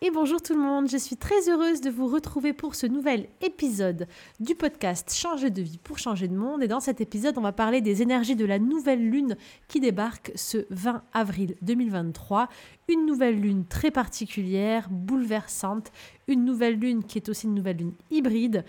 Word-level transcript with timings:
Et 0.00 0.12
bonjour 0.12 0.40
tout 0.40 0.54
le 0.54 0.60
monde, 0.60 0.88
je 0.88 0.96
suis 0.96 1.16
très 1.16 1.48
heureuse 1.50 1.80
de 1.80 1.90
vous 1.90 2.06
retrouver 2.06 2.52
pour 2.52 2.76
ce 2.76 2.86
nouvel 2.86 3.26
épisode 3.40 4.06
du 4.38 4.54
podcast 4.54 5.12
Changer 5.12 5.50
de 5.50 5.60
vie 5.60 5.80
pour 5.82 5.98
changer 5.98 6.28
de 6.28 6.36
monde. 6.36 6.62
Et 6.62 6.68
dans 6.68 6.78
cet 6.78 7.00
épisode, 7.00 7.36
on 7.36 7.40
va 7.40 7.50
parler 7.50 7.80
des 7.80 8.00
énergies 8.00 8.36
de 8.36 8.44
la 8.44 8.60
nouvelle 8.60 9.10
lune 9.10 9.36
qui 9.66 9.80
débarque 9.80 10.30
ce 10.36 10.66
20 10.70 11.02
avril 11.12 11.56
2023. 11.62 12.48
Une 12.86 13.06
nouvelle 13.06 13.40
lune 13.40 13.64
très 13.66 13.90
particulière, 13.90 14.86
bouleversante, 14.88 15.90
une 16.28 16.44
nouvelle 16.44 16.78
lune 16.78 17.02
qui 17.02 17.18
est 17.18 17.28
aussi 17.28 17.46
une 17.46 17.56
nouvelle 17.56 17.78
lune 17.78 17.94
hybride. 18.12 18.64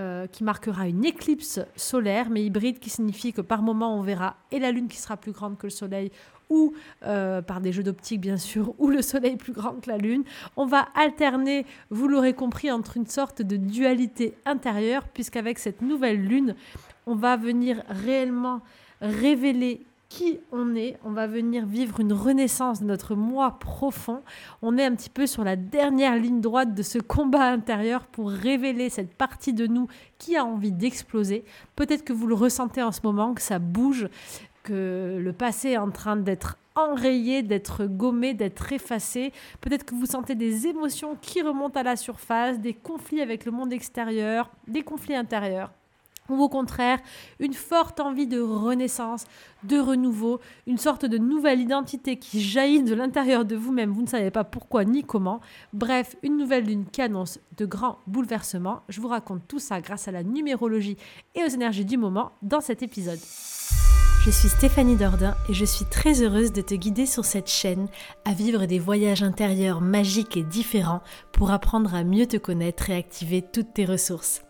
Euh, 0.00 0.26
qui 0.26 0.44
marquera 0.44 0.88
une 0.88 1.04
éclipse 1.04 1.60
solaire, 1.76 2.30
mais 2.30 2.42
hybride, 2.42 2.78
qui 2.78 2.88
signifie 2.88 3.34
que 3.34 3.42
par 3.42 3.60
moment 3.60 3.98
on 3.98 4.00
verra 4.00 4.36
et 4.50 4.58
la 4.58 4.70
Lune 4.70 4.88
qui 4.88 4.96
sera 4.96 5.18
plus 5.18 5.32
grande 5.32 5.58
que 5.58 5.66
le 5.66 5.70
Soleil, 5.70 6.10
ou 6.48 6.72
euh, 7.04 7.42
par 7.42 7.60
des 7.60 7.70
jeux 7.70 7.82
d'optique 7.82 8.22
bien 8.22 8.38
sûr, 8.38 8.72
ou 8.78 8.88
le 8.88 9.02
Soleil 9.02 9.36
plus 9.36 9.52
grand 9.52 9.74
que 9.74 9.90
la 9.90 9.98
Lune. 9.98 10.24
On 10.56 10.64
va 10.64 10.88
alterner, 10.94 11.66
vous 11.90 12.08
l'aurez 12.08 12.32
compris, 12.32 12.70
entre 12.70 12.96
une 12.96 13.08
sorte 13.08 13.42
de 13.42 13.56
dualité 13.56 14.32
intérieure, 14.46 15.06
puisqu'avec 15.08 15.58
cette 15.58 15.82
nouvelle 15.82 16.24
Lune, 16.24 16.54
on 17.06 17.14
va 17.14 17.36
venir 17.36 17.82
réellement 17.90 18.62
révéler 19.02 19.84
qui 20.10 20.40
on 20.52 20.74
est. 20.74 20.98
On 21.04 21.12
va 21.12 21.26
venir 21.26 21.64
vivre 21.64 22.00
une 22.00 22.12
renaissance 22.12 22.82
de 22.82 22.84
notre 22.84 23.14
moi 23.14 23.58
profond. 23.58 24.22
On 24.60 24.76
est 24.76 24.84
un 24.84 24.94
petit 24.94 25.08
peu 25.08 25.26
sur 25.26 25.44
la 25.44 25.56
dernière 25.56 26.16
ligne 26.16 26.42
droite 26.42 26.74
de 26.74 26.82
ce 26.82 26.98
combat 26.98 27.44
intérieur 27.44 28.06
pour 28.06 28.30
révéler 28.30 28.90
cette 28.90 29.14
partie 29.14 29.54
de 29.54 29.66
nous 29.66 29.86
qui 30.18 30.36
a 30.36 30.44
envie 30.44 30.72
d'exploser. 30.72 31.44
Peut-être 31.76 32.04
que 32.04 32.12
vous 32.12 32.26
le 32.26 32.34
ressentez 32.34 32.82
en 32.82 32.92
ce 32.92 33.00
moment, 33.04 33.32
que 33.32 33.40
ça 33.40 33.58
bouge, 33.58 34.08
que 34.64 35.18
le 35.18 35.32
passé 35.32 35.70
est 35.70 35.78
en 35.78 35.90
train 35.90 36.16
d'être 36.16 36.58
enrayé, 36.74 37.42
d'être 37.42 37.86
gommé, 37.86 38.34
d'être 38.34 38.72
effacé. 38.72 39.32
Peut-être 39.60 39.84
que 39.84 39.94
vous 39.94 40.06
sentez 40.06 40.34
des 40.34 40.66
émotions 40.66 41.16
qui 41.22 41.40
remontent 41.40 41.78
à 41.78 41.84
la 41.84 41.96
surface, 41.96 42.58
des 42.58 42.74
conflits 42.74 43.22
avec 43.22 43.44
le 43.44 43.52
monde 43.52 43.72
extérieur, 43.72 44.50
des 44.66 44.82
conflits 44.82 45.14
intérieurs 45.14 45.70
ou 46.30 46.42
au 46.42 46.48
contraire 46.48 46.98
une 47.38 47.54
forte 47.54 48.00
envie 48.00 48.26
de 48.26 48.40
renaissance, 48.40 49.24
de 49.64 49.78
renouveau, 49.78 50.40
une 50.66 50.78
sorte 50.78 51.04
de 51.04 51.18
nouvelle 51.18 51.60
identité 51.60 52.16
qui 52.16 52.40
jaillit 52.40 52.82
de 52.82 52.94
l'intérieur 52.94 53.44
de 53.44 53.56
vous-même, 53.56 53.90
vous 53.90 54.02
ne 54.02 54.08
savez 54.08 54.30
pas 54.30 54.44
pourquoi 54.44 54.84
ni 54.84 55.04
comment. 55.04 55.40
Bref, 55.72 56.16
une 56.22 56.36
nouvelle 56.36 56.64
lune 56.64 56.86
qui 56.90 57.02
annonce 57.02 57.38
de 57.56 57.66
grands 57.66 57.98
bouleversements. 58.06 58.82
Je 58.88 59.00
vous 59.00 59.08
raconte 59.08 59.46
tout 59.48 59.58
ça 59.58 59.80
grâce 59.80 60.08
à 60.08 60.12
la 60.12 60.22
numérologie 60.22 60.96
et 61.34 61.44
aux 61.44 61.48
énergies 61.48 61.84
du 61.84 61.96
moment 61.96 62.32
dans 62.42 62.60
cet 62.60 62.82
épisode. 62.82 63.20
Je 64.22 64.30
suis 64.30 64.50
Stéphanie 64.50 64.96
Dordain 64.96 65.34
et 65.48 65.54
je 65.54 65.64
suis 65.64 65.86
très 65.86 66.22
heureuse 66.22 66.52
de 66.52 66.60
te 66.60 66.74
guider 66.74 67.06
sur 67.06 67.24
cette 67.24 67.48
chaîne 67.48 67.88
à 68.26 68.34
vivre 68.34 68.66
des 68.66 68.78
voyages 68.78 69.22
intérieurs 69.22 69.80
magiques 69.80 70.36
et 70.36 70.42
différents 70.42 71.00
pour 71.32 71.50
apprendre 71.50 71.94
à 71.94 72.04
mieux 72.04 72.26
te 72.26 72.36
connaître 72.36 72.90
et 72.90 72.96
activer 72.96 73.40
toutes 73.40 73.72
tes 73.72 73.86
ressources. 73.86 74.42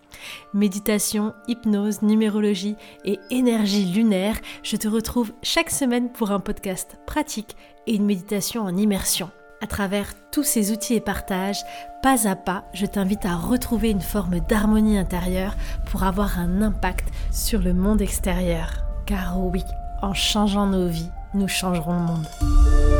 Méditation, 0.54 1.34
hypnose, 1.48 2.02
numérologie 2.02 2.76
et 3.04 3.18
énergie 3.30 3.86
lunaire, 3.86 4.36
je 4.62 4.76
te 4.76 4.88
retrouve 4.88 5.32
chaque 5.42 5.70
semaine 5.70 6.10
pour 6.10 6.30
un 6.30 6.40
podcast 6.40 6.98
pratique 7.06 7.56
et 7.86 7.94
une 7.94 8.06
méditation 8.06 8.62
en 8.62 8.76
immersion. 8.76 9.30
À 9.62 9.66
travers 9.66 10.14
tous 10.30 10.42
ces 10.42 10.72
outils 10.72 10.94
et 10.94 11.00
partages, 11.00 11.62
pas 12.02 12.26
à 12.26 12.34
pas, 12.34 12.64
je 12.72 12.86
t'invite 12.86 13.26
à 13.26 13.36
retrouver 13.36 13.91
une 13.91 14.00
forme 14.00 14.41
d'harmonie 14.41 14.96
intérieure 14.96 15.54
pour 15.91 16.02
avoir 16.02 16.38
un 16.38 16.62
impact 16.62 17.08
sur 17.30 17.60
le 17.60 17.74
monde 17.74 18.00
extérieur. 18.00 18.84
Car 19.04 19.38
oui, 19.38 19.62
en 20.00 20.14
changeant 20.14 20.66
nos 20.66 20.88
vies, 20.88 21.10
nous 21.34 21.48
changerons 21.48 21.92
le 21.92 22.00
monde. 22.00 22.99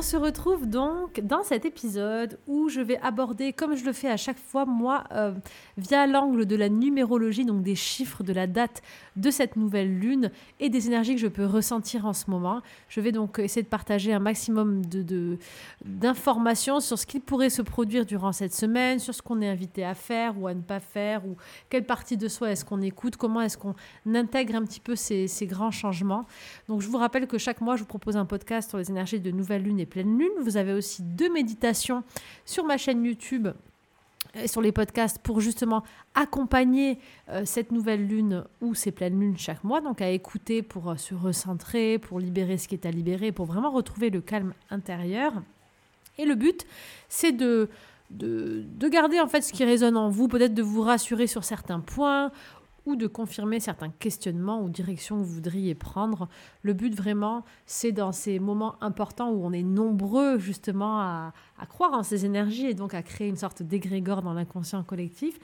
On 0.00 0.02
se 0.02 0.16
retrouve 0.16 0.66
donc 0.66 1.20
dans 1.20 1.42
cet 1.42 1.66
épisode 1.66 2.38
où 2.46 2.70
je 2.70 2.80
vais 2.80 2.98
aborder, 3.00 3.52
comme 3.52 3.76
je 3.76 3.84
le 3.84 3.92
fais 3.92 4.08
à 4.08 4.16
chaque 4.16 4.38
fois, 4.38 4.64
moi, 4.64 5.04
euh, 5.12 5.34
via 5.76 6.06
l'angle 6.06 6.46
de 6.46 6.56
la 6.56 6.70
numérologie, 6.70 7.44
donc 7.44 7.62
des 7.62 7.74
chiffres 7.74 8.22
de 8.22 8.32
la 8.32 8.46
date 8.46 8.80
de 9.16 9.30
cette 9.30 9.56
nouvelle 9.56 9.98
lune 9.98 10.30
et 10.58 10.70
des 10.70 10.86
énergies 10.86 11.16
que 11.16 11.20
je 11.20 11.26
peux 11.26 11.44
ressentir 11.44 12.06
en 12.06 12.14
ce 12.14 12.30
moment. 12.30 12.62
Je 12.88 13.02
vais 13.02 13.12
donc 13.12 13.38
essayer 13.40 13.62
de 13.62 13.68
partager 13.68 14.14
un 14.14 14.20
maximum 14.20 14.86
de, 14.86 15.36
d'informations 15.84 16.80
sur 16.80 16.98
ce 16.98 17.04
qui 17.04 17.20
pourrait 17.20 17.50
se 17.50 17.60
produire 17.60 18.06
durant 18.06 18.32
cette 18.32 18.54
semaine, 18.54 19.00
sur 19.00 19.14
ce 19.14 19.20
qu'on 19.20 19.42
est 19.42 19.48
invité 19.48 19.84
à 19.84 19.92
faire 19.94 20.40
ou 20.40 20.46
à 20.46 20.54
ne 20.54 20.62
pas 20.62 20.80
faire, 20.80 21.26
ou 21.26 21.36
quelle 21.68 21.84
partie 21.84 22.16
de 22.16 22.28
soi 22.28 22.52
est-ce 22.52 22.64
qu'on 22.64 22.80
écoute, 22.80 23.18
comment 23.18 23.42
est-ce 23.42 23.58
qu'on 23.58 23.74
intègre 24.14 24.54
un 24.54 24.64
petit 24.64 24.80
peu 24.80 24.96
ces, 24.96 25.28
ces 25.28 25.46
grands 25.46 25.70
changements. 25.70 26.24
Donc, 26.68 26.80
je 26.80 26.88
vous 26.88 26.96
rappelle 26.96 27.26
que 27.26 27.36
chaque 27.36 27.60
mois, 27.60 27.76
je 27.76 27.82
vous 27.82 27.88
propose 27.88 28.16
un 28.16 28.24
podcast 28.24 28.70
sur 28.70 28.78
les 28.78 28.88
énergies 28.88 29.20
de 29.20 29.30
nouvelle 29.30 29.62
lune 29.62 29.78
et 29.78 29.89
pleine 29.90 30.18
lune. 30.18 30.32
Vous 30.40 30.56
avez 30.56 30.72
aussi 30.72 31.02
deux 31.02 31.30
méditations 31.30 32.02
sur 32.46 32.64
ma 32.64 32.78
chaîne 32.78 33.04
YouTube 33.04 33.48
et 34.34 34.48
sur 34.48 34.60
les 34.60 34.72
podcasts 34.72 35.18
pour 35.18 35.40
justement 35.40 35.82
accompagner 36.14 36.98
euh, 37.28 37.44
cette 37.44 37.72
nouvelle 37.72 38.06
lune 38.06 38.44
ou 38.60 38.74
ces 38.74 38.92
pleines 38.92 39.18
lunes 39.18 39.36
chaque 39.36 39.64
mois. 39.64 39.80
Donc 39.80 40.00
à 40.00 40.10
écouter 40.10 40.62
pour 40.62 40.90
euh, 40.90 40.96
se 40.96 41.14
recentrer, 41.14 41.98
pour 41.98 42.20
libérer 42.20 42.56
ce 42.56 42.68
qui 42.68 42.74
est 42.74 42.86
à 42.86 42.90
libérer, 42.90 43.32
pour 43.32 43.46
vraiment 43.46 43.70
retrouver 43.70 44.10
le 44.10 44.20
calme 44.20 44.54
intérieur. 44.70 45.32
Et 46.18 46.24
le 46.24 46.34
but, 46.34 46.66
c'est 47.08 47.32
de, 47.32 47.68
de, 48.10 48.64
de, 48.66 48.88
garder 48.88 49.20
en 49.20 49.26
fait 49.26 49.42
ce 49.42 49.52
qui 49.52 49.64
résonne 49.64 49.96
en 49.96 50.10
vous, 50.10 50.28
peut-être 50.28 50.54
de 50.54 50.62
vous 50.62 50.82
rassurer 50.82 51.26
sur 51.26 51.44
certains 51.44 51.80
points 51.80 52.30
ou 52.86 52.96
de 52.96 53.06
confirmer 53.06 53.60
certains 53.60 53.90
questionnements 53.90 54.62
ou 54.62 54.68
directions 54.68 55.18
que 55.18 55.24
vous 55.24 55.34
voudriez 55.34 55.74
prendre. 55.74 56.28
Le 56.62 56.72
but 56.72 56.94
vraiment, 56.94 57.44
c'est 57.66 57.92
dans 57.92 58.12
ces 58.12 58.38
moments 58.38 58.76
importants 58.82 59.30
où 59.30 59.44
on 59.44 59.52
est 59.52 59.62
nombreux 59.62 60.38
justement 60.38 61.00
à, 61.00 61.32
croire 61.68 61.92
en 61.92 62.02
ces 62.02 62.24
énergies 62.24 62.66
et 62.66 62.74
donc 62.74 62.94
à 62.94 63.02
créer 63.02 63.28
une 63.28 63.36
sorte 63.36 63.62
d'égrégore 63.62 64.22
dans 64.22 64.32
l'inconscient 64.32 64.82
collectif. 64.82 65.38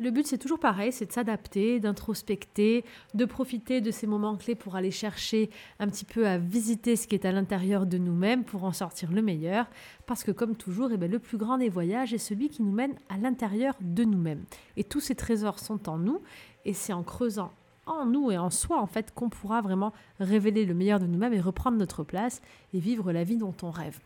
Le 0.00 0.10
but, 0.10 0.26
c'est 0.26 0.38
toujours 0.38 0.58
pareil, 0.58 0.90
c'est 0.90 1.06
de 1.06 1.12
s'adapter, 1.12 1.78
d'introspecter, 1.78 2.84
de 3.14 3.24
profiter 3.24 3.80
de 3.80 3.92
ces 3.92 4.08
moments 4.08 4.34
clés 4.34 4.56
pour 4.56 4.74
aller 4.74 4.90
chercher 4.90 5.50
un 5.78 5.86
petit 5.88 6.04
peu 6.04 6.26
à 6.26 6.36
visiter 6.36 6.96
ce 6.96 7.06
qui 7.06 7.14
est 7.14 7.24
à 7.24 7.30
l'intérieur 7.30 7.86
de 7.86 7.96
nous-mêmes 7.96 8.42
pour 8.42 8.64
en 8.64 8.72
sortir 8.72 9.12
le 9.12 9.22
meilleur. 9.22 9.66
Parce 10.06 10.24
que 10.24 10.32
comme 10.32 10.56
toujours, 10.56 10.90
eh 10.92 10.96
bien, 10.96 11.06
le 11.06 11.20
plus 11.20 11.38
grand 11.38 11.58
des 11.58 11.68
voyages 11.68 12.12
est 12.12 12.18
celui 12.18 12.48
qui 12.48 12.64
nous 12.64 12.72
mène 12.72 12.94
à 13.08 13.18
l'intérieur 13.18 13.74
de 13.80 14.02
nous-mêmes. 14.02 14.42
Et 14.76 14.82
tous 14.82 15.00
ces 15.00 15.14
trésors 15.14 15.60
sont 15.60 15.88
en 15.88 15.96
nous. 15.98 16.20
Et 16.64 16.72
c'est 16.72 16.92
en 16.92 17.04
creusant 17.04 17.52
en 17.86 18.06
nous 18.06 18.30
et 18.30 18.38
en 18.38 18.50
soi, 18.50 18.80
en 18.80 18.86
fait, 18.86 19.14
qu'on 19.14 19.28
pourra 19.28 19.60
vraiment 19.60 19.92
révéler 20.18 20.64
le 20.64 20.74
meilleur 20.74 20.98
de 20.98 21.06
nous-mêmes 21.06 21.34
et 21.34 21.40
reprendre 21.40 21.78
notre 21.78 22.02
place 22.02 22.42
et 22.72 22.80
vivre 22.80 23.12
la 23.12 23.22
vie 23.22 23.36
dont 23.36 23.54
on 23.62 23.70
rêve. 23.70 24.00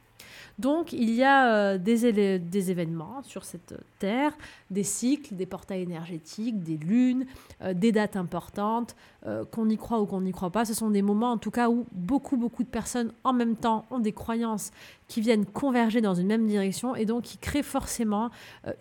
Donc 0.58 0.92
il 0.92 1.10
y 1.10 1.22
a 1.22 1.54
euh, 1.54 1.78
des, 1.78 2.70
événements 2.70 3.22
sur 3.22 3.44
cette 3.44 3.74
terre, 3.98 4.32
des 4.70 4.82
cycles, 4.82 5.36
des 5.36 5.46
portails 5.46 5.82
énergétiques, 5.82 6.62
des 6.62 6.76
lunes, 6.76 7.26
euh, 7.62 7.74
des 7.74 7.92
dates 7.92 8.16
importantes, 8.16 8.96
euh, 9.26 9.44
qu'on 9.44 9.68
y 9.68 9.76
croit 9.76 10.00
ou 10.00 10.06
qu'on 10.06 10.22
n'y 10.22 10.32
croit 10.32 10.50
pas. 10.50 10.64
Ce 10.64 10.74
sont 10.74 10.90
des 10.90 11.02
moments 11.02 11.30
en 11.30 11.38
tout 11.38 11.52
cas 11.52 11.68
où 11.68 11.86
beaucoup, 11.92 12.36
beaucoup 12.36 12.64
de 12.64 12.68
personnes 12.68 13.12
en 13.22 13.32
même 13.32 13.54
temps 13.54 13.86
ont 13.90 14.00
des 14.00 14.12
croyances 14.12 14.72
qui 15.06 15.20
viennent 15.20 15.46
converger 15.46 16.00
dans 16.00 16.14
une 16.14 16.26
même 16.26 16.46
direction 16.46 16.96
et 16.96 17.06
donc 17.06 17.22
qui 17.22 17.38
créent 17.38 17.62
forcément 17.62 18.30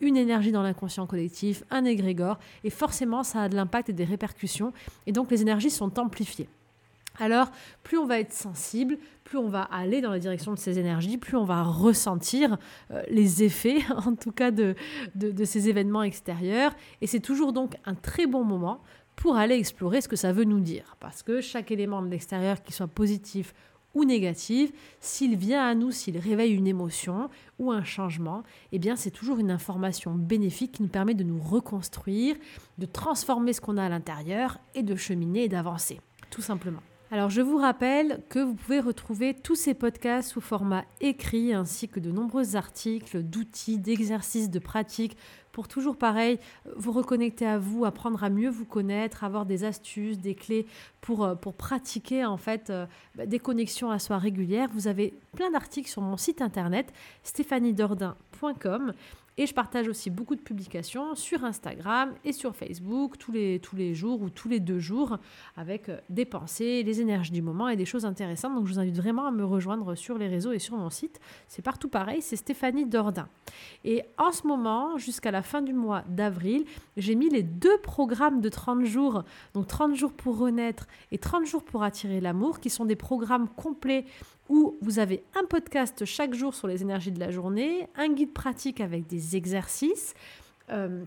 une 0.01 0.17
énergie 0.17 0.51
dans 0.51 0.63
l'inconscient 0.63 1.05
collectif, 1.05 1.63
un 1.69 1.85
égrégore, 1.85 2.37
et 2.65 2.69
forcément 2.69 3.23
ça 3.23 3.43
a 3.43 3.49
de 3.49 3.55
l'impact 3.55 3.89
et 3.89 3.93
des 3.93 4.03
répercussions, 4.03 4.73
et 5.05 5.13
donc 5.13 5.31
les 5.31 5.41
énergies 5.41 5.69
sont 5.69 5.97
amplifiées. 5.99 6.49
Alors, 7.19 7.51
plus 7.83 7.97
on 7.97 8.05
va 8.05 8.19
être 8.19 8.33
sensible, 8.33 8.97
plus 9.23 9.37
on 9.37 9.49
va 9.49 9.63
aller 9.63 10.01
dans 10.01 10.11
la 10.11 10.19
direction 10.19 10.53
de 10.53 10.59
ces 10.59 10.79
énergies, 10.79 11.17
plus 11.17 11.35
on 11.35 11.43
va 11.43 11.63
ressentir 11.63 12.57
euh, 12.91 13.01
les 13.09 13.43
effets, 13.43 13.79
en 14.05 14.15
tout 14.15 14.31
cas, 14.31 14.51
de, 14.51 14.75
ces 15.43 15.69
événements 15.69 16.03
extérieurs. 16.03 16.73
Et 17.01 17.07
c'est 17.07 17.19
toujours 17.19 17.53
donc 17.53 17.75
un 17.85 17.95
très 17.95 18.27
bon 18.27 18.43
moment 18.43 18.81
pour 19.15 19.35
aller 19.35 19.55
explorer 19.55 20.01
ce 20.01 20.07
que 20.07 20.15
ça 20.15 20.31
veut 20.31 20.43
nous 20.43 20.59
dire. 20.59 20.95
Parce 20.99 21.23
que 21.23 21.41
chaque 21.41 21.71
élément 21.71 22.01
de 22.01 22.07
l'extérieur, 22.07 22.61
qu'il 22.61 22.75
soit 22.75 22.87
positif 22.87 23.53
ou 23.95 24.05
négatif, 24.05 24.71
s'il 24.99 25.35
vient 25.35 25.65
à 25.65 25.73
nous, 25.73 25.91
s'il 25.91 26.19
réveille 26.19 26.53
une 26.53 26.67
émotion 26.67 27.29
ou 27.57 27.71
un 27.71 27.83
changement, 27.83 28.43
eh 28.71 28.77
bien 28.77 28.95
c'est 28.95 29.09
toujours 29.09 29.39
une 29.39 29.49
information 29.49 30.13
bénéfique 30.13 30.73
qui 30.73 30.83
nous 30.83 30.89
permet 30.89 31.15
de 31.15 31.23
nous 31.23 31.39
reconstruire, 31.39 32.35
de 32.77 32.85
transformer 32.85 33.53
ce 33.53 33.61
qu'on 33.61 33.77
a 33.77 33.85
à 33.85 33.89
l'intérieur 33.89 34.59
et 34.75 34.83
de 34.83 34.95
cheminer 34.95 35.45
et 35.45 35.49
d'avancer, 35.49 35.99
tout 36.29 36.43
simplement. 36.43 36.83
Alors 37.09 37.29
je 37.29 37.41
vous 37.41 37.57
rappelle 37.57 38.21
que 38.27 38.39
vous 38.39 38.53
pouvez 38.53 38.81
retrouver 38.81 39.33
tous 39.33 39.55
ces 39.55 39.73
podcasts 39.73 40.31
sous 40.31 40.41
format 40.41 40.83
écrit 40.99 41.53
ainsi 41.53 41.87
que 41.87 42.01
de 42.01 42.11
nombreux 42.11 42.57
articles, 42.57 43.23
d'outils, 43.23 43.77
d'exercices, 43.77 44.49
de 44.49 44.59
pratiques 44.59 45.17
pour 45.53 45.69
toujours 45.69 45.95
pareil, 45.97 46.37
vous 46.75 46.91
reconnecter 46.91 47.47
à 47.47 47.57
vous, 47.57 47.85
apprendre 47.85 48.23
à 48.23 48.29
mieux 48.29 48.49
vous 48.49 48.65
connaître, 48.65 49.23
avoir 49.23 49.45
des 49.45 49.63
astuces, 49.63 50.19
des 50.19 50.35
clés 50.35 50.67
pour, 50.99 51.23
euh, 51.23 51.33
pour 51.33 51.55
pratiquer 51.55 52.25
en 52.25 52.37
fait 52.37 52.69
euh, 52.69 52.85
bah, 53.15 53.25
des 53.25 53.39
connexions 53.39 53.89
à 53.89 53.99
soi 53.99 54.17
régulières. 54.17 54.69
Vous 54.73 54.87
avez 54.87 55.13
plein 55.33 55.49
d'articles 55.49 55.89
sur 55.89 56.01
mon 56.01 56.17
site 56.17 56.41
internet 56.41 56.93
stéphaniedordin.com 57.23 58.91
Et 59.39 59.45
je 59.45 59.53
partage 59.53 59.87
aussi 59.87 60.09
beaucoup 60.09 60.35
de 60.35 60.41
publications 60.41 61.13
sur 61.13 61.43
Instagram 61.43 62.13
et 62.25 62.33
sur 62.33 62.55
Facebook 62.55 63.19
tous 63.19 63.31
les, 63.31 63.93
jours 63.93 64.21
ou 64.21 64.31
tous 64.31 64.49
les 64.49 64.59
deux 64.59 64.79
jours 64.79 65.17
avec 65.55 65.89
euh, 65.89 65.99
des 66.09 66.25
pensées, 66.25 66.81
les 66.81 67.01
énergies 67.01 67.31
du 67.31 67.43
moment 67.43 67.69
et 67.69 67.75
des 67.75 67.85
choses 67.85 68.05
intéressantes. 68.05 68.55
Donc 68.55 68.65
je 68.65 68.73
vous 68.73 68.79
invite 68.79 68.95
vraiment 68.95 69.27
à 69.27 69.31
me 69.31 69.45
rejoindre 69.45 69.93
sur 69.93 70.17
les 70.17 70.27
réseaux 70.27 70.53
et 70.53 70.59
sur 70.59 70.75
mon 70.75 70.89
site. 70.89 71.19
C'est 71.47 71.61
partout 71.61 71.87
pareil, 71.87 72.23
c'est 72.23 72.35
Stéphanie 72.35 72.87
Dordain. 72.87 73.29
Et 73.85 74.03
en 74.17 74.31
ce 74.31 74.47
moment, 74.47 74.97
jusqu'à 74.97 75.29
la 75.29 75.43
fin 75.43 75.61
du 75.61 75.73
mois 75.73 76.03
d'avril, 76.09 76.65
j'ai 76.97 77.13
mis 77.13 77.29
les 77.29 77.43
deux 77.43 77.77
programmes 77.81 78.41
de 78.41 78.49
30 78.49 78.85
jours, 78.85 79.23
donc 79.53 79.67
30 79.67 79.95
jours 79.95 80.13
pour 80.13 80.39
renaître 80.39 80.87
et 81.11 81.19
30 81.19 81.45
jours 81.45 81.63
pour 81.63 81.83
attirer 81.83 82.21
l'amour, 82.21 82.59
qui 82.59 82.71
sont 82.71 82.85
des 82.85 82.95
programmes 82.95 83.47
complets 83.49 84.05
où 84.49 84.77
vous 84.81 84.99
avez 84.99 85.23
un 85.35 85.45
podcast 85.45 86.05
chaque 86.05 86.33
jour 86.33 86.53
sur 86.53 86.67
les 86.67 86.81
énergies 86.81 87.11
de 87.11 87.19
la 87.19 87.31
journée, 87.31 87.87
un 87.95 88.09
guide 88.09 88.33
pratique 88.33 88.81
avec 88.81 89.07
des 89.07 89.35
exercices. 89.35 90.13
Euh, 90.69 91.03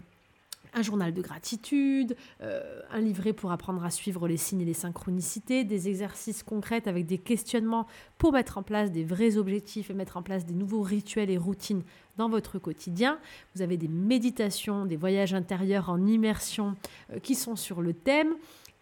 un 0.74 0.82
journal 0.82 1.12
de 1.12 1.22
gratitude, 1.22 2.16
euh, 2.42 2.80
un 2.92 3.00
livret 3.00 3.32
pour 3.32 3.52
apprendre 3.52 3.84
à 3.84 3.90
suivre 3.90 4.28
les 4.28 4.36
signes 4.36 4.60
et 4.60 4.64
les 4.64 4.74
synchronicités, 4.74 5.64
des 5.64 5.88
exercices 5.88 6.42
concrets 6.42 6.86
avec 6.86 7.06
des 7.06 7.18
questionnements 7.18 7.86
pour 8.18 8.32
mettre 8.32 8.58
en 8.58 8.62
place 8.62 8.90
des 8.90 9.04
vrais 9.04 9.36
objectifs 9.36 9.90
et 9.90 9.94
mettre 9.94 10.16
en 10.16 10.22
place 10.22 10.46
des 10.46 10.54
nouveaux 10.54 10.82
rituels 10.82 11.30
et 11.30 11.38
routines 11.38 11.82
dans 12.16 12.28
votre 12.28 12.58
quotidien. 12.58 13.18
Vous 13.54 13.62
avez 13.62 13.76
des 13.76 13.88
méditations, 13.88 14.84
des 14.84 14.96
voyages 14.96 15.34
intérieurs 15.34 15.90
en 15.90 16.06
immersion 16.06 16.76
euh, 17.12 17.18
qui 17.18 17.34
sont 17.34 17.56
sur 17.56 17.80
le 17.80 17.92
thème 17.92 18.34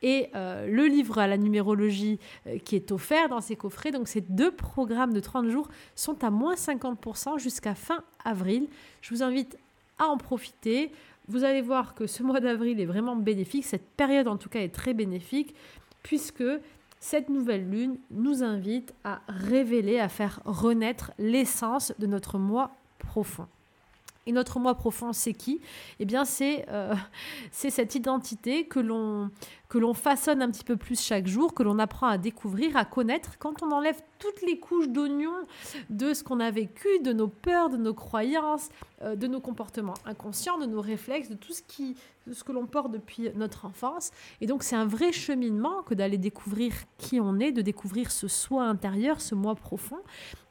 et 0.03 0.29
euh, 0.35 0.67
le 0.67 0.87
livre 0.87 1.19
à 1.19 1.27
la 1.27 1.37
numérologie 1.37 2.19
euh, 2.47 2.59
qui 2.59 2.77
est 2.77 2.93
offert 2.93 3.29
dans 3.29 3.41
ces 3.41 3.57
coffrets. 3.57 3.91
Donc 3.91 4.09
ces 4.09 4.21
deux 4.21 4.51
programmes 4.51 5.13
de 5.13 5.21
30 5.21 5.49
jours 5.49 5.69
sont 5.95 6.23
à 6.25 6.31
moins 6.31 6.55
50% 6.55 7.39
jusqu'à 7.39 7.75
fin 7.75 8.03
avril. 8.25 8.69
Je 9.01 9.15
vous 9.15 9.23
invite 9.23 9.59
à 9.99 10.07
en 10.07 10.17
profiter. 10.17 10.93
Vous 11.29 11.45
allez 11.45 11.63
voir 11.63 11.95
que 11.95 12.07
ce 12.07 12.23
mois 12.23 12.41
d'avril 12.41 12.81
est 12.81 12.87
vraiment 12.87 13.17
bénéfique. 13.17 13.65
Cette 13.65 13.89
période 13.97 14.29
en 14.29 14.37
tout 14.37 14.49
cas 14.49 14.61
est 14.61 14.75
très 14.75 14.95
bénéfique 14.95 15.55
puisque 16.03 16.45
cette 17.01 17.29
nouvelle 17.29 17.69
lune 17.69 17.99
nous 18.11 18.43
invite 18.43 18.95
à 19.05 19.21
révéler, 19.29 19.99
à 19.99 20.09
faire 20.09 20.41
renaître 20.45 21.13
l'essence 21.19 21.93
de 21.99 22.07
notre 22.07 22.39
moi 22.39 22.73
profond. 22.99 23.47
Et 24.29 24.33
notre 24.33 24.59
moi 24.61 24.75
profond, 24.75 25.15
c'est 25.15 25.33
qui? 25.33 25.63
Eh 26.01 26.05
bien, 26.05 26.27
c'est 26.27 26.67
euh, 26.69 26.95
cette 27.51 27.95
identité 27.95 28.67
que 28.67 28.79
l'on 28.79 29.95
façonne 29.95 30.43
un 30.43 30.51
petit 30.51 30.65
peu 30.65 30.77
plus 30.77 31.01
chaque 31.01 31.27
jour, 31.27 31.55
que 31.55 31.63
l'on 31.63 31.79
apprend 31.79 32.09
à 32.09 32.19
découvrir, 32.19 32.77
à 32.77 32.85
connaître, 32.85 33.39
quand 33.39 33.63
on 33.63 33.73
enlève 33.73 33.99
toutes 34.19 34.43
les 34.43 34.59
couches 34.59 34.89
d'oignon 34.89 35.33
de 35.89 36.13
ce 36.13 36.23
qu'on 36.23 36.41
a 36.41 36.51
vécu, 36.51 36.89
de 37.03 37.15
nos 37.15 37.29
peurs, 37.29 37.71
de 37.71 37.79
nos 37.79 37.95
croyances, 37.95 38.69
euh, 39.03 39.17
de 39.17 39.27
nos 39.27 39.41
comportements 39.41 39.95
inconscients, 40.05 40.59
de 40.59 40.67
nos 40.67 40.83
réflexes, 40.83 41.31
de 41.31 41.35
tout 41.35 41.55
ce, 41.55 41.63
qui, 41.63 41.97
ce 42.31 42.45
que 42.45 42.53
l'on 42.53 42.67
porte 42.67 42.93
depuis 42.93 43.31
notre 43.35 43.65
enfance. 43.65 44.11
Et 44.43 44.47
donc 44.47 44.63
c'est 44.63 44.77
un 44.77 44.87
vrai 44.87 45.13
cheminement 45.13 45.83
que 45.83 45.95
d'aller 45.95 46.19
découvrir 46.19 46.75
qui 46.99 47.19
on 47.19 47.39
est, 47.39 47.53
de 47.53 47.63
découvrir 47.63 48.11
ce 48.11 48.29
soi 48.29 48.65
intérieur, 48.65 49.21
ce 49.23 49.35
moi 49.35 49.55
profond. 49.55 50.01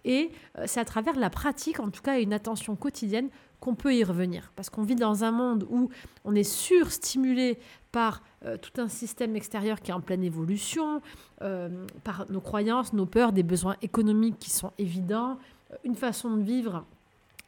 Et 0.05 0.31
euh, 0.57 0.63
c'est 0.65 0.79
à 0.79 0.85
travers 0.85 1.17
la 1.17 1.29
pratique, 1.29 1.81
en 1.81 1.89
tout 1.89 2.01
cas, 2.01 2.19
une 2.19 2.31
attention 2.31 2.77
quotidienne 2.77 3.29
qu'on 3.59 3.75
peut 3.75 3.95
y 3.95 4.03
revenir. 4.03 4.51
Parce 4.55 4.69
qu'on 4.69 4.83
vit 4.83 4.95
dans 4.95 5.23
un 5.23 5.31
monde 5.31 5.65
où 5.69 5.89
on 6.25 6.35
est 6.35 6.43
surstimulé 6.43 7.57
par 7.91 8.21
euh, 8.45 8.57
tout 8.57 8.79
un 8.79 8.87
système 8.87 9.35
extérieur 9.35 9.81
qui 9.81 9.91
est 9.91 9.93
en 9.93 10.01
pleine 10.01 10.23
évolution, 10.23 11.01
euh, 11.41 11.85
par 12.03 12.29
nos 12.29 12.41
croyances, 12.41 12.93
nos 12.93 13.05
peurs, 13.05 13.31
des 13.31 13.43
besoins 13.43 13.75
économiques 13.81 14.37
qui 14.39 14.49
sont 14.49 14.71
évidents, 14.77 15.37
euh, 15.71 15.75
une 15.83 15.95
façon 15.95 16.35
de 16.35 16.41
vivre 16.41 16.85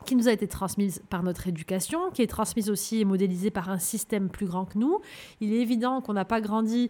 qui 0.05 0.15
nous 0.15 0.29
a 0.29 0.31
été 0.31 0.47
transmise 0.47 1.01
par 1.09 1.23
notre 1.23 1.47
éducation, 1.47 2.09
qui 2.11 2.21
est 2.21 2.27
transmise 2.27 2.69
aussi 2.69 3.01
et 3.01 3.05
modélisée 3.05 3.51
par 3.51 3.69
un 3.69 3.79
système 3.79 4.29
plus 4.29 4.45
grand 4.45 4.65
que 4.65 4.77
nous. 4.77 4.99
Il 5.41 5.53
est 5.53 5.59
évident 5.59 6.01
qu'on 6.01 6.13
n'a 6.13 6.25
pas 6.25 6.39
grandi 6.39 6.89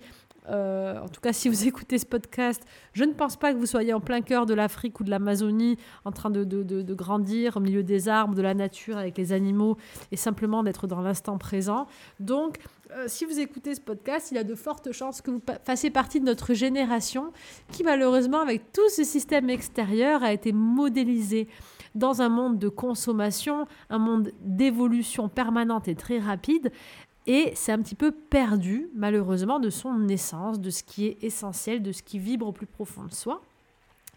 euh, 0.49 0.99
en 0.99 1.07
tout 1.07 1.21
cas, 1.21 1.33
si 1.33 1.49
vous 1.49 1.63
écoutez 1.67 1.97
ce 1.97 2.05
podcast, 2.05 2.63
je 2.93 3.03
ne 3.03 3.13
pense 3.13 3.35
pas 3.35 3.53
que 3.53 3.57
vous 3.57 3.65
soyez 3.65 3.93
en 3.93 3.99
plein 3.99 4.21
cœur 4.21 4.45
de 4.45 4.53
l'Afrique 4.53 4.99
ou 4.99 5.03
de 5.03 5.09
l'Amazonie, 5.09 5.77
en 6.05 6.11
train 6.11 6.29
de, 6.29 6.93
grandir 6.93 7.57
au 7.57 7.59
milieu 7.59 7.83
des 7.83 8.09
arbres, 8.09 8.35
de 8.35 8.41
la 8.41 8.53
nature, 8.53 8.97
avec 8.97 9.17
les 9.17 9.31
animaux, 9.33 9.77
et 10.11 10.17
simplement 10.17 10.63
d'être 10.63 10.87
dans 10.87 11.01
l'instant 11.01 11.37
présent. 11.37 11.87
Donc, 12.19 12.57
euh, 12.91 13.05
si 13.07 13.25
vous 13.25 13.39
écoutez 13.39 13.75
ce 13.75 13.81
podcast, 13.81 14.31
il 14.31 14.35
y 14.35 14.39
a 14.39 14.43
de 14.43 14.55
fortes 14.55 14.91
chances 14.91 15.21
que 15.21 15.29
vous 15.29 15.41
fassiez 15.63 15.91
partie 15.91 16.19
de 16.19 16.25
notre 16.25 16.53
génération 16.53 17.31
qui, 17.71 17.83
malheureusement, 17.83 18.41
avec 18.41 18.71
tout 18.71 18.89
ce 18.89 19.03
système 19.03 19.49
extérieur, 19.49 20.23
a 20.23 20.33
été 20.33 20.51
modélisé 20.51 21.47
dans 21.95 22.21
un 22.21 22.29
monde 22.29 22.59
de 22.59 22.69
consommation, 22.69 23.67
un 23.89 23.99
monde 23.99 24.31
d'évolution 24.41 25.29
permanente 25.29 25.87
et 25.87 25.95
très 25.95 26.19
rapide, 26.19 26.71
et 27.27 27.51
c'est 27.55 27.71
un 27.71 27.81
petit 27.81 27.95
peu 27.95 28.11
perdu, 28.11 28.89
malheureusement, 28.95 29.59
de 29.59 29.69
son 29.69 30.07
essence, 30.07 30.59
de 30.59 30.69
ce 30.69 30.83
qui 30.83 31.05
est 31.05 31.23
essentiel, 31.23 31.83
de 31.83 31.91
ce 31.91 32.03
qui 32.03 32.19
vibre 32.19 32.47
au 32.47 32.51
plus 32.51 32.65
profond 32.65 33.03
de 33.03 33.13
soi. 33.13 33.41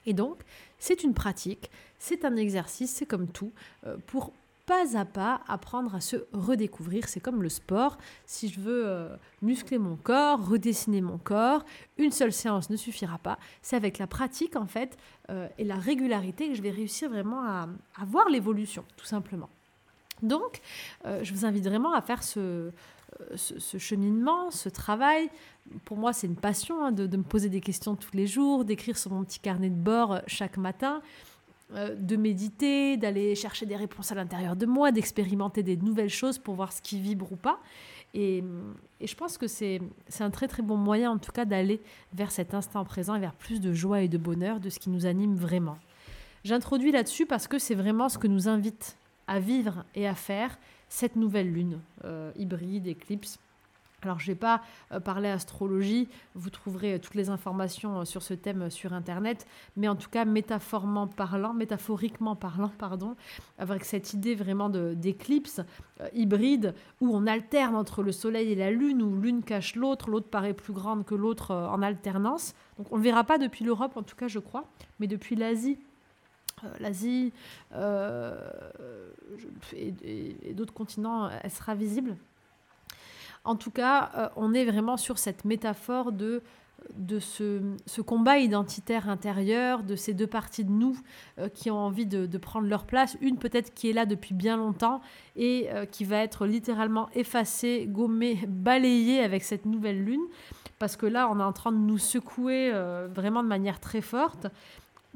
Et 0.06 0.14
donc, 0.14 0.38
c'est 0.78 1.04
une 1.04 1.14
pratique, 1.14 1.70
c'est 1.98 2.24
un 2.24 2.36
exercice, 2.36 2.90
c'est 2.90 3.06
comme 3.06 3.28
tout, 3.28 3.52
euh, 3.86 3.96
pour 4.06 4.32
pas 4.66 4.96
à 4.96 5.04
pas 5.04 5.40
apprendre 5.48 5.94
à 5.94 6.00
se 6.00 6.16
redécouvrir. 6.32 7.08
C'est 7.08 7.20
comme 7.20 7.42
le 7.42 7.48
sport. 7.48 7.98
Si 8.26 8.48
je 8.48 8.60
veux 8.60 8.86
euh, 8.86 9.14
muscler 9.42 9.78
mon 9.78 9.96
corps, 9.96 10.48
redessiner 10.48 11.00
mon 11.00 11.18
corps, 11.18 11.64
une 11.98 12.12
seule 12.12 12.32
séance 12.32 12.70
ne 12.70 12.76
suffira 12.76 13.18
pas. 13.18 13.38
C'est 13.60 13.76
avec 13.76 13.98
la 13.98 14.06
pratique, 14.06 14.56
en 14.56 14.66
fait, 14.66 14.96
euh, 15.30 15.48
et 15.58 15.64
la 15.64 15.76
régularité 15.76 16.48
que 16.48 16.54
je 16.54 16.62
vais 16.62 16.70
réussir 16.70 17.10
vraiment 17.10 17.42
à, 17.42 17.68
à 17.96 18.04
voir 18.04 18.28
l'évolution, 18.28 18.84
tout 18.96 19.04
simplement. 19.04 19.50
Donc, 20.22 20.60
je 21.04 21.32
vous 21.32 21.44
invite 21.44 21.64
vraiment 21.64 21.92
à 21.92 22.00
faire 22.00 22.22
ce, 22.22 22.70
euh, 23.20 23.36
ce, 23.36 23.78
cheminement, 23.78 24.50
ce 24.50 24.68
travail. 24.68 25.28
Pour 25.84 25.96
moi, 25.96 26.12
c'est 26.12 26.26
une 26.26 26.36
passion 26.36 26.84
hein, 26.84 26.92
de, 26.92 27.16
me 27.16 27.22
poser 27.22 27.48
des 27.48 27.60
questions 27.60 27.96
tous 27.96 28.14
les 28.14 28.26
jours, 28.26 28.64
d'écrire 28.64 28.96
sur 28.96 29.10
mon 29.10 29.24
petit 29.24 29.40
carnet 29.40 29.68
de 29.68 29.74
bord 29.74 30.12
euh, 30.12 30.18
chaque 30.26 30.56
matin, 30.56 31.02
euh, 31.74 31.94
de 31.94 32.16
méditer, 32.16 32.96
d'aller 32.96 33.34
chercher 33.34 33.66
des 33.66 33.76
réponses 33.76 34.12
à 34.12 34.14
l'intérieur 34.14 34.56
de 34.56 34.66
moi, 34.66 34.92
d'expérimenter 34.92 35.62
des 35.62 35.76
nouvelles 35.76 36.10
choses 36.10 36.38
pour 36.38 36.54
voir 36.54 36.72
ce 36.72 36.80
qui 36.80 37.00
vibre 37.00 37.30
ou 37.32 37.36
pas. 37.36 37.58
Et, 38.14 38.44
je 39.00 39.14
pense 39.14 39.38
que 39.38 39.46
c'est 39.46 39.80
un 40.20 40.30
très 40.30 40.46
très 40.46 40.62
bon 40.62 40.76
moyen 40.76 41.10
en 41.10 41.18
tout 41.18 41.32
cas 41.32 41.44
d'aller 41.44 41.80
vers 42.14 42.30
cet 42.30 42.54
instant 42.54 42.84
présent 42.84 43.18
vers 43.18 43.32
plus 43.32 43.60
de 43.60 43.72
joie 43.72 44.02
et 44.02 44.08
de 44.08 44.18
bonheur, 44.18 44.60
de 44.60 44.68
ce 44.68 44.78
qui 44.78 44.90
nous 44.90 45.06
anime 45.06 45.34
vraiment. 45.34 45.78
J'introduis 46.44 46.92
là-dessus 46.92 47.26
parce 47.26 47.48
que 47.48 47.58
c'est 47.58 47.74
vraiment 47.74 48.08
ce 48.08 48.18
que 48.18 48.28
nous 48.28 48.48
invite 48.48 48.96
à 49.26 49.40
vivre 49.40 49.84
et 49.94 50.06
à 50.06 50.14
faire 50.14 50.58
cette 50.88 51.16
nouvelle 51.16 51.50
lune 51.50 51.80
euh, 52.04 52.32
hybride, 52.36 52.86
éclipse. 52.86 53.38
Alors, 54.02 54.18
je 54.18 54.24
ne 54.24 54.34
vais 54.34 54.38
pas 54.38 54.60
euh, 54.90 55.00
parler 55.00 55.28
astrologie, 55.28 56.08
vous 56.34 56.50
trouverez 56.50 56.94
euh, 56.94 56.98
toutes 56.98 57.14
les 57.14 57.30
informations 57.30 58.04
sur 58.04 58.22
ce 58.22 58.34
thème 58.34 58.68
sur 58.68 58.92
Internet, 58.92 59.46
mais 59.76 59.88
en 59.88 59.94
tout 59.94 60.10
cas, 60.10 60.24
métaphoriquement 60.24 61.06
parlant, 61.06 61.54
métaphoriquement 61.54 62.36
parlant, 62.36 62.70
pardon, 62.78 63.16
avec 63.58 63.84
cette 63.84 64.12
idée 64.12 64.34
vraiment 64.34 64.68
d'éclipse 64.68 65.60
hybride 66.12 66.74
où 67.00 67.14
on 67.14 67.26
alterne 67.26 67.76
entre 67.76 68.02
le 68.02 68.12
Soleil 68.12 68.50
et 68.50 68.56
la 68.56 68.70
Lune, 68.70 69.02
où 69.02 69.18
l'une 69.18 69.42
cache 69.42 69.76
l'autre, 69.76 70.10
l'autre 70.10 70.28
paraît 70.28 70.52
plus 70.52 70.72
grande 70.72 71.06
que 71.06 71.14
l'autre 71.14 71.54
en 71.54 71.80
alternance. 71.80 72.54
Donc, 72.76 72.88
on 72.90 72.96
ne 72.96 73.00
le 73.00 73.04
verra 73.04 73.24
pas 73.24 73.38
depuis 73.38 73.64
l'Europe, 73.64 73.96
en 73.96 74.02
tout 74.02 74.16
cas, 74.16 74.28
je 74.28 74.40
crois, 74.40 74.64
mais 74.98 75.06
depuis 75.06 75.36
l'Asie 75.36 75.78
l'Asie 76.80 77.32
euh, 77.74 78.36
et, 79.74 80.54
d'autres 80.54 80.74
continents, 80.74 81.30
elle 81.42 81.50
sera 81.50 81.74
visible. 81.74 82.16
En 83.44 83.56
tout 83.56 83.70
cas, 83.70 84.10
euh, 84.16 84.28
on 84.36 84.54
est 84.54 84.64
vraiment 84.64 84.96
sur 84.96 85.18
cette 85.18 85.44
métaphore 85.44 86.12
de, 86.12 86.42
de 86.94 87.18
ce, 87.18 87.60
ce, 87.86 88.00
combat 88.00 88.38
identitaire 88.38 89.08
intérieur, 89.08 89.82
de 89.82 89.96
ces 89.96 90.14
deux 90.14 90.26
parties 90.26 90.64
de 90.64 90.70
nous 90.70 90.96
qui 91.54 91.70
ont 91.70 91.78
envie 91.78 92.06
de, 92.06 92.26
de, 92.26 92.38
prendre 92.38 92.68
leur 92.68 92.84
place. 92.84 93.16
Une 93.20 93.38
peut-être 93.38 93.74
qui 93.74 93.90
est 93.90 93.92
là 93.92 94.06
depuis 94.06 94.34
bien 94.34 94.56
longtemps 94.56 95.00
et 95.34 95.68
qui 95.90 96.04
va 96.04 96.18
être 96.18 96.46
littéralement 96.46 97.08
effacée, 97.14 97.86
gommée, 97.88 98.38
balayée 98.48 99.20
avec 99.20 99.42
cette 99.42 99.66
nouvelle 99.66 100.04
lune. 100.04 100.22
Parce 100.78 100.96
que 100.96 101.06
là, 101.06 101.28
on 101.30 101.38
est 101.38 101.44
en 101.44 101.52
train 101.52 101.72
de 101.72 101.78
nous 101.78 101.98
secouer 101.98 102.72
vraiment 103.12 103.42
de 103.42 103.48
manière 103.48 103.80
très 103.80 104.02
forte 104.02 104.48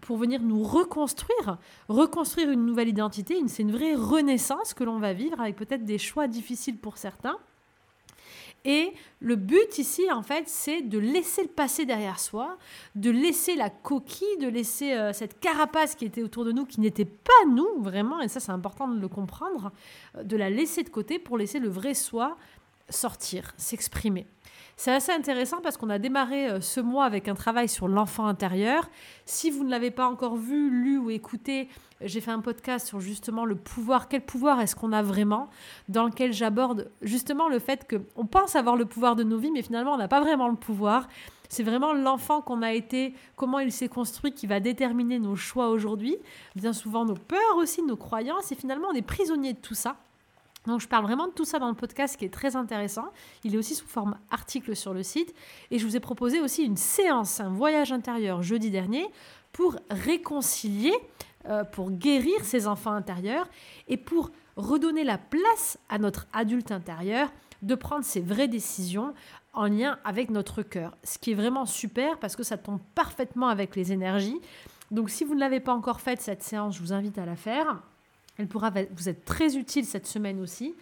pour 0.02 0.16
venir 0.16 0.42
nous 0.42 0.62
reconstruire, 0.62 1.58
reconstruire 1.88 2.50
une 2.50 2.66
nouvelle 2.66 2.88
identité. 2.88 3.36
C'est 3.46 3.62
une 3.62 3.72
vraie 3.72 3.94
renaissance 3.94 4.74
que 4.74 4.84
l'on 4.84 4.98
va 4.98 5.12
vivre 5.12 5.40
avec 5.40 5.56
peut-être 5.56 5.84
des 5.84 5.98
choix 5.98 6.28
difficiles 6.28 6.76
pour 6.76 6.98
certains. 6.98 7.38
Et 8.66 8.92
le 9.20 9.36
but 9.36 9.78
ici, 9.78 10.10
en 10.10 10.22
fait, 10.22 10.48
c'est 10.48 10.82
de 10.82 10.98
laisser 10.98 11.42
le 11.42 11.48
passé 11.48 11.86
derrière 11.86 12.18
soi, 12.18 12.58
de 12.96 13.10
laisser 13.10 13.54
la 13.54 13.70
coquille, 13.70 14.38
de 14.40 14.48
laisser 14.48 14.92
euh, 14.92 15.12
cette 15.12 15.38
carapace 15.38 15.94
qui 15.94 16.04
était 16.04 16.22
autour 16.22 16.44
de 16.44 16.50
nous, 16.50 16.66
qui 16.66 16.80
n'était 16.80 17.04
pas 17.04 17.46
nous, 17.48 17.80
vraiment, 17.80 18.20
et 18.20 18.26
ça 18.26 18.40
c'est 18.40 18.50
important 18.50 18.88
de 18.88 18.98
le 18.98 19.06
comprendre, 19.06 19.70
euh, 20.16 20.24
de 20.24 20.36
la 20.36 20.50
laisser 20.50 20.82
de 20.82 20.88
côté 20.88 21.20
pour 21.20 21.38
laisser 21.38 21.60
le 21.60 21.68
vrai 21.68 21.94
soi 21.94 22.36
sortir, 22.90 23.54
s'exprimer. 23.56 24.26
C'est 24.78 24.92
assez 24.92 25.10
intéressant 25.10 25.62
parce 25.62 25.78
qu'on 25.78 25.88
a 25.88 25.98
démarré 25.98 26.50
euh, 26.50 26.60
ce 26.60 26.80
mois 26.80 27.06
avec 27.06 27.28
un 27.28 27.34
travail 27.34 27.66
sur 27.66 27.88
l'enfant 27.88 28.26
intérieur. 28.26 28.90
Si 29.24 29.50
vous 29.50 29.64
ne 29.64 29.70
l'avez 29.70 29.90
pas 29.90 30.06
encore 30.06 30.36
vu, 30.36 30.68
lu 30.68 30.98
ou 30.98 31.08
écouté, 31.08 31.70
j'ai 32.02 32.20
fait 32.20 32.30
un 32.30 32.40
podcast 32.40 32.86
sur 32.86 33.00
justement 33.00 33.46
le 33.46 33.56
pouvoir, 33.56 34.06
quel 34.06 34.20
pouvoir 34.20 34.60
est-ce 34.60 34.76
qu'on 34.76 34.92
a 34.92 35.02
vraiment, 35.02 35.48
dans 35.88 36.04
lequel 36.04 36.34
j'aborde 36.34 36.90
justement 37.00 37.48
le 37.48 37.58
fait 37.58 37.90
qu'on 37.90 38.26
pense 38.26 38.54
avoir 38.54 38.76
le 38.76 38.84
pouvoir 38.84 39.16
de 39.16 39.22
nos 39.22 39.38
vies, 39.38 39.50
mais 39.50 39.62
finalement 39.62 39.94
on 39.94 39.96
n'a 39.96 40.08
pas 40.08 40.20
vraiment 40.20 40.48
le 40.48 40.56
pouvoir. 40.56 41.08
C'est 41.48 41.62
vraiment 41.62 41.94
l'enfant 41.94 42.42
qu'on 42.42 42.60
a 42.60 42.74
été, 42.74 43.14
comment 43.34 43.60
il 43.60 43.72
s'est 43.72 43.88
construit, 43.88 44.32
qui 44.32 44.46
va 44.46 44.60
déterminer 44.60 45.18
nos 45.18 45.36
choix 45.36 45.68
aujourd'hui. 45.70 46.18
Bien 46.54 46.74
souvent 46.74 47.06
nos 47.06 47.14
peurs 47.14 47.56
aussi, 47.56 47.82
nos 47.82 47.96
croyances, 47.96 48.52
et 48.52 48.56
finalement 48.56 48.88
on 48.90 48.94
est 48.94 49.00
prisonnier 49.00 49.54
de 49.54 49.58
tout 49.58 49.74
ça. 49.74 49.96
Donc 50.66 50.80
je 50.80 50.88
parle 50.88 51.04
vraiment 51.04 51.26
de 51.26 51.32
tout 51.32 51.44
ça 51.44 51.58
dans 51.58 51.68
le 51.68 51.74
podcast 51.74 52.16
qui 52.16 52.24
est 52.24 52.32
très 52.32 52.56
intéressant. 52.56 53.06
Il 53.44 53.54
est 53.54 53.58
aussi 53.58 53.74
sous 53.74 53.86
forme 53.86 54.16
article 54.30 54.74
sur 54.74 54.92
le 54.92 55.02
site. 55.02 55.34
Et 55.70 55.78
je 55.78 55.86
vous 55.86 55.96
ai 55.96 56.00
proposé 56.00 56.40
aussi 56.40 56.64
une 56.64 56.76
séance, 56.76 57.40
un 57.40 57.50
voyage 57.50 57.92
intérieur 57.92 58.42
jeudi 58.42 58.70
dernier 58.70 59.06
pour 59.52 59.76
réconcilier, 59.90 60.94
euh, 61.46 61.64
pour 61.64 61.90
guérir 61.90 62.44
ses 62.44 62.66
enfants 62.66 62.92
intérieurs 62.92 63.48
et 63.88 63.96
pour 63.96 64.30
redonner 64.56 65.04
la 65.04 65.18
place 65.18 65.78
à 65.88 65.98
notre 65.98 66.26
adulte 66.32 66.72
intérieur 66.72 67.30
de 67.62 67.74
prendre 67.74 68.04
ses 68.04 68.20
vraies 68.20 68.48
décisions 68.48 69.14
en 69.52 69.66
lien 69.66 69.98
avec 70.04 70.30
notre 70.30 70.62
cœur. 70.62 70.96
Ce 71.04 71.18
qui 71.18 71.32
est 71.32 71.34
vraiment 71.34 71.64
super 71.64 72.18
parce 72.18 72.36
que 72.36 72.42
ça 72.42 72.58
tombe 72.58 72.80
parfaitement 72.94 73.48
avec 73.48 73.76
les 73.76 73.92
énergies. 73.92 74.40
Donc 74.90 75.10
si 75.10 75.24
vous 75.24 75.34
ne 75.34 75.40
l'avez 75.40 75.60
pas 75.60 75.72
encore 75.72 76.00
faite, 76.00 76.20
cette 76.20 76.42
séance, 76.42 76.76
je 76.76 76.80
vous 76.80 76.92
invite 76.92 77.18
à 77.18 77.26
la 77.26 77.36
faire. 77.36 77.82
Elle 78.38 78.48
pourra 78.48 78.70
vous 78.70 79.08
être 79.08 79.24
très 79.24 79.56
utile 79.56 79.84
cette 79.84 80.06
semaine 80.06 80.40
aussi, 80.40 80.74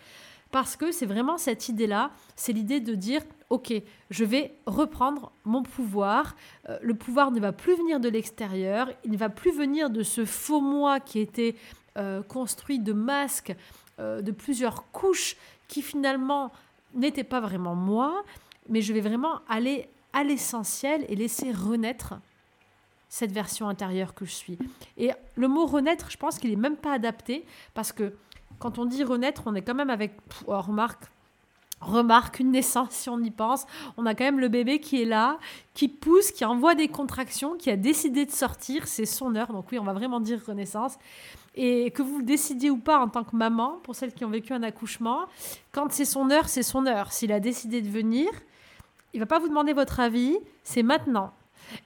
parce 0.50 0.76
que 0.76 0.92
c'est 0.92 1.06
vraiment 1.06 1.36
cette 1.36 1.68
idée-là, 1.68 2.12
c'est 2.36 2.52
l'idée 2.52 2.78
de 2.78 2.94
dire, 2.94 3.22
ok, 3.50 3.72
je 4.10 4.24
vais 4.24 4.54
reprendre 4.66 5.32
mon 5.44 5.64
pouvoir, 5.64 6.36
euh, 6.68 6.78
le 6.80 6.94
pouvoir 6.94 7.32
ne 7.32 7.40
va 7.40 7.52
plus 7.52 7.74
venir 7.74 7.98
de 7.98 8.08
l'extérieur, 8.08 8.88
il 9.04 9.10
ne 9.10 9.16
va 9.16 9.28
plus 9.28 9.50
venir 9.50 9.90
de 9.90 10.02
ce 10.02 10.24
faux 10.24 10.60
moi 10.60 11.00
qui 11.00 11.18
était 11.18 11.56
euh, 11.96 12.22
construit 12.22 12.78
de 12.78 12.92
masques, 12.92 13.54
euh, 13.98 14.22
de 14.22 14.30
plusieurs 14.30 14.90
couches, 14.92 15.36
qui 15.66 15.82
finalement 15.82 16.52
n'était 16.94 17.24
pas 17.24 17.40
vraiment 17.40 17.74
moi, 17.74 18.22
mais 18.68 18.80
je 18.80 18.92
vais 18.92 19.00
vraiment 19.00 19.40
aller 19.48 19.88
à 20.12 20.22
l'essentiel 20.22 21.04
et 21.08 21.16
laisser 21.16 21.50
renaître 21.50 22.14
cette 23.08 23.32
version 23.32 23.68
intérieure 23.68 24.14
que 24.14 24.24
je 24.24 24.32
suis. 24.32 24.58
Et 24.96 25.10
le 25.36 25.48
mot 25.48 25.66
renaître, 25.66 26.10
je 26.10 26.16
pense 26.16 26.38
qu'il 26.38 26.50
n'est 26.50 26.56
même 26.56 26.76
pas 26.76 26.92
adapté 26.92 27.44
parce 27.74 27.92
que 27.92 28.12
quand 28.58 28.78
on 28.78 28.84
dit 28.84 29.04
renaître, 29.04 29.42
on 29.46 29.54
est 29.54 29.62
quand 29.62 29.74
même 29.74 29.90
avec, 29.90 30.12
oh, 30.46 30.60
remarque, 30.60 31.04
remarque 31.80 32.40
une 32.40 32.50
naissance 32.50 32.90
si 32.92 33.08
on 33.08 33.20
y 33.20 33.30
pense. 33.30 33.66
On 33.96 34.06
a 34.06 34.14
quand 34.14 34.24
même 34.24 34.40
le 34.40 34.48
bébé 34.48 34.80
qui 34.80 35.02
est 35.02 35.04
là, 35.04 35.38
qui 35.74 35.88
pousse, 35.88 36.30
qui 36.30 36.44
envoie 36.44 36.74
des 36.74 36.88
contractions, 36.88 37.56
qui 37.56 37.70
a 37.70 37.76
décidé 37.76 38.26
de 38.26 38.30
sortir. 38.30 38.88
C'est 38.88 39.06
son 39.06 39.34
heure. 39.36 39.52
Donc 39.52 39.66
oui, 39.70 39.78
on 39.78 39.84
va 39.84 39.92
vraiment 39.92 40.20
dire 40.20 40.40
renaissance. 40.46 40.96
Et 41.54 41.90
que 41.92 42.02
vous 42.02 42.18
le 42.18 42.24
décidiez 42.24 42.70
ou 42.70 42.78
pas 42.78 42.98
en 42.98 43.08
tant 43.08 43.22
que 43.22 43.36
maman, 43.36 43.78
pour 43.82 43.94
celles 43.94 44.12
qui 44.12 44.24
ont 44.24 44.30
vécu 44.30 44.52
un 44.52 44.62
accouchement, 44.62 45.26
quand 45.72 45.92
c'est 45.92 46.04
son 46.04 46.30
heure, 46.30 46.48
c'est 46.48 46.64
son 46.64 46.86
heure. 46.86 47.12
S'il 47.12 47.32
a 47.32 47.38
décidé 47.38 47.80
de 47.80 47.88
venir, 47.88 48.28
il 49.12 49.20
va 49.20 49.26
pas 49.26 49.38
vous 49.38 49.48
demander 49.48 49.72
votre 49.72 50.00
avis, 50.00 50.36
c'est 50.64 50.82
maintenant. 50.82 51.32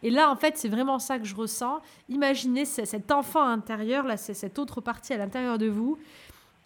Et 0.02 0.10
là, 0.10 0.30
en 0.30 0.36
fait, 0.36 0.56
c'est 0.56 0.68
vraiment 0.68 0.98
ça 0.98 1.18
que 1.18 1.24
je 1.24 1.34
ressens. 1.34 1.80
Imaginez 2.08 2.64
cet 2.64 3.10
enfant 3.10 3.42
intérieur, 3.42 4.06
là, 4.06 4.16
c'est 4.16 4.34
cette 4.34 4.58
autre 4.58 4.80
partie 4.80 5.12
à 5.12 5.16
l'intérieur 5.16 5.58
de 5.58 5.66
vous 5.66 5.98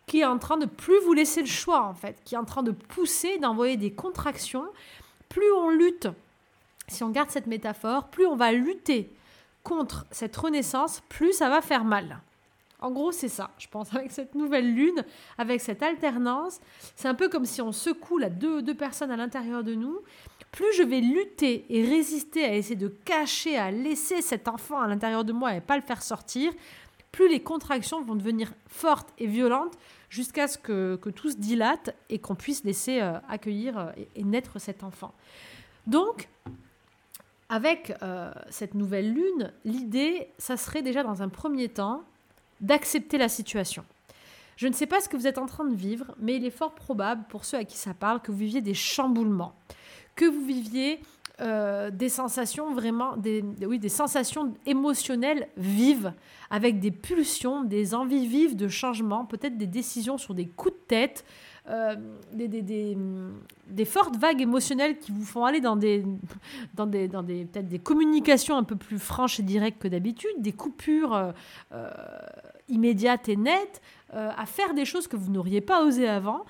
qui 0.07 0.21
est 0.21 0.25
en 0.25 0.39
train 0.39 0.57
de 0.57 0.67
plus 0.67 0.99
vous 1.05 1.13
laisser 1.13 1.41
le 1.41 1.47
choix, 1.47 1.85
en 1.85 1.95
fait, 1.95 2.17
qui 2.25 2.35
est 2.35 2.39
en 2.39 2.45
train 2.45 2.63
de 2.63 2.73
pousser, 2.73 3.39
d'envoyer 3.39 3.77
des 3.77 3.93
contractions. 3.93 4.67
Plus 5.29 5.51
on 5.53 5.71
lutte, 5.71 6.09
si 6.89 7.03
on 7.05 7.11
garde 7.11 7.31
cette 7.31 7.47
métaphore, 7.47 8.09
plus 8.09 8.27
on 8.27 8.37
va 8.37 8.53
lutter 8.53 9.11
contre 9.63 10.05
cette 10.11 10.37
renaissance, 10.37 11.03
plus 11.09 11.33
ça 11.33 11.49
va 11.49 11.61
faire 11.61 11.85
mal. 11.85 12.21
En 12.81 12.91
gros, 12.91 13.13
c'est 13.13 13.29
ça, 13.29 13.51
je 13.59 13.69
pense, 13.69 13.95
avec 13.95 14.11
cette 14.11 14.35
nouvelle 14.35 14.75
lune, 14.75 15.05
avec 15.39 15.61
cette 15.61 15.83
alternance. 15.83 16.61
C'est 16.97 17.09
un 17.09 17.15
peu 17.15 17.29
comme 17.29 17.47
si 17.47 17.63
on 17.63 17.73
secoue 17.73 18.19
là, 18.19 18.29
deux, 18.29 18.61
deux 18.61 18.75
personnes 18.75 19.11
à 19.11 19.17
l'intérieur 19.17 19.63
de 19.63 19.75
nous 19.75 20.01
plus 20.53 20.73
je 20.77 20.83
vais 20.83 21.01
lutter 21.01 21.65
et 21.71 21.85
résister 21.85 22.45
à 22.45 22.55
essayer 22.55 22.77
de 22.77 22.89
cacher, 22.89 23.57
à 23.57 23.71
laisser 23.71 24.21
cet 24.21 24.49
enfant 24.49 24.81
à 24.81 24.87
l'intérieur 24.87 25.25
de 25.25 25.33
moi 25.33 25.55
et 25.55 25.61
pas 25.61 25.77
le 25.77 25.83
faire 25.83 26.03
sortir, 26.03 26.53
plus 27.11 27.29
les 27.29 27.43
contractions 27.43 28.03
vont 28.03 28.15
devenir 28.15 28.53
fortes 28.69 29.09
et 29.19 29.27
violentes 29.27 29.77
jusqu'à 30.11 30.47
ce 30.49 30.59
que, 30.59 30.99
tout 31.15 31.31
se 31.31 31.37
dilate 31.37 31.95
et 32.11 32.19
qu'on 32.19 32.35
puisse 32.35 32.65
laisser 32.65 33.01
euh, 33.01 33.19
accueillir 33.29 33.79
euh, 33.79 33.93
et, 34.15 34.25
naître 34.25 34.59
cet 34.59 34.85
enfant. 34.85 35.15
Donc, 35.87 36.29
avec 37.49 37.95
euh, 38.03 38.31
cette 38.51 38.75
nouvelle 38.75 39.13
lune, 39.13 39.53
l'idée, 39.65 40.29
ça 40.39 40.57
serait 40.59 40.83
déjà 40.83 41.03
dans 41.03 41.23
un 41.23 41.29
premier 41.29 41.69
temps 41.69 42.03
d'accepter 42.61 43.19
la 43.19 43.29
situation. 43.29 43.85
Je 44.57 44.69
ne 44.69 44.73
sais 44.75 44.87
pas 44.87 45.01
ce 45.01 45.09
que 45.09 45.17
vous 45.17 45.27
êtes 45.27 45.39
en 45.39 45.47
train 45.47 45.65
de 45.65 45.75
vivre, 45.75 46.15
mais 46.19 46.37
il 46.37 46.45
est 46.45 46.51
fort 46.51 46.75
probable, 46.75 47.25
pour 47.29 47.47
ceux 47.47 47.57
à 47.57 47.65
qui 47.65 47.77
ça 47.77 47.95
parle, 47.95 48.21
que 48.21 48.31
vous 48.31 48.39
viviez 48.39 48.61
des 48.61 48.75
chamboulements 48.75 49.55
que 50.23 50.31
vous 50.31 50.45
viviez 50.45 51.01
euh, 51.41 51.91
des 51.91 52.09
sensations 52.09 52.73
vraiment, 52.73 53.17
des, 53.17 53.45
oui, 53.63 53.81
des 53.81 53.89
sensations 53.89 54.55
émotionnelles 54.67 55.49
vives, 55.57 56.13
avec 56.51 56.79
des 56.79 56.93
pulsions, 56.93 57.65
des 57.65 57.95
envies 57.95 58.29
vives 58.29 58.55
de 58.55 58.69
changement, 58.69 59.25
peut-être 59.25 59.59
des 59.59 59.67
décisions 59.67 60.19
sur 60.19 60.35
des 60.35 60.47
coups 60.47 60.75
de 60.75 60.81
tête, 60.87 61.25
euh, 61.69 61.97
des, 62.33 62.47
des, 62.47 63.85
fortes 63.85 64.17
vagues 64.17 64.41
émotionnelles 64.41 64.99
qui 64.99 65.11
vous 65.11 65.25
font 65.25 65.45
aller 65.45 65.61
dans 65.61 65.75
des, 65.75 66.05
dans 66.75 66.87
des, 66.87 67.09
dans 67.09 67.25
des 67.25 67.45
peut-être 67.47 67.69
des 67.69 67.81
communications 67.81 68.57
un 68.57 68.65
peu 68.65 68.77
plus 68.77 69.01
franches 69.01 69.41
et 69.41 69.43
directes 69.43 69.83
que 69.83 69.89
d'habitude, 69.89 70.31
des 70.39 70.53
coupures 70.53 71.33
euh, 71.73 71.91
immédiates 72.69 73.29
et 73.29 73.37
nettes, 73.37 73.81
à 74.15 74.45
faire 74.45 74.75
des 74.75 74.85
choses 74.85 75.09
que 75.09 75.17
vous 75.17 75.33
n'auriez 75.33 75.63
pas 75.63 75.83
osé 75.83 76.07
avant 76.07 76.45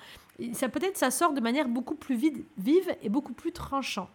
ça 0.53 0.69
peut-être 0.69 0.97
ça 0.97 1.11
sort 1.11 1.33
de 1.33 1.41
manière 1.41 1.67
beaucoup 1.67 1.95
plus 1.95 2.15
vive 2.57 2.95
et 3.01 3.09
beaucoup 3.09 3.33
plus 3.33 3.51
tranchant. 3.51 4.09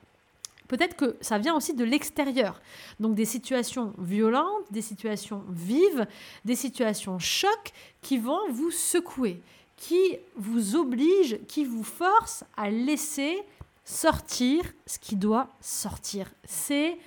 Peut-être 0.69 0.97
que 0.97 1.17
ça 1.23 1.39
vient 1.39 1.57
aussi 1.57 1.75
de 1.75 1.85
l'extérieur. 1.85 2.61
Donc 3.01 3.15
des 3.15 3.25
situations 3.25 3.95
violentes, 3.99 4.71
des 4.71 4.83
situations 4.83 5.43
vives, 5.49 6.07
des 6.45 6.57
situations 6.57 7.19
chocs 7.19 7.73
qui 8.03 8.19
vont 8.19 8.51
vous 8.51 8.71
secouer, 8.71 9.41
qui 9.77 10.19
vous 10.37 10.77
obligent, 10.77 11.39
qui 11.49 11.65
vous 11.65 11.85
forcent 11.85 12.45
à 12.57 12.69
laisser 12.69 13.39
sortir 13.85 14.63
ce 14.87 14.99
qui 14.99 15.17
doit 15.17 15.49
sortir. 15.63 16.31
C'est 16.45 16.99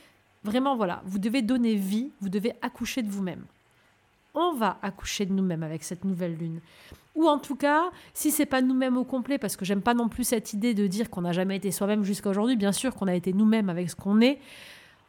vraiment, 0.44 0.75
voilà, 0.75 1.03
vous 1.06 1.20
devez 1.20 1.44
donner 1.44 1.75
vie, 1.75 2.10
vous 2.20 2.30
devez 2.30 2.53
accoucher 2.63 3.03
de 3.03 3.12
vous-même. 3.12 3.46
On 4.34 4.53
va 4.53 4.80
accoucher 4.82 5.25
de 5.27 5.34
nous-mêmes 5.34 5.62
avec 5.62 5.84
cette 5.84 6.03
nouvelle 6.03 6.36
lune. 6.36 6.62
Ou 7.15 7.27
en 7.27 7.38
tout 7.39 7.56
cas, 7.56 7.91
si 8.13 8.32
c'est 8.32 8.46
pas 8.46 8.62
nous-mêmes 8.62 8.98
au 8.98 9.03
complet, 9.03 9.38
parce 9.38 9.58
que 9.58 9.65
j'aime 9.65 9.82
pas 9.82 9.94
non 9.94 10.08
plus 10.08 10.24
cette 10.24 10.53
idée 10.53 10.74
de 10.74 10.88
dire 10.88 11.10
qu'on 11.10 11.22
n'a 11.22 11.34
jamais 11.34 11.58
été 11.58 11.72
soi-même 11.72 12.03
jusqu'à 12.03 12.30
aujourd'hui, 12.30 12.56
bien 12.56 12.72
sûr 12.72 12.96
qu'on 12.96 13.08
a 13.08 13.15
été 13.15 13.34
nous-mêmes 13.34 13.70
avec 13.70 13.89
ce 13.89 13.96
qu'on 13.96 14.22
est, 14.22 14.39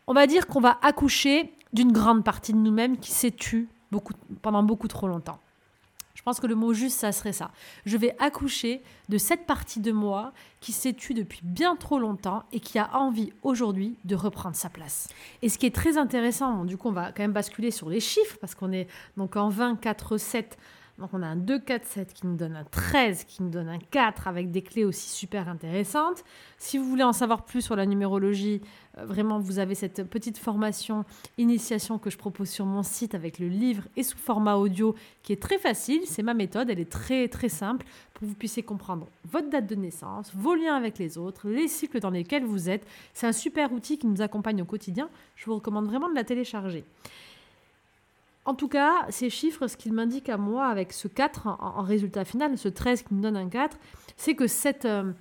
on 0.06 0.14
va 0.14 0.26
dire 0.26 0.46
qu'on 0.46 0.60
va 0.60 0.78
accoucher 0.82 1.52
d'une 1.72 1.92
grande 1.92 2.24
partie 2.24 2.52
de 2.52 2.58
nous-mêmes 2.58 2.98
qui 2.98 3.12
s'est 3.12 3.30
tue 3.30 3.68
beaucoup, 3.90 4.14
pendant 4.42 4.62
beaucoup 4.62 4.88
trop 4.88 5.06
longtemps. 5.06 5.38
Je 6.14 6.22
pense 6.22 6.38
que 6.38 6.46
le 6.46 6.54
mot 6.54 6.72
juste, 6.72 7.00
ça 7.00 7.10
serait 7.10 7.32
ça. 7.32 7.50
Je 7.84 7.96
vais 7.96 8.14
accoucher 8.20 8.82
de 9.08 9.18
cette 9.18 9.46
partie 9.46 9.80
de 9.80 9.90
moi 9.90 10.32
qui 10.60 10.72
s'est 10.72 10.92
tue 10.92 11.14
depuis 11.14 11.40
bien 11.42 11.74
trop 11.74 11.98
longtemps 11.98 12.44
et 12.52 12.60
qui 12.60 12.78
a 12.78 12.96
envie 12.96 13.32
aujourd'hui 13.42 13.96
de 14.04 14.14
reprendre 14.14 14.54
sa 14.54 14.68
place. 14.68 15.08
Et 15.40 15.48
ce 15.48 15.58
qui 15.58 15.66
est 15.66 15.74
très 15.74 15.98
intéressant, 15.98 16.64
du 16.64 16.76
coup, 16.76 16.88
on 16.88 16.92
va 16.92 17.12
quand 17.12 17.22
même 17.22 17.32
basculer 17.32 17.70
sur 17.70 17.88
les 17.88 18.00
chiffres 18.00 18.36
parce 18.40 18.54
qu'on 18.54 18.72
est 18.72 18.86
donc 19.16 19.36
en 19.36 19.48
24, 19.48 20.16
7 20.16 20.58
donc 20.98 21.10
on 21.14 21.22
a 21.22 21.26
un 21.26 21.36
2, 21.36 21.58
4, 21.58 21.84
7 21.84 22.14
qui 22.14 22.26
nous 22.26 22.36
donne 22.36 22.54
un 22.54 22.64
13, 22.64 23.24
qui 23.24 23.42
nous 23.42 23.48
donne 23.48 23.68
un 23.68 23.78
4 23.78 24.28
avec 24.28 24.50
des 24.50 24.62
clés 24.62 24.84
aussi 24.84 25.08
super 25.08 25.48
intéressantes. 25.48 26.22
Si 26.58 26.76
vous 26.76 26.84
voulez 26.84 27.02
en 27.02 27.14
savoir 27.14 27.44
plus 27.44 27.62
sur 27.62 27.76
la 27.76 27.86
numérologie, 27.86 28.60
euh, 28.98 29.06
vraiment 29.06 29.38
vous 29.38 29.58
avez 29.58 29.74
cette 29.74 30.04
petite 30.04 30.36
formation 30.36 31.04
initiation 31.38 31.98
que 31.98 32.10
je 32.10 32.18
propose 32.18 32.50
sur 32.50 32.66
mon 32.66 32.82
site 32.82 33.14
avec 33.14 33.38
le 33.38 33.48
livre 33.48 33.84
et 33.96 34.02
sous 34.02 34.18
format 34.18 34.56
audio 34.56 34.94
qui 35.22 35.32
est 35.32 35.40
très 35.40 35.58
facile. 35.58 36.02
C'est 36.06 36.22
ma 36.22 36.34
méthode, 36.34 36.68
elle 36.68 36.80
est 36.80 36.90
très 36.90 37.26
très 37.28 37.48
simple 37.48 37.86
pour 38.12 38.20
que 38.22 38.26
vous 38.26 38.34
puissiez 38.34 38.62
comprendre 38.62 39.08
votre 39.24 39.48
date 39.48 39.66
de 39.66 39.74
naissance, 39.74 40.30
vos 40.34 40.54
liens 40.54 40.76
avec 40.76 40.98
les 40.98 41.16
autres, 41.16 41.48
les 41.48 41.68
cycles 41.68 42.00
dans 42.00 42.10
lesquels 42.10 42.44
vous 42.44 42.68
êtes. 42.68 42.86
C'est 43.14 43.26
un 43.26 43.32
super 43.32 43.72
outil 43.72 43.98
qui 43.98 44.06
nous 44.06 44.20
accompagne 44.20 44.60
au 44.60 44.66
quotidien. 44.66 45.08
Je 45.36 45.46
vous 45.46 45.54
recommande 45.54 45.86
vraiment 45.86 46.10
de 46.10 46.14
la 46.14 46.24
télécharger. 46.24 46.84
En 48.44 48.54
tout 48.54 48.68
cas, 48.68 49.06
ces 49.08 49.30
chiffres, 49.30 49.68
ce 49.68 49.76
qu'ils 49.76 49.92
m'indiquent 49.92 50.28
à 50.28 50.36
moi 50.36 50.66
avec 50.66 50.92
ce 50.92 51.06
4 51.06 51.46
en, 51.46 51.82
résultat 51.82 52.24
final, 52.24 52.58
ce 52.58 52.68
13 52.68 53.02
qui 53.02 53.14
me 53.14 53.22
donne 53.22 53.36
un 53.36 53.48
4, 53.48 53.78
c'est 54.16 54.34
que 54.34 54.48
cette, 54.48 54.84
euh, 54.84 55.12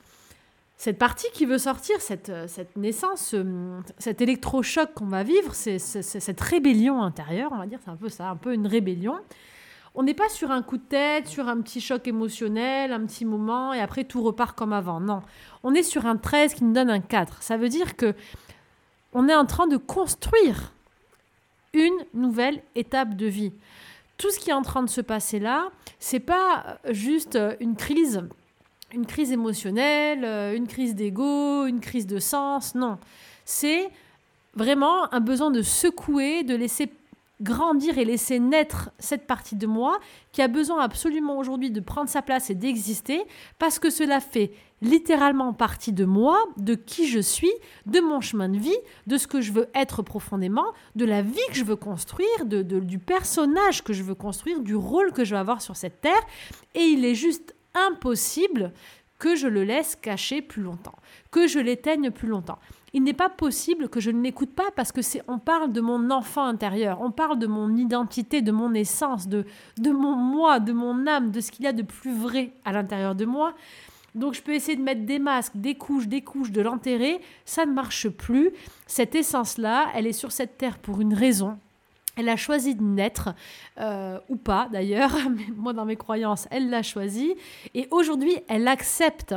cette 0.76 0.98
partie 0.98 1.28
qui 1.32 1.46
veut 1.46 1.60
sortir, 1.60 2.02
cette, 2.02 2.30
euh, 2.30 2.48
cette 2.48 2.76
naissance, 2.78 3.36
cet 4.00 4.22
électrochoc 4.22 4.96
qu'on 4.96 5.06
va 5.06 5.22
vivre, 5.22 5.54
c'est 5.54 5.78
cette 5.78 6.42
rébellion 6.42 7.04
intérieure, 7.04 7.52
on 7.54 7.58
va 7.58 7.68
dire, 7.68 7.78
c'est 7.86 7.92
un 7.92 7.96
peu 7.96 8.10
ça, 8.10 8.28
un 8.28 8.36
peu 8.36 8.56
une 8.56 8.66
rébellion. 8.66 9.20
on 9.94 10.02
n'est 10.02 10.16
pas 10.16 10.30
sur 10.30 10.50
un 10.50 10.64
coup 10.64 10.78
de 10.78 10.84
tête, 10.84 11.28
sur 11.28 11.48
un 11.48 11.62
petit 11.62 11.80
choc 11.80 12.08
émotionnel, 12.08 12.92
un 12.92 13.06
petit 13.06 13.26
moment, 13.26 13.72
et 13.72 13.82
après 13.82 14.04
tout 14.04 14.24
repart 14.24 14.58
comme 14.58 14.74
avant. 14.74 15.00
Non, 15.00 15.22
on 15.62 15.76
est 15.76 15.84
sur 15.84 16.08
un 16.08 16.18
13 16.18 16.56
qui 16.56 16.64
nous 16.64 16.74
donne 16.74 16.90
un 16.90 17.02
4. 17.02 17.44
Ça 17.44 17.58
veut 17.58 17.70
dire 17.70 17.96
que 17.96 18.16
on 19.14 19.30
est 19.30 19.36
en 19.36 19.46
train 19.46 19.68
de 19.68 19.78
construire 19.78 20.74
une 21.74 21.98
nouvelle 22.14 22.62
étape 22.76 23.16
de 23.16 23.28
vie. 23.28 23.54
Tout 24.18 24.30
ce 24.30 24.40
qui 24.40 24.50
est 24.50 24.54
en 24.54 24.62
train 24.62 24.84
de 24.84 24.90
se 24.90 25.02
passer 25.02 25.40
là, 25.40 25.72
c'est 26.00 26.20
pas 26.20 26.80
juste 26.90 27.38
une 27.60 27.76
crise, 27.76 28.24
une 28.94 29.06
crise 29.06 29.32
émotionnelle, 29.32 30.24
une 30.56 30.68
crise 30.68 30.96
d'ego, 30.96 31.66
une 31.66 31.80
crise 31.80 32.08
de 32.08 32.20
sens, 32.20 32.76
non. 32.76 32.98
C'est 33.46 33.90
vraiment 34.54 35.12
un 35.14 35.22
besoin 35.22 35.50
de 35.50 35.62
secouer, 35.62 36.44
de 36.44 36.56
laisser 36.56 36.92
grandir 37.42 37.98
et 37.98 38.06
laisser 38.06 38.40
naître 38.40 38.92
cette 39.00 39.28
partie 39.28 39.56
de 39.56 39.68
moi 39.68 40.00
qui 40.32 40.42
a 40.42 40.48
besoin 40.48 40.80
absolument 40.82 41.38
aujourd'hui 41.38 41.72
de 41.72 41.80
prendre 41.80 42.10
sa 42.10 42.22
place 42.22 42.50
et 42.50 42.56
d'exister 42.56 43.22
parce 43.60 43.80
que 43.80 43.90
cela 43.90 44.20
fait 44.20 44.52
littéralement 44.82 45.54
partie 45.54 45.94
de 45.94 46.06
moi, 46.06 46.44
de 46.58 46.76
qui 46.76 47.08
je 47.08 47.20
suis, 47.20 47.52
de 47.86 48.00
mon 48.00 48.20
chemin 48.20 48.50
de 48.50 48.58
vie, 48.58 48.78
de 49.08 49.18
ce 49.18 49.28
que 49.28 49.42
je 49.42 49.52
veux 49.52 49.70
être 49.76 50.02
profondément, 50.02 50.66
de 50.96 51.06
la 51.06 51.22
vie 51.22 51.40
que 51.50 51.56
je 51.56 51.64
veux 51.64 51.76
construire, 51.76 52.46
de, 52.46 52.62
du 52.62 52.98
personnage 52.98 53.84
que 53.84 53.94
je 53.94 54.04
veux 54.04 54.16
construire, 54.16 54.60
du 54.60 54.76
rôle 54.76 55.12
que 55.12 55.24
je 55.24 55.36
veux 55.36 55.40
avoir 55.40 55.62
sur 55.62 55.76
cette 55.76 56.02
terre. 56.02 56.22
Et 56.74 56.82
il 56.82 57.06
est 57.06 57.16
juste 57.16 57.56
impossible 57.76 58.74
que 59.20 59.36
je 59.36 59.48
le 59.48 59.64
laisse 59.64 59.96
cacher 59.96 60.42
plus 60.42 60.64
longtemps, 60.64 60.96
que 61.30 61.48
je 61.48 61.60
l'éteigne 61.60 62.10
plus 62.10 62.28
longtemps 62.28 62.58
il 62.94 63.04
n'est 63.04 63.14
pas 63.14 63.30
possible 63.30 63.88
que 63.88 64.00
je 64.00 64.12
ne 64.12 64.22
l'écoute 64.22 64.54
pas 64.54 64.70
parce 64.76 64.92
que 64.92 65.02
c'est 65.02 65.22
on 65.28 65.40
parle 65.40 65.72
de 65.72 65.82
mon 65.82 66.12
enfant 66.12 66.46
intérieur, 66.46 67.00
on 67.02 67.12
parle 67.12 67.40
de 67.40 67.48
mon 67.48 67.76
identité, 67.76 68.42
de 68.42 68.52
mon 68.52 68.74
essence, 68.74 69.28
de, 69.28 69.46
de 69.78 69.92
mon 69.92 70.16
moi, 70.16 70.60
de 70.60 70.74
mon 70.74 71.08
âme, 71.08 71.32
de 71.32 71.40
ce 71.40 71.52
qu'il 71.52 71.66
y 71.66 71.68
a 71.68 71.74
de 71.74 71.84
plus 71.84 72.14
vrai 72.14 72.52
à 72.66 72.74
l'intérieur 72.74 73.16
de 73.16 73.26
moi. 73.26 73.54
Donc 74.14 74.34
je 74.34 74.42
peux 74.42 74.54
essayer 74.54 74.76
de 74.76 74.84
mettre 74.84 75.06
des 75.06 75.20
masques, 75.20 75.54
des 75.56 75.76
couches, 75.76 76.08
des 76.08 76.22
couches, 76.22 76.52
de 76.52 76.62
l'enterrer, 76.62 77.22
ça 77.46 77.66
ne 77.66 77.72
marche 77.72 78.10
plus. 78.10 78.52
Cette 78.88 79.16
essence-là, 79.16 79.88
elle 79.96 80.06
est 80.06 80.12
sur 80.12 80.34
cette 80.34 80.58
terre 80.58 80.78
pour 80.78 81.00
une 81.00 81.14
raison. 81.14 81.58
Elle 82.18 82.28
a 82.28 82.36
choisi 82.36 82.76
de 82.76 82.84
naître, 82.84 83.30
euh, 83.80 84.20
ou 84.28 84.36
pas 84.36 84.68
d'ailleurs, 84.70 85.16
mais 85.30 85.48
moi 85.56 85.72
dans 85.72 85.86
mes 85.86 85.96
croyances, 85.96 86.46
elle 86.52 86.70
l'a 86.70 86.84
choisi. 86.84 87.36
Et 87.74 87.88
aujourd'hui, 87.90 88.36
elle 88.50 88.68
accepte 88.68 89.34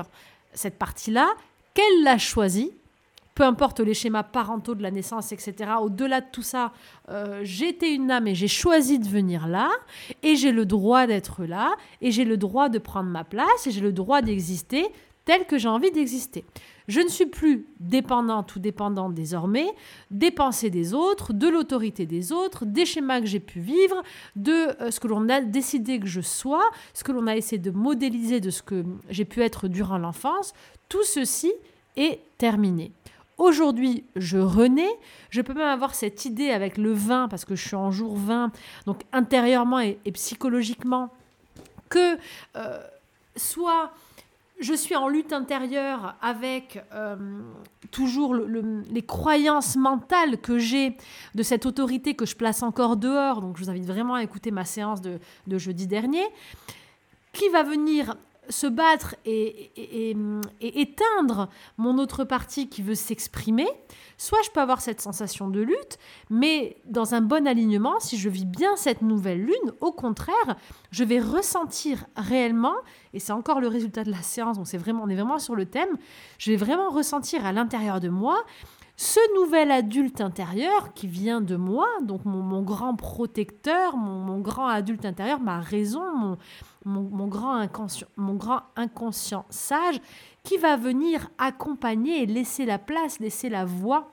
cette 0.54 0.76
partie-là, 0.76 1.28
qu'elle 1.73 2.02
l'a 2.02 2.18
choisie, 2.18 2.73
peu 3.34 3.42
importe 3.42 3.80
les 3.80 3.94
schémas 3.94 4.22
parentaux 4.22 4.74
de 4.74 4.82
la 4.82 4.90
naissance, 4.90 5.32
etc. 5.32 5.72
Au-delà 5.80 6.20
de 6.20 6.26
tout 6.30 6.42
ça, 6.42 6.72
euh, 7.08 7.40
j'étais 7.42 7.92
une 7.92 8.10
âme 8.10 8.28
et 8.28 8.34
j'ai 8.34 8.48
choisi 8.48 8.98
de 8.98 9.08
venir 9.08 9.48
là, 9.48 9.70
et 10.22 10.36
j'ai 10.36 10.52
le 10.52 10.66
droit 10.66 11.06
d'être 11.06 11.44
là, 11.44 11.74
et 12.00 12.10
j'ai 12.10 12.24
le 12.24 12.36
droit 12.36 12.68
de 12.68 12.78
prendre 12.78 13.10
ma 13.10 13.24
place, 13.24 13.66
et 13.66 13.70
j'ai 13.70 13.80
le 13.80 13.92
droit 13.92 14.22
d'exister 14.22 14.86
tel 15.24 15.46
que 15.46 15.58
j'ai 15.58 15.68
envie 15.68 15.90
d'exister. 15.90 16.44
Je 16.86 17.00
ne 17.00 17.08
suis 17.08 17.26
plus 17.26 17.66
dépendante 17.80 18.54
ou 18.56 18.58
dépendante 18.58 19.14
désormais 19.14 19.66
des 20.10 20.30
pensées 20.30 20.68
des 20.68 20.92
autres, 20.92 21.32
de 21.32 21.48
l'autorité 21.48 22.04
des 22.04 22.30
autres, 22.30 22.66
des 22.66 22.84
schémas 22.84 23.20
que 23.20 23.26
j'ai 23.26 23.40
pu 23.40 23.60
vivre, 23.60 24.02
de 24.36 24.52
euh, 24.82 24.90
ce 24.90 25.00
que 25.00 25.08
l'on 25.08 25.28
a 25.30 25.40
décidé 25.40 25.98
que 25.98 26.06
je 26.06 26.20
sois, 26.20 26.70
ce 26.92 27.02
que 27.02 27.12
l'on 27.12 27.26
a 27.26 27.36
essayé 27.36 27.58
de 27.58 27.70
modéliser 27.70 28.40
de 28.40 28.50
ce 28.50 28.62
que 28.62 28.84
j'ai 29.08 29.24
pu 29.24 29.40
être 29.40 29.66
durant 29.66 29.96
l'enfance. 29.96 30.52
Tout 30.90 31.04
ceci 31.04 31.52
est 31.96 32.20
terminé. 32.36 32.92
Aujourd'hui, 33.36 34.04
je 34.14 34.38
renais. 34.38 34.90
Je 35.30 35.40
peux 35.40 35.54
même 35.54 35.68
avoir 35.68 35.94
cette 35.94 36.24
idée 36.24 36.50
avec 36.50 36.78
le 36.78 36.92
vin, 36.92 37.28
parce 37.28 37.44
que 37.44 37.56
je 37.56 37.66
suis 37.66 37.76
en 37.76 37.90
jour 37.90 38.16
20, 38.16 38.52
donc 38.86 39.02
intérieurement 39.12 39.80
et, 39.80 39.98
psychologiquement, 40.12 41.10
que 41.88 42.16
euh, 42.56 42.78
soit 43.36 43.92
je 44.60 44.72
suis 44.72 44.94
en 44.94 45.08
lutte 45.08 45.32
intérieure 45.32 46.14
avec 46.22 46.80
euh, 46.92 47.16
toujours 47.90 48.34
les 48.34 49.02
croyances 49.02 49.74
mentales 49.74 50.38
que 50.38 50.58
j'ai 50.58 50.96
de 51.34 51.42
cette 51.42 51.66
autorité 51.66 52.14
que 52.14 52.24
je 52.24 52.36
place 52.36 52.62
encore 52.62 52.96
dehors. 52.96 53.40
Donc, 53.40 53.56
je 53.56 53.64
vous 53.64 53.70
invite 53.70 53.84
vraiment 53.84 54.14
à 54.14 54.22
écouter 54.22 54.52
ma 54.52 54.64
séance 54.64 55.00
de 55.02 55.18
jeudi 55.58 55.88
dernier, 55.88 56.24
qui 57.32 57.48
va 57.48 57.64
venir 57.64 58.14
se 58.48 58.66
battre 58.66 59.14
et, 59.24 59.70
éteindre 60.60 61.48
mon 61.78 61.98
autre 61.98 62.24
partie 62.24 62.68
qui 62.68 62.82
veut 62.82 62.94
s'exprimer, 62.94 63.68
soit 64.18 64.38
je 64.44 64.50
peux 64.50 64.60
avoir 64.60 64.80
cette 64.80 65.00
sensation 65.00 65.48
de 65.48 65.60
lutte, 65.60 65.98
mais 66.30 66.76
dans 66.87 67.14
un 67.14 67.20
bon 67.20 67.46
alignement, 67.46 68.00
si 68.00 68.16
je 68.16 68.28
vis 68.28 68.44
bien 68.44 68.76
cette 68.76 69.02
nouvelle 69.02 69.42
lune, 69.42 69.72
au 69.80 69.92
contraire, 69.92 70.57
je 70.90 71.04
vais 71.04 71.20
ressentir 71.20 72.07
réellement, 72.16 72.74
et 73.12 73.18
c'est 73.18 73.33
encore 73.33 73.61
le 73.61 73.68
résultat 73.68 74.04
de 74.04 74.11
la 74.11 74.22
séance, 74.22 74.57
donc 74.57 74.66
c'est 74.66 74.78
vraiment, 74.78 75.02
on 75.04 75.09
est 75.09 75.14
vraiment 75.14 75.38
sur 75.38 75.54
le 75.54 75.66
thème, 75.66 75.96
je 76.38 76.50
vais 76.50 76.57
vraiment 76.57 76.90
ressentir 76.90 77.44
à 77.46 77.52
l'intérieur 77.52 78.00
de 78.00 78.09
moi 78.09 78.44
ce 78.96 79.18
nouvel 79.40 79.72
adulte 79.72 80.20
intérieur 80.20 80.92
qui 80.94 81.09
vient 81.09 81.40
de 81.40 81.57
moi, 81.57 81.88
donc 82.02 82.24
mon, 82.24 82.62
grand 82.62 82.94
protecteur, 82.94 83.96
mon, 83.96 84.38
grand 84.38 84.68
adulte 84.68 85.04
intérieur, 85.04 85.40
ma 85.40 85.59
raison, 85.59 86.14
mon, 86.16 86.38
grand 86.85 87.55
inconscient, 87.55 88.07
mon 88.16 88.35
grand 88.35 88.62
inconscient 88.77 89.47
sage, 89.51 90.01
qui 90.42 90.59
va 90.59 90.77
venir 90.77 91.31
accompagner 91.38 92.23
et 92.23 92.27
laisser 92.27 92.64
la 92.66 92.79
place, 92.79 93.18
laisser 93.18 93.49
la 93.49 93.64
voix, 93.64 94.11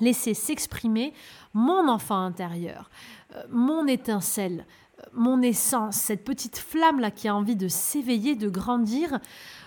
laisser 0.00 0.34
s'exprimer 0.34 1.12
mon 1.54 1.88
enfant 1.88 2.18
intérieur, 2.18 2.90
euh, 3.36 3.42
mon 3.50 3.86
étincelle, 3.86 4.66
euh, 4.98 5.02
mon 5.12 5.42
essence, 5.42 5.96
cette 5.96 6.24
petite 6.24 6.58
flamme-là 6.58 7.10
qui 7.10 7.28
a 7.28 7.34
envie 7.34 7.56
de 7.56 7.68
s'éveiller, 7.68 8.34
de 8.34 8.48
grandir. 8.48 9.20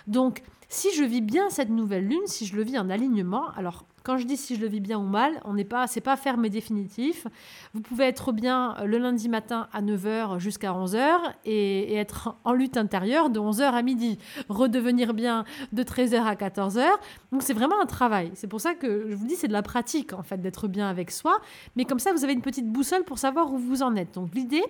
Donc, 0.06 0.42
si 0.68 0.94
je 0.94 1.04
vis 1.04 1.20
bien 1.20 1.50
cette 1.50 1.70
nouvelle 1.70 2.06
lune, 2.06 2.26
si 2.26 2.46
je 2.46 2.56
le 2.56 2.62
vis 2.62 2.78
en 2.78 2.90
alignement, 2.90 3.50
alors 3.56 3.84
quand 4.04 4.18
je 4.18 4.26
dis 4.26 4.36
si 4.36 4.54
je 4.54 4.60
le 4.60 4.68
vis 4.68 4.80
bien 4.80 4.98
ou 4.98 5.06
mal, 5.06 5.40
on 5.44 5.54
n'est 5.54 5.64
pas, 5.64 5.86
c'est 5.86 6.02
pas 6.02 6.16
ferme 6.16 6.44
et 6.44 6.50
définitif. 6.50 7.26
Vous 7.72 7.80
pouvez 7.80 8.04
être 8.04 8.32
bien 8.32 8.76
le 8.84 8.98
lundi 8.98 9.30
matin 9.30 9.66
à 9.72 9.80
9h 9.80 10.38
jusqu'à 10.38 10.72
11h 10.72 11.16
et, 11.46 11.94
être 11.94 12.36
en 12.44 12.52
lutte 12.52 12.76
intérieure 12.76 13.30
de 13.30 13.40
11h 13.40 13.62
à 13.62 13.82
midi, 13.82 14.18
redevenir 14.50 15.14
bien 15.14 15.44
de 15.72 15.82
13h 15.82 16.22
à 16.22 16.34
14h. 16.34 16.84
Donc 17.32 17.42
c'est 17.42 17.54
vraiment 17.54 17.80
un 17.80 17.86
travail. 17.86 18.30
C'est 18.34 18.46
pour 18.46 18.60
ça 18.60 18.74
que 18.74 19.06
je 19.08 19.14
vous 19.14 19.26
dis 19.26 19.36
c'est 19.36 19.48
de 19.48 19.54
la 19.54 19.62
pratique 19.62 20.12
en 20.12 20.22
fait 20.22 20.36
d'être 20.36 20.68
bien 20.68 20.88
avec 20.88 21.10
soi, 21.10 21.38
mais 21.74 21.86
comme 21.86 21.98
ça 21.98 22.12
vous 22.12 22.24
avez 22.24 22.34
une 22.34 22.42
petite 22.42 22.70
boussole 22.70 23.04
pour 23.04 23.18
savoir 23.18 23.52
où 23.52 23.56
vous 23.56 23.82
en 23.82 23.96
êtes. 23.96 24.14
Donc 24.14 24.34
l'idée 24.34 24.64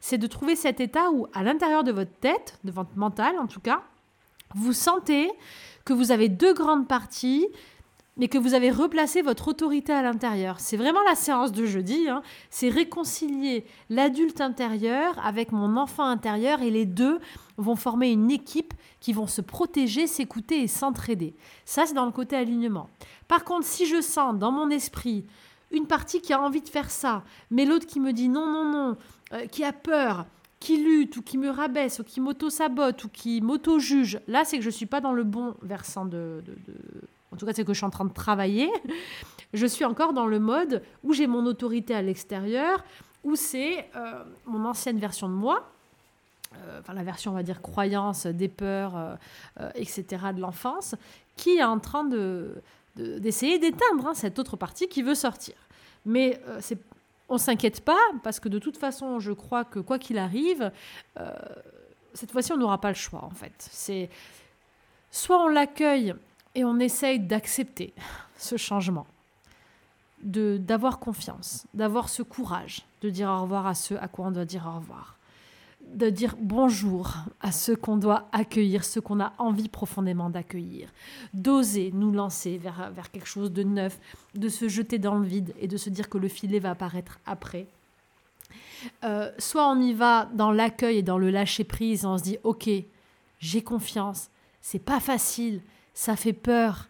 c'est 0.00 0.18
de 0.18 0.26
trouver 0.26 0.56
cet 0.56 0.80
état 0.80 1.12
où 1.12 1.28
à 1.32 1.44
l'intérieur 1.44 1.84
de 1.84 1.92
votre 1.92 2.12
tête, 2.20 2.58
de 2.64 2.72
votre 2.72 2.96
mental 2.96 3.38
en 3.38 3.46
tout 3.46 3.60
cas, 3.60 3.82
vous 4.54 4.72
sentez 4.72 5.30
que 5.84 5.92
vous 5.92 6.10
avez 6.10 6.28
deux 6.28 6.52
grandes 6.52 6.88
parties 6.88 7.46
mais 8.16 8.28
que 8.28 8.38
vous 8.38 8.54
avez 8.54 8.70
replacé 8.70 9.22
votre 9.22 9.48
autorité 9.48 9.92
à 9.92 10.02
l'intérieur. 10.02 10.60
C'est 10.60 10.76
vraiment 10.76 11.02
la 11.08 11.14
séance 11.14 11.52
de 11.52 11.64
jeudi. 11.64 12.08
Hein. 12.08 12.22
C'est 12.50 12.68
réconcilier 12.68 13.64
l'adulte 13.88 14.40
intérieur 14.40 15.18
avec 15.24 15.50
mon 15.50 15.76
enfant 15.76 16.04
intérieur 16.04 16.60
et 16.62 16.70
les 16.70 16.84
deux 16.84 17.20
vont 17.56 17.76
former 17.76 18.10
une 18.10 18.30
équipe 18.30 18.74
qui 19.00 19.12
vont 19.12 19.26
se 19.26 19.40
protéger, 19.40 20.06
s'écouter 20.06 20.62
et 20.62 20.68
s'entraider. 20.68 21.34
Ça, 21.64 21.86
c'est 21.86 21.94
dans 21.94 22.04
le 22.04 22.12
côté 22.12 22.36
alignement. 22.36 22.88
Par 23.28 23.44
contre, 23.44 23.66
si 23.66 23.86
je 23.86 24.00
sens 24.00 24.36
dans 24.36 24.52
mon 24.52 24.68
esprit 24.68 25.24
une 25.70 25.86
partie 25.86 26.20
qui 26.20 26.34
a 26.34 26.40
envie 26.40 26.60
de 26.60 26.68
faire 26.68 26.90
ça, 26.90 27.24
mais 27.50 27.64
l'autre 27.64 27.86
qui 27.86 27.98
me 27.98 28.12
dit 28.12 28.28
non, 28.28 28.46
non, 28.46 28.70
non, 28.70 28.96
euh, 29.32 29.46
qui 29.46 29.64
a 29.64 29.72
peur, 29.72 30.26
qui 30.60 30.76
lutte 30.76 31.16
ou 31.16 31.22
qui 31.22 31.38
me 31.38 31.48
rabaisse 31.48 31.98
ou 31.98 32.04
qui 32.04 32.20
m'auto-sabote 32.20 33.04
ou 33.04 33.08
qui 33.08 33.40
m'auto-juge, 33.40 34.20
là, 34.28 34.44
c'est 34.44 34.58
que 34.58 34.62
je 34.62 34.68
ne 34.68 34.74
suis 34.74 34.86
pas 34.86 35.00
dans 35.00 35.12
le 35.12 35.24
bon 35.24 35.54
versant 35.62 36.04
de 36.04 36.44
en 37.32 37.36
tout 37.36 37.46
cas 37.46 37.52
c'est 37.54 37.64
que 37.64 37.72
je 37.72 37.78
suis 37.78 37.86
en 37.86 37.90
train 37.90 38.04
de 38.04 38.12
travailler, 38.12 38.70
je 39.54 39.66
suis 39.66 39.84
encore 39.84 40.12
dans 40.12 40.26
le 40.26 40.38
mode 40.38 40.82
où 41.02 41.12
j'ai 41.12 41.26
mon 41.26 41.44
autorité 41.46 41.94
à 41.94 42.02
l'extérieur, 42.02 42.84
où 43.24 43.36
c'est 43.36 43.88
euh, 43.96 44.24
mon 44.46 44.64
ancienne 44.64 44.98
version 44.98 45.28
de 45.28 45.34
moi, 45.34 45.68
euh, 46.54 46.80
la 46.92 47.02
version 47.02 47.32
on 47.32 47.34
va 47.34 47.42
dire 47.42 47.62
croyance, 47.62 48.26
des 48.26 48.48
peurs, 48.48 48.96
euh, 48.96 49.70
etc. 49.74 50.04
de 50.34 50.40
l'enfance, 50.40 50.94
qui 51.36 51.56
est 51.56 51.64
en 51.64 51.78
train 51.78 52.04
de, 52.04 52.62
d'essayer 52.96 53.58
d'éteindre 53.58 54.08
hein, 54.08 54.14
cette 54.14 54.38
autre 54.38 54.56
partie 54.56 54.88
qui 54.88 55.02
veut 55.02 55.14
sortir. 55.14 55.54
Mais 56.04 56.40
c'est 56.60 56.78
on 57.28 57.38
s'inquiète 57.38 57.82
pas 57.82 58.00
parce 58.22 58.40
que 58.40 58.50
de 58.50 58.58
toute 58.58 58.76
façon, 58.76 59.18
je 59.18 59.32
crois 59.32 59.64
que 59.64 59.78
quoi 59.78 59.98
qu'il 59.98 60.18
arrive, 60.18 60.70
cette 62.12 62.30
fois-ci, 62.30 62.52
on 62.52 62.58
n'aura 62.58 62.78
pas 62.78 62.88
le 62.88 62.94
choix 62.94 63.24
en 63.24 63.30
fait. 63.30 63.54
C'est 63.56 64.10
soit 65.10 65.42
on 65.42 65.48
l'accueille 65.48 66.14
et 66.54 66.64
on 66.64 66.78
essaye 66.78 67.20
d'accepter 67.20 67.92
ce 68.36 68.56
changement, 68.56 69.06
de 70.22 70.56
d'avoir 70.58 70.98
confiance, 70.98 71.66
d'avoir 71.74 72.08
ce 72.08 72.22
courage 72.22 72.82
de 73.02 73.10
dire 73.10 73.28
au 73.28 73.42
revoir 73.42 73.66
à 73.66 73.74
ceux 73.74 73.98
à 74.00 74.08
quoi 74.08 74.26
on 74.26 74.30
doit 74.30 74.44
dire 74.44 74.66
au 74.66 74.76
revoir, 74.78 75.16
de 75.94 76.08
dire 76.08 76.36
bonjour 76.38 77.14
à 77.40 77.52
ceux 77.52 77.76
qu'on 77.76 77.96
doit 77.96 78.28
accueillir, 78.32 78.84
ceux 78.84 79.00
qu'on 79.00 79.20
a 79.20 79.32
envie 79.38 79.68
profondément 79.68 80.30
d'accueillir, 80.30 80.88
d'oser 81.34 81.90
nous 81.92 82.12
lancer 82.12 82.58
vers, 82.58 83.10
quelque 83.10 83.26
chose 83.26 83.52
de 83.52 83.62
neuf, 83.62 83.98
de 84.34 84.48
se 84.48 84.68
jeter 84.68 84.98
dans 84.98 85.16
le 85.16 85.26
vide 85.26 85.52
et 85.60 85.68
de 85.68 85.76
se 85.76 85.90
dire 85.90 86.08
que 86.08 86.18
le 86.18 86.28
filet 86.28 86.60
va 86.60 86.70
apparaître 86.70 87.18
après. 87.26 87.66
Euh, 89.04 89.30
soit 89.38 89.68
on 89.68 89.80
y 89.80 89.92
va 89.92 90.28
dans 90.34 90.50
l'accueil 90.50 90.98
et 90.98 91.02
dans 91.02 91.18
le 91.18 91.30
lâcher 91.30 91.64
prise, 91.64 92.04
on 92.04 92.18
se 92.18 92.22
dit 92.22 92.38
ok, 92.42 92.68
j'ai 93.38 93.62
confiance, 93.62 94.28
c'est 94.60 94.78
pas 94.78 95.00
facile, 95.00 95.60
ça 95.94 96.16
fait 96.16 96.32
peur, 96.32 96.88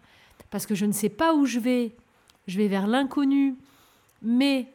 parce 0.51 0.67
que 0.67 0.75
je 0.75 0.87
ne 0.87 0.93
sais 0.93 1.09
pas 1.09 1.35
où 1.35 1.47
je 1.47 1.59
vais, 1.59 1.93
je 2.47 2.59
vais 2.59 2.69
vers 2.69 2.87
l'inconnu, 2.87 3.57
mais 4.23 4.69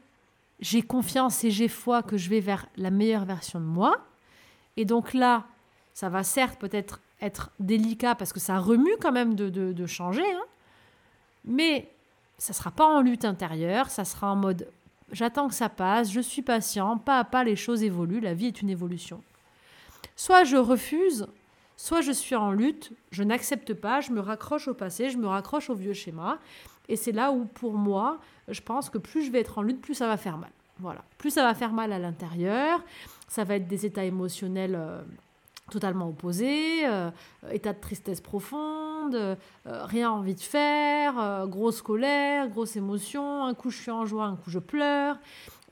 j'ai 0.60 0.82
confiance 0.82 1.44
et 1.44 1.52
j'ai 1.52 1.68
foi 1.68 2.04
que 2.04 2.18
je 2.18 2.30
vais 2.30 2.40
vers 2.40 2.68
la 2.78 2.92
meilleure 2.92 3.26
version 3.26 3.60
de 3.60 3.66
moi. 3.66 3.98
Et 4.76 4.86
donc 4.86 5.14
là, 5.14 5.46
ça 5.94 6.10
va 6.10 6.24
certes 6.24 6.60
peut-être 6.60 7.00
être 7.22 7.50
délicat 7.60 8.16
parce 8.16 8.34
que 8.34 8.40
ça 8.40 8.60
remue 8.60 8.96
quand 9.02 9.12
même 9.12 9.36
de, 9.36 9.86
changer, 9.86 10.30
hein. 10.32 10.46
mais 11.46 11.92
ça 12.38 12.54
sera 12.54 12.70
pas 12.70 12.86
en 12.86 13.02
lutte 13.02 13.26
intérieure, 13.26 13.90
ça 13.90 14.06
sera 14.06 14.32
en 14.32 14.36
mode 14.36 14.68
j'attends 15.12 15.48
que 15.48 15.54
ça 15.54 15.70
passe, 15.70 16.12
je 16.12 16.20
suis 16.20 16.42
patient, 16.42 16.98
pas 16.98 17.20
à 17.20 17.24
pas 17.24 17.44
les 17.44 17.56
choses 17.56 17.84
évoluent, 17.84 18.20
la 18.20 18.34
vie 18.34 18.48
est 18.48 18.62
une 18.62 18.70
évolution. 18.70 19.24
Soit 20.16 20.44
je 20.44 20.58
refuse, 20.58 21.28
soit 21.78 22.02
je 22.02 22.12
suis 22.12 22.36
en 22.36 22.52
lutte, 22.52 22.92
je 23.12 23.24
n'accepte 23.24 23.74
pas, 23.74 24.02
je 24.02 24.12
me 24.12 24.20
raccroche 24.20 24.68
au 24.68 24.74
passé, 24.74 25.10
je 25.10 25.18
me 25.18 25.28
raccroche 25.28 25.70
au 25.70 25.76
vieux 25.76 25.94
schéma, 25.94 26.40
et 26.90 26.96
c'est 26.96 27.12
là 27.12 27.32
où 27.32 27.46
pour 27.46 27.74
moi, 27.74 28.20
je 28.48 28.62
pense 28.62 28.90
que 28.90 28.98
plus 28.98 29.24
je 29.24 29.32
vais 29.32 29.40
être 29.40 29.60
en 29.60 29.62
lutte, 29.62 29.80
plus 29.80 29.94
ça 29.94 30.08
va 30.08 30.18
faire 30.18 30.38
mal. 30.38 30.50
Voilà, 30.80 31.04
plus 31.18 31.32
ça 31.32 31.44
va 31.44 31.54
faire 31.54 31.72
mal 31.72 31.94
à 31.94 32.00
l'intérieur, 32.00 32.84
ça 33.28 33.44
va 33.44 33.56
être 33.56 33.68
des 33.68 33.86
états 33.86 34.04
émotionnels 34.04 34.76
euh, 34.76 35.02
totalement 35.72 36.10
opposés, 36.10 36.86
euh, 36.86 37.10
état 37.52 37.74
de 37.74 37.80
tristesse 37.80 38.22
euh, 39.14 39.36
rien 39.66 40.12
envie 40.12 40.36
de 40.36 40.42
faire, 40.42 41.48
grosse 41.48 41.82
colère, 41.82 42.50
grosse 42.50 42.76
émotion, 42.76 43.46
un 43.46 43.54
coup 43.54 43.70
je 43.70 43.82
suis 43.82 43.92
en 43.92 44.06
joie, 44.06 44.26
un 44.26 44.36
coup 44.36 44.50
je 44.50 44.60
pleure. 44.60 45.18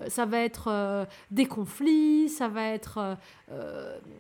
Ça 0.10 0.26
va 0.26 0.40
être 0.40 1.08
des 1.32 1.46
conflits, 1.46 2.28
ça 2.28 2.50
va 2.50 2.64
être 2.68 3.18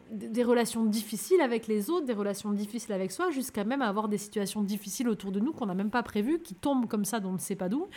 des 0.09 0.43
relations 0.43 0.85
difficiles 0.85 1.41
avec 1.41 1.67
les 1.67 1.89
autres, 1.89 2.05
des 2.05 2.13
relations 2.13 2.51
difficiles 2.51 2.93
avec 2.93 3.11
soi, 3.11 3.29
jusqu'à 3.29 3.65
même 3.65 3.81
avoir 3.81 4.07
des 4.07 4.17
situations 4.17 4.61
difficiles 4.61 5.09
autour 5.09 5.33
de 5.33 5.41
nous 5.41 5.51
qu'on 5.51 5.65
n'a 5.65 5.73
même 5.73 5.89
pas 5.89 6.03
prévues, 6.03 6.39
qui 6.39 6.55
tombent 6.55 6.87
comme 6.87 7.03
ça, 7.03 7.19
dont 7.19 7.31
on 7.31 7.33
ne 7.33 7.39
sait 7.39 7.55
pas 7.57 7.67
d'où. 7.67 7.87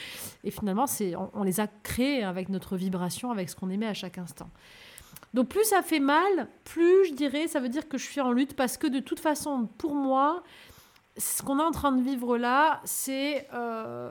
Et 0.43 0.51
finalement, 0.51 0.89
c'est, 0.89 1.15
on, 1.35 1.43
les 1.45 1.61
a 1.61 1.67
créées 1.67 2.25
avec 2.25 2.49
notre 2.49 2.77
vibration, 2.77 3.31
avec 3.31 3.49
ce 3.49 3.55
qu'on 3.57 3.71
aimait 3.71 3.87
à 3.87 3.95
chaque 3.95 4.19
instant. 4.19 4.51
Donc 5.35 5.49
plus 5.49 5.65
ça 5.65 5.83
fait 5.83 6.01
mal, 6.01 6.49
plus 6.65 7.09
je 7.09 7.15
dirais, 7.15 7.49
ça 7.49 7.61
veut 7.61 7.69
dire 7.69 7.89
que 7.89 7.99
je 7.99 8.05
suis 8.05 8.21
en 8.21 8.33
lutte 8.33 8.55
parce 8.55 8.77
que 8.77 8.87
de 8.87 8.99
toute 8.99 9.21
façon, 9.21 9.69
pour 9.79 9.95
moi, 9.95 10.43
ce 11.19 11.43
qu'on 11.43 11.59
est 11.59 11.63
en 11.63 11.73
train 11.73 11.93
de 11.93 12.01
vivre 12.01 12.39
là, 12.39 12.81
c'est 12.85 13.49
euh, 13.53 14.11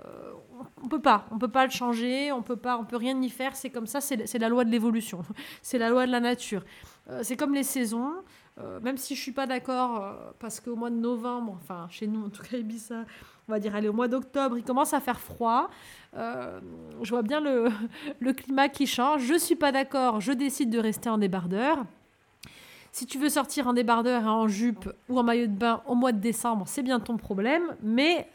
on 0.83 0.87
peut 0.87 1.01
pas, 1.01 1.25
on 1.31 1.37
peut 1.37 1.47
pas 1.47 1.65
le 1.65 1.71
changer, 1.71 2.31
on 2.31 2.41
peut 2.41 2.55
pas, 2.57 2.77
on 2.77 2.85
peut 2.85 2.97
rien 2.97 3.19
y 3.21 3.29
faire. 3.29 3.55
C'est 3.55 3.69
comme 3.69 3.87
ça, 3.87 4.01
c'est 4.01 4.37
la 4.37 4.49
loi 4.49 4.65
de 4.65 4.69
l'évolution, 4.69 5.21
c'est 5.61 5.77
la 5.77 5.89
loi 5.89 6.05
de 6.05 6.11
la 6.11 6.19
nature. 6.19 6.63
Euh, 7.09 7.21
c'est 7.23 7.37
comme 7.37 7.53
les 7.53 7.63
saisons. 7.63 8.13
Euh, 8.59 8.79
même 8.79 8.97
si 8.97 9.15
je 9.15 9.21
suis 9.21 9.31
pas 9.31 9.45
d'accord, 9.45 10.03
euh, 10.03 10.13
parce 10.39 10.59
qu'au 10.59 10.75
mois 10.75 10.89
de 10.89 10.95
novembre, 10.95 11.57
enfin 11.61 11.87
chez 11.91 12.07
nous 12.07 12.25
en 12.25 12.29
tout 12.29 12.41
cas 12.41 12.57
Ibiza, 12.57 13.05
on 13.47 13.51
va 13.51 13.59
dire 13.59 13.75
allez 13.75 13.87
au 13.87 13.93
mois 13.93 14.07
d'octobre, 14.07 14.57
il 14.57 14.63
commence 14.63 14.93
à 14.93 14.99
faire 14.99 15.19
froid. 15.19 15.69
je 16.13 17.09
vois 17.09 17.21
bien 17.21 17.39
le, 17.39 17.69
le, 18.19 18.33
climat 18.33 18.67
qui 18.67 18.87
change. 18.87 19.21
Je 19.21 19.37
suis 19.37 19.55
pas 19.55 19.71
d'accord, 19.71 20.21
je 20.21 20.31
décide 20.31 20.71
de 20.71 20.79
rester 20.79 21.07
en 21.07 21.19
débardeur. 21.19 21.85
Si 22.97 23.05
tu 23.05 23.19
veux 23.19 23.29
sortir 23.29 23.67
en 23.67 23.73
débardeur 23.73 24.25
en 24.25 24.47
jupe 24.47 24.91
ou 25.07 25.19
en 25.19 25.23
maillot 25.23 25.45
de 25.45 25.51
bain 25.51 25.83
au 25.85 25.93
mois 25.93 26.11
de 26.11 26.19
décembre, 26.19 26.63
c'est 26.67 26.81
bien 26.81 26.99
ton 26.99 27.15
problème. 27.15 27.75
Mais 27.83 28.27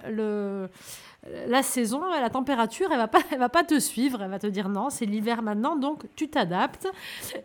la 1.49 1.65
saison, 1.65 2.01
la 2.09 2.31
température, 2.31 2.87
elle 2.93 2.99
va 2.99 3.09
pas, 3.09 3.19
elle 3.33 3.41
va 3.41 3.49
pas 3.49 3.65
te 3.65 3.81
suivre. 3.81 4.23
Elle 4.23 4.31
va 4.31 4.39
te 4.39 4.47
dire 4.47 4.69
non, 4.69 4.89
c'est 4.89 5.05
l'hiver 5.05 5.43
maintenant, 5.43 5.75
donc 5.75 6.05
tu 6.15 6.29
t'adaptes. 6.29 6.87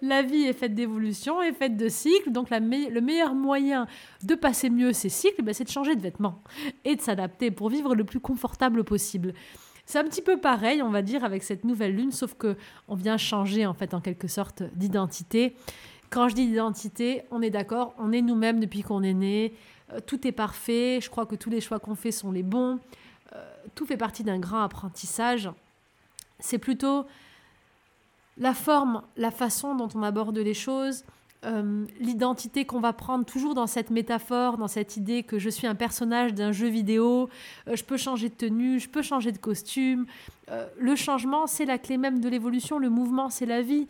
La 0.03 0.21
vie 0.21 0.43
est 0.43 0.53
faite 0.53 0.75
d'évolution, 0.75 1.41
est 1.41 1.53
faite 1.53 1.75
de 1.75 1.89
cycles. 1.89 2.31
Donc 2.31 2.51
le 2.51 3.01
meilleur 3.01 3.33
moyen 3.33 3.87
de 4.21 4.35
passer 4.35 4.69
mieux 4.69 4.93
ces 4.93 5.09
cycles, 5.09 5.41
ben, 5.41 5.55
c'est 5.55 5.63
de 5.63 5.71
changer 5.71 5.95
de 5.95 6.01
vêtements 6.01 6.43
et 6.85 6.95
de 6.95 7.01
s'adapter 7.01 7.49
pour 7.49 7.69
vivre 7.69 7.95
le 7.95 8.03
plus 8.03 8.19
confortable 8.19 8.83
possible. 8.83 9.33
C'est 9.87 9.97
un 9.97 10.03
petit 10.03 10.21
peu 10.21 10.37
pareil, 10.37 10.83
on 10.83 10.89
va 10.89 11.01
dire, 11.01 11.23
avec 11.23 11.43
cette 11.43 11.63
nouvelle 11.63 11.95
lune, 11.95 12.11
sauf 12.11 12.35
que 12.35 12.57
on 12.89 12.95
vient 12.95 13.17
changer 13.17 13.65
en 13.65 13.73
fait 13.73 13.93
en 13.93 14.01
quelque 14.01 14.27
sorte 14.27 14.61
d'identité. 14.75 15.55
Quand 16.09 16.29
je 16.29 16.35
dis 16.35 16.43
identité, 16.43 17.23
on 17.31 17.41
est 17.41 17.49
d'accord, 17.49 17.93
on 17.97 18.11
est 18.11 18.21
nous-mêmes 18.21 18.59
depuis 18.59 18.81
qu'on 18.81 19.03
est 19.03 19.13
né. 19.13 19.53
Euh, 19.93 19.99
tout 20.05 20.25
est 20.27 20.31
parfait. 20.31 20.99
Je 21.01 21.09
crois 21.09 21.25
que 21.25 21.35
tous 21.35 21.49
les 21.49 21.61
choix 21.61 21.79
qu'on 21.79 21.95
fait 21.95 22.11
sont 22.11 22.31
les 22.31 22.43
bons. 22.43 22.79
Euh, 23.35 23.53
tout 23.75 23.85
fait 23.85 23.97
partie 23.97 24.23
d'un 24.23 24.39
grand 24.39 24.61
apprentissage. 24.61 25.49
C'est 26.39 26.59
plutôt 26.59 27.05
la 28.37 28.53
forme, 28.53 29.01
la 29.17 29.31
façon 29.31 29.75
dont 29.75 29.89
on 29.95 30.03
aborde 30.03 30.37
les 30.37 30.53
choses, 30.53 31.03
euh, 31.43 31.85
l'identité 31.99 32.65
qu'on 32.65 32.79
va 32.79 32.93
prendre 32.93 33.25
toujours 33.25 33.55
dans 33.55 33.67
cette 33.67 33.89
métaphore, 33.89 34.57
dans 34.57 34.67
cette 34.67 34.95
idée 34.95 35.23
que 35.23 35.39
je 35.39 35.49
suis 35.49 35.67
un 35.67 35.75
personnage 35.75 36.33
d'un 36.35 36.51
jeu 36.51 36.67
vidéo, 36.67 37.29
je 37.71 37.83
peux 37.83 37.97
changer 37.97 38.29
de 38.29 38.35
tenue, 38.35 38.79
je 38.79 38.89
peux 38.89 39.01
changer 39.01 39.31
de 39.31 39.37
costume. 39.39 40.05
le 40.79 40.95
changement, 40.95 41.47
c'est 41.47 41.65
la 41.65 41.79
clé 41.79 41.97
même 41.97 42.19
de 42.19 42.29
l'évolution, 42.29 42.77
le 42.77 42.89
mouvement, 42.89 43.29
c'est 43.29 43.47
la 43.47 43.63
vie, 43.63 43.87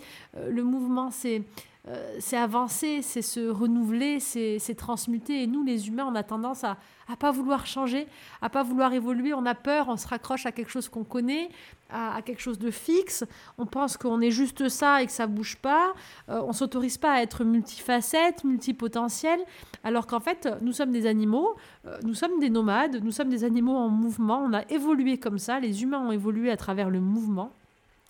le 0.49 0.63
mouvement, 0.63 1.11
c'est 1.11 1.43
euh, 1.89 2.17
c'est 2.19 2.37
avancer, 2.37 3.01
c'est 3.01 3.21
se 3.21 3.49
renouveler, 3.49 4.19
c'est 4.19 4.75
transmuter. 4.75 5.43
Et 5.43 5.47
nous, 5.47 5.63
les 5.63 5.87
humains, 5.87 6.05
on 6.09 6.15
a 6.15 6.23
tendance 6.23 6.63
à 6.63 6.77
ne 7.09 7.15
pas 7.15 7.31
vouloir 7.31 7.65
changer, 7.65 8.07
à 8.41 8.49
pas 8.49 8.63
vouloir 8.63 8.93
évoluer. 8.93 9.33
On 9.33 9.45
a 9.45 9.55
peur, 9.55 9.87
on 9.87 9.95
se 9.95 10.07
raccroche 10.07 10.45
à 10.45 10.51
quelque 10.51 10.69
chose 10.69 10.89
qu'on 10.89 11.05
connaît, 11.05 11.49
à, 11.89 12.21
quelque 12.21 12.41
chose 12.41 12.59
de 12.59 12.71
fixe. 12.71 13.23
On 13.57 13.65
pense 13.65 13.95
qu'on 13.95 14.19
est 14.19 14.31
juste 14.31 14.67
ça 14.67 15.01
et 15.01 15.05
que 15.05 15.11
ça 15.13 15.27
bouge 15.27 15.57
pas. 15.57 15.93
Euh, 16.29 16.41
on 16.45 16.51
s'autorise 16.51 16.97
pas 16.97 17.13
à 17.13 17.21
être 17.21 17.45
multifacette, 17.45 18.43
multipotentiel, 18.43 19.39
alors 19.83 20.07
qu'en 20.07 20.19
fait, 20.19 20.49
nous 20.61 20.73
sommes 20.73 20.91
des 20.91 21.05
animaux, 21.05 21.55
euh, 21.85 21.97
nous 22.03 22.15
sommes 22.15 22.39
des 22.39 22.49
nomades, 22.49 23.01
nous 23.01 23.11
sommes 23.11 23.29
des 23.29 23.45
animaux 23.45 23.75
en 23.75 23.87
mouvement. 23.87 24.43
On 24.43 24.53
a 24.53 24.63
évolué 24.69 25.17
comme 25.17 25.39
ça. 25.39 25.61
Les 25.61 25.83
humains 25.83 26.05
ont 26.05 26.11
évolué 26.11 26.51
à 26.51 26.57
travers 26.57 26.89
le 26.89 26.99
mouvement. 26.99 27.53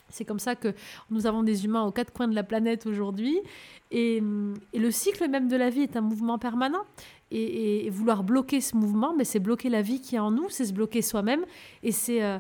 C'est 0.10 0.26
comme 0.26 0.40
ça 0.40 0.56
que 0.56 0.74
nous 1.10 1.28
avons 1.28 1.44
des 1.44 1.66
humains 1.66 1.84
aux 1.84 1.92
quatre 1.92 2.14
coins 2.14 2.28
de 2.28 2.36
la 2.36 2.44
planète 2.44 2.86
aujourd'hui. 2.86 3.40
Et, 3.92 4.22
le 4.74 4.92
cycle 4.92 5.28
même 5.30 5.48
de 5.48 5.56
la 5.56 5.70
vie 5.70 5.82
est 5.82 5.98
un 5.98 6.02
mouvement 6.02 6.38
permanent. 6.38 6.84
Et, 7.32 7.90
vouloir 7.90 8.24
bloquer 8.24 8.62
ce 8.62 8.76
mouvement, 8.76 9.14
mais 9.16 9.26
c'est 9.26 9.40
bloquer 9.40 9.70
la 9.70 9.82
vie 9.82 10.00
qui 10.02 10.16
est 10.16 10.20
en 10.20 10.32
nous, 10.32 10.50
c'est 10.50 10.66
se 10.66 10.74
bloquer 10.74 11.02
soi-même 11.02 11.46
et 11.84 11.92
c'est 11.92 12.24
euh, 12.24 12.40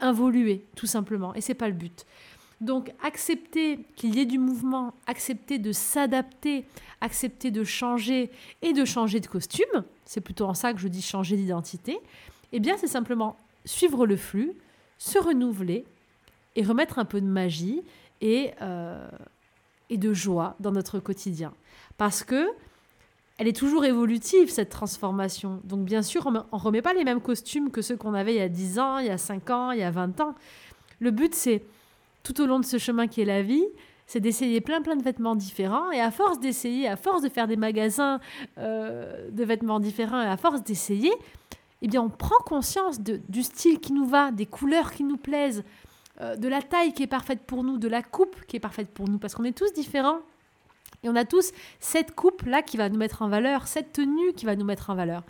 involuer, 0.00 0.64
tout 0.74 0.86
simplement. 0.86 1.34
Et 1.34 1.40
c'est 1.40 1.54
pas 1.54 1.68
le 1.68 1.74
but. 1.74 2.06
Donc 2.62 2.92
accepter 3.02 3.80
qu'il 3.96 4.14
y 4.14 4.20
ait 4.20 4.24
du 4.24 4.38
mouvement, 4.38 4.94
accepter 5.08 5.58
de 5.58 5.72
s'adapter, 5.72 6.64
accepter 7.00 7.50
de 7.50 7.64
changer 7.64 8.30
et 8.62 8.72
de 8.72 8.84
changer 8.84 9.18
de 9.18 9.26
costume, 9.26 9.84
c'est 10.04 10.20
plutôt 10.20 10.44
en 10.44 10.54
ça 10.54 10.72
que 10.72 10.78
je 10.78 10.86
dis 10.86 11.02
changer 11.02 11.36
d'identité, 11.36 11.98
eh 12.52 12.60
bien 12.60 12.76
c'est 12.76 12.86
simplement 12.86 13.36
suivre 13.64 14.06
le 14.06 14.16
flux, 14.16 14.52
se 14.96 15.18
renouveler 15.18 15.84
et 16.56 16.62
remettre 16.62 16.98
un 16.98 17.04
peu 17.04 17.20
de 17.20 17.26
magie 17.26 17.82
et, 18.20 18.52
euh, 18.60 19.08
et 19.90 19.96
de 19.96 20.12
joie 20.12 20.56
dans 20.60 20.72
notre 20.72 20.98
quotidien. 20.98 21.52
Parce 21.96 22.24
que 22.24 22.48
elle 23.38 23.48
est 23.48 23.56
toujours 23.56 23.84
évolutive, 23.84 24.50
cette 24.50 24.68
transformation. 24.68 25.60
Donc 25.64 25.84
bien 25.84 26.02
sûr, 26.02 26.26
on 26.26 26.30
ne 26.30 26.40
remet 26.52 26.82
pas 26.82 26.92
les 26.92 27.02
mêmes 27.02 27.20
costumes 27.20 27.70
que 27.70 27.82
ceux 27.82 27.96
qu'on 27.96 28.14
avait 28.14 28.34
il 28.34 28.38
y 28.38 28.42
a 28.42 28.48
10 28.48 28.78
ans, 28.78 28.98
il 28.98 29.06
y 29.06 29.10
a 29.10 29.18
5 29.18 29.50
ans, 29.50 29.70
il 29.72 29.80
y 29.80 29.82
a 29.82 29.90
20 29.90 30.20
ans. 30.20 30.34
Le 31.00 31.10
but, 31.10 31.34
c'est, 31.34 31.64
tout 32.22 32.40
au 32.40 32.46
long 32.46 32.60
de 32.60 32.64
ce 32.64 32.78
chemin 32.78 33.08
qui 33.08 33.20
est 33.20 33.24
la 33.24 33.42
vie, 33.42 33.64
c'est 34.06 34.20
d'essayer 34.20 34.60
plein 34.60 34.82
plein 34.82 34.96
de 34.96 35.02
vêtements 35.02 35.34
différents. 35.34 35.90
Et 35.90 36.00
à 36.00 36.10
force 36.10 36.38
d'essayer, 36.38 36.86
à 36.86 36.96
force 36.96 37.22
de 37.22 37.28
faire 37.28 37.48
des 37.48 37.56
magasins 37.56 38.20
euh, 38.58 39.28
de 39.30 39.44
vêtements 39.44 39.80
différents, 39.80 40.22
et 40.22 40.26
à 40.26 40.36
force 40.36 40.62
d'essayer, 40.62 41.12
eh 41.80 41.88
bien, 41.88 42.02
on 42.02 42.10
prend 42.10 42.38
conscience 42.44 43.00
de, 43.00 43.20
du 43.28 43.42
style 43.42 43.80
qui 43.80 43.92
nous 43.92 44.06
va, 44.06 44.30
des 44.30 44.46
couleurs 44.46 44.92
qui 44.92 45.02
nous 45.02 45.16
plaisent, 45.16 45.64
euh, 46.22 46.36
de 46.36 46.48
la 46.48 46.62
taille 46.62 46.92
qui 46.92 47.02
est 47.02 47.08
parfaite 47.08 47.42
pour 47.46 47.64
nous, 47.64 47.78
de 47.78 47.88
la 47.88 48.02
coupe 48.02 48.36
qui 48.46 48.56
est 48.56 48.60
parfaite 48.60 48.88
pour 48.88 49.08
nous, 49.08 49.18
parce 49.18 49.34
qu'on 49.34 49.44
est 49.44 49.56
tous 49.56 49.72
différents. 49.72 50.20
Et 51.04 51.08
on 51.08 51.16
a 51.16 51.24
tous 51.24 51.52
cette 51.80 52.14
coupe-là 52.14 52.62
qui 52.62 52.76
va 52.76 52.88
nous 52.88 52.98
mettre 52.98 53.22
en 53.22 53.28
valeur, 53.28 53.66
cette 53.66 53.92
tenue 53.92 54.32
qui 54.36 54.46
va 54.46 54.54
nous 54.54 54.64
mettre 54.64 54.90
en 54.90 54.94
valeur. 54.94 55.24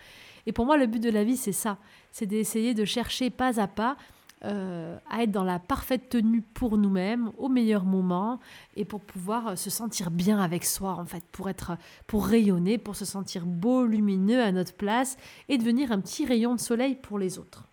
Et 0.47 0.53
pour 0.53 0.67
moi, 0.67 0.77
le 0.77 0.87
but 0.87 1.01
de 1.01 1.11
la 1.11 1.25
vie, 1.25 1.37
c'est 1.37 1.53
ça. 1.53 1.79
C'est 2.11 2.27
d'essayer 2.27 2.75
de 2.75 2.85
chercher 2.85 3.31
pas 3.31 3.59
à 3.59 3.69
pas 3.69 3.97
euh, 4.45 4.99
à 5.09 5.23
être 5.23 5.31
dans 5.31 5.45
la 5.45 5.61
parfaite 5.61 6.09
tenue 6.09 6.43
pour 6.43 6.77
nous-mêmes, 6.77 7.31
au 7.39 7.49
meilleur 7.49 7.85
moment, 7.85 8.41
et 8.75 8.85
pour 8.85 9.01
pouvoir 9.01 9.57
se 9.57 9.71
sentir 9.71 10.11
bien 10.11 10.41
avec 10.41 10.65
soi, 10.65 10.95
en 10.95 11.07
fait, 11.07 11.23
pour, 11.31 11.49
être, 11.49 11.77
pour 12.09 12.27
rayonner, 12.27 12.77
pour 12.77 12.97
se 12.97 13.05
sentir 13.05 13.47
beau, 13.47 13.87
lumineux 13.87 14.43
à 14.43 14.51
notre 14.51 14.75
place, 14.75 15.17
et 15.49 15.59
devenir 15.59 15.93
un 15.93 16.01
petit 16.01 16.27
rayon 16.27 16.57
de 16.57 16.61
soleil 16.61 16.97
pour 16.97 17.21
les 17.21 17.39
autres. 17.39 17.69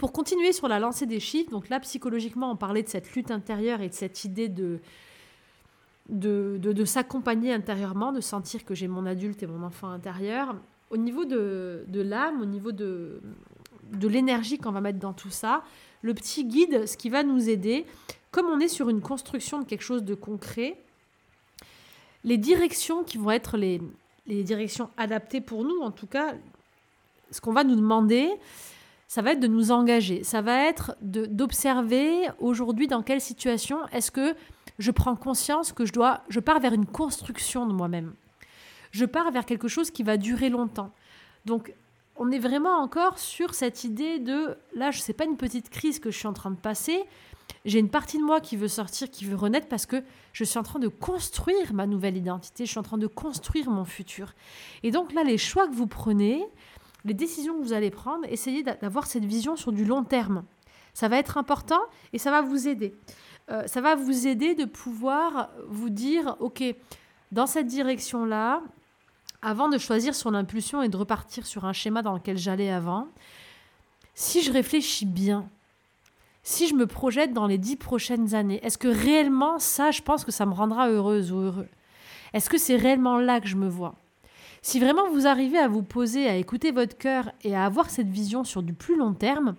Pour 0.00 0.14
continuer 0.14 0.54
sur 0.54 0.66
la 0.66 0.78
lancée 0.78 1.04
des 1.04 1.20
chiffres, 1.20 1.50
donc 1.50 1.68
là, 1.68 1.78
psychologiquement, 1.78 2.50
on 2.50 2.56
parlait 2.56 2.82
de 2.82 2.88
cette 2.88 3.14
lutte 3.14 3.30
intérieure 3.30 3.82
et 3.82 3.90
de 3.90 3.92
cette 3.92 4.24
idée 4.24 4.48
de, 4.48 4.80
de, 6.08 6.56
de, 6.56 6.84
s'accompagner 6.86 7.52
intérieurement, 7.52 8.10
de 8.10 8.22
sentir 8.22 8.64
que 8.64 8.74
j'ai 8.74 8.88
mon 8.88 9.04
adulte 9.04 9.42
et 9.42 9.46
mon 9.46 9.62
enfant 9.62 9.90
intérieur. 9.90 10.56
Au 10.88 10.96
niveau 10.96 11.26
de, 11.26 11.84
de 11.86 12.00
l'âme, 12.00 12.40
au 12.40 12.46
niveau 12.46 12.72
de, 12.72 13.20
de 13.92 14.08
l'énergie 14.08 14.56
qu'on 14.56 14.72
va 14.72 14.80
mettre 14.80 14.98
dans 14.98 15.12
tout 15.12 15.28
ça, 15.28 15.64
le 16.00 16.14
petit 16.14 16.46
guide, 16.46 16.88
ce 16.88 16.96
qui 16.96 17.10
va 17.10 17.22
nous 17.22 17.50
aider, 17.50 17.84
comme 18.30 18.46
on 18.46 18.58
est 18.58 18.68
sur 18.68 18.88
une 18.88 19.02
construction 19.02 19.58
de 19.58 19.66
quelque 19.66 19.84
chose 19.84 20.02
de 20.02 20.14
concret, 20.14 20.78
les 22.24 22.38
directions 22.38 23.04
qui 23.04 23.18
vont 23.18 23.32
être 23.32 23.58
les, 23.58 23.82
les 24.26 24.44
directions 24.44 24.88
adaptées 24.96 25.42
pour 25.42 25.62
nous, 25.62 25.80
en 25.82 25.90
tout 25.90 26.06
cas, 26.06 26.36
ce 27.30 27.42
qu'on 27.42 27.52
va 27.52 27.64
nous 27.64 27.76
demander, 27.76 28.30
ça 29.10 29.22
va 29.22 29.32
être 29.32 29.40
de 29.40 29.48
nous 29.48 29.72
engager. 29.72 30.22
Ça 30.22 30.40
va 30.40 30.68
être 30.68 30.94
d'observer 31.02 32.28
aujourd'hui 32.38 32.86
dans 32.86 33.02
quelle 33.02 33.20
situation 33.20 33.80
est-ce 33.88 34.12
que 34.12 34.36
je 34.78 34.92
prends 34.92 35.16
conscience 35.16 35.72
que 35.72 35.84
je 35.84 35.92
dois, 35.92 36.20
je 36.28 36.38
pars 36.38 36.60
vers 36.60 36.72
une 36.72 36.86
construction 36.86 37.66
de 37.66 37.72
moi-même. 37.72 38.14
Je 38.92 39.04
pars 39.04 39.32
vers 39.32 39.46
quelque 39.46 39.66
chose 39.66 39.90
qui 39.90 40.04
va 40.04 40.16
durer 40.16 40.48
longtemps. 40.48 40.92
Donc, 41.44 41.74
on 42.14 42.30
est 42.30 42.38
vraiment 42.38 42.80
encore 42.80 43.18
sur 43.18 43.52
cette 43.54 43.82
idée 43.82 44.20
de 44.20 44.56
là, 44.76 44.92
je 44.92 45.00
sais 45.00 45.12
pas 45.12 45.24
une 45.24 45.36
petite 45.36 45.70
crise 45.70 45.98
que 45.98 46.12
je 46.12 46.16
suis 46.16 46.28
en 46.28 46.32
train 46.32 46.52
de 46.52 46.60
passer. 46.60 47.02
J'ai 47.64 47.80
une 47.80 47.90
partie 47.90 48.18
de 48.18 48.22
moi 48.22 48.40
qui 48.40 48.56
veut 48.56 48.68
sortir, 48.68 49.10
qui 49.10 49.24
veut 49.24 49.34
renaître 49.34 49.66
parce 49.66 49.86
que 49.86 50.04
je 50.32 50.44
suis 50.44 50.58
en 50.60 50.62
train 50.62 50.78
de 50.78 50.86
construire 50.86 51.74
ma 51.74 51.88
nouvelle 51.88 52.16
identité, 52.16 52.64
je 52.64 52.70
suis 52.70 52.78
en 52.78 52.84
train 52.84 52.96
de 52.96 53.08
construire 53.08 53.70
mon 53.70 53.84
futur. 53.84 54.34
Et 54.84 54.92
donc 54.92 55.12
là, 55.12 55.24
les 55.24 55.36
choix 55.36 55.66
que 55.66 55.74
vous 55.74 55.88
prenez, 55.88 56.46
les 57.04 57.14
décisions 57.14 57.58
que 57.58 57.62
vous 57.62 57.72
allez 57.72 57.90
prendre, 57.90 58.26
essayez 58.28 58.62
d'avoir 58.62 59.06
cette 59.06 59.24
vision 59.24 59.56
sur 59.56 59.72
du 59.72 59.84
long 59.84 60.04
terme. 60.04 60.44
Ça 60.92 61.08
va 61.08 61.18
être 61.18 61.38
important 61.38 61.80
et 62.12 62.18
ça 62.18 62.30
va 62.30 62.42
vous 62.42 62.68
aider. 62.68 62.94
Euh, 63.50 63.66
ça 63.66 63.80
va 63.80 63.94
vous 63.94 64.26
aider 64.26 64.54
de 64.54 64.64
pouvoir 64.64 65.50
vous 65.68 65.90
dire, 65.90 66.36
OK, 66.40 66.62
dans 67.32 67.46
cette 67.46 67.66
direction-là, 67.66 68.62
avant 69.42 69.68
de 69.68 69.78
choisir 69.78 70.14
sur 70.14 70.30
l'impulsion 70.30 70.82
et 70.82 70.88
de 70.88 70.96
repartir 70.96 71.46
sur 71.46 71.64
un 71.64 71.72
schéma 71.72 72.02
dans 72.02 72.12
lequel 72.12 72.36
j'allais 72.36 72.70
avant, 72.70 73.08
si 74.14 74.42
je 74.42 74.52
réfléchis 74.52 75.06
bien, 75.06 75.48
si 76.42 76.66
je 76.68 76.74
me 76.74 76.86
projette 76.86 77.32
dans 77.32 77.46
les 77.46 77.58
dix 77.58 77.76
prochaines 77.76 78.34
années, 78.34 78.60
est-ce 78.64 78.78
que 78.78 78.88
réellement 78.88 79.58
ça, 79.58 79.90
je 79.90 80.02
pense 80.02 80.24
que 80.24 80.32
ça 80.32 80.46
me 80.46 80.52
rendra 80.52 80.88
heureuse 80.88 81.32
ou 81.32 81.38
heureux? 81.38 81.68
Est-ce 82.32 82.50
que 82.50 82.58
c'est 82.58 82.76
réellement 82.76 83.18
là 83.18 83.40
que 83.40 83.48
je 83.48 83.56
me 83.56 83.68
vois? 83.68 83.94
Si 84.62 84.78
vraiment 84.78 85.08
vous 85.10 85.26
arrivez 85.26 85.58
à 85.58 85.68
vous 85.68 85.82
poser, 85.82 86.28
à 86.28 86.36
écouter 86.36 86.70
votre 86.70 86.96
cœur 86.96 87.32
et 87.42 87.54
à 87.54 87.64
avoir 87.64 87.90
cette 87.90 88.10
vision 88.10 88.44
sur 88.44 88.62
du 88.62 88.72
plus 88.72 88.96
long 88.96 89.14
terme, 89.14 89.56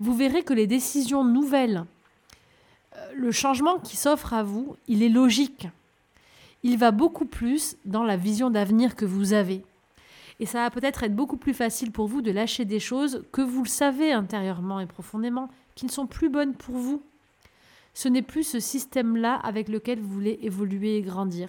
vous 0.00 0.14
verrez 0.14 0.42
que 0.42 0.54
les 0.54 0.66
décisions 0.66 1.24
nouvelles, 1.24 1.84
euh, 2.96 3.12
le 3.14 3.32
changement 3.32 3.78
qui 3.78 3.96
s'offre 3.96 4.34
à 4.34 4.42
vous, 4.42 4.76
il 4.88 5.02
est 5.02 5.08
logique 5.08 5.68
il 6.66 6.78
va 6.78 6.90
beaucoup 6.90 7.26
plus 7.26 7.76
dans 7.84 8.02
la 8.02 8.16
vision 8.16 8.50
d'avenir 8.50 8.96
que 8.96 9.04
vous 9.04 9.32
avez. 9.32 9.62
Et 10.40 10.46
ça 10.46 10.62
va 10.62 10.70
peut-être 10.70 11.04
être 11.04 11.14
beaucoup 11.14 11.36
plus 11.36 11.54
facile 11.54 11.92
pour 11.92 12.08
vous 12.08 12.22
de 12.22 12.32
lâcher 12.32 12.64
des 12.64 12.80
choses 12.80 13.22
que 13.30 13.40
vous 13.40 13.62
le 13.62 13.68
savez 13.68 14.12
intérieurement 14.12 14.80
et 14.80 14.86
profondément, 14.86 15.48
qui 15.76 15.86
ne 15.86 15.90
sont 15.92 16.08
plus 16.08 16.28
bonnes 16.28 16.54
pour 16.54 16.76
vous. 16.76 17.02
Ce 17.94 18.08
n'est 18.08 18.20
plus 18.20 18.42
ce 18.42 18.58
système-là 18.58 19.36
avec 19.36 19.68
lequel 19.68 20.00
vous 20.00 20.12
voulez 20.12 20.40
évoluer 20.42 20.96
et 20.96 21.02
grandir. 21.02 21.48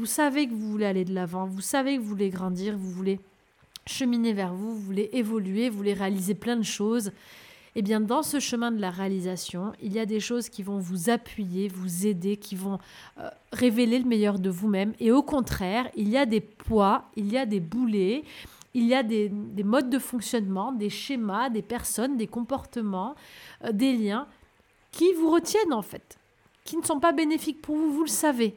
Vous 0.00 0.06
savez 0.06 0.48
que 0.48 0.54
vous 0.54 0.70
voulez 0.70 0.86
aller 0.86 1.04
de 1.04 1.12
l'avant, 1.12 1.44
vous 1.44 1.60
savez 1.60 1.96
que 1.96 2.00
vous 2.00 2.08
voulez 2.08 2.30
grandir, 2.30 2.74
vous 2.74 2.90
voulez 2.90 3.20
cheminer 3.84 4.32
vers 4.32 4.54
vous, 4.54 4.74
vous 4.74 4.80
voulez 4.80 5.10
évoluer, 5.12 5.68
vous 5.68 5.76
voulez 5.76 5.92
réaliser 5.92 6.34
plein 6.34 6.56
de 6.56 6.62
choses. 6.62 7.12
Eh 7.76 7.82
bien, 7.82 8.00
dans 8.00 8.22
ce 8.22 8.40
chemin 8.40 8.70
de 8.70 8.80
la 8.80 8.88
réalisation, 8.88 9.74
il 9.82 9.92
y 9.92 9.98
a 9.98 10.06
des 10.06 10.18
choses 10.18 10.48
qui 10.48 10.62
vont 10.62 10.78
vous 10.78 11.10
appuyer, 11.10 11.68
vous 11.68 12.06
aider, 12.06 12.38
qui 12.38 12.56
vont 12.56 12.78
euh, 13.18 13.28
révéler 13.52 13.98
le 13.98 14.06
meilleur 14.06 14.38
de 14.38 14.48
vous-même. 14.48 14.94
Et 15.00 15.12
au 15.12 15.22
contraire, 15.22 15.90
il 15.94 16.08
y 16.08 16.16
a 16.16 16.24
des 16.24 16.40
poids, 16.40 17.04
il 17.14 17.30
y 17.30 17.36
a 17.36 17.44
des 17.44 17.60
boulets, 17.60 18.24
il 18.72 18.86
y 18.86 18.94
a 18.94 19.02
des, 19.02 19.30
modes 19.62 19.90
de 19.90 19.98
fonctionnement, 19.98 20.72
des 20.72 20.88
schémas, 20.88 21.50
des 21.50 21.60
personnes, 21.60 22.16
des 22.16 22.26
comportements, 22.26 23.16
euh, 23.66 23.72
des 23.72 23.92
liens 23.92 24.26
qui 24.92 25.12
vous 25.12 25.30
retiennent 25.30 25.74
en 25.74 25.82
fait, 25.82 26.16
qui 26.64 26.78
ne 26.78 26.82
sont 26.86 27.00
pas 27.00 27.12
bénéfiques 27.12 27.60
pour 27.60 27.76
vous, 27.76 27.92
vous 27.92 28.04
le 28.04 28.08
savez. 28.08 28.56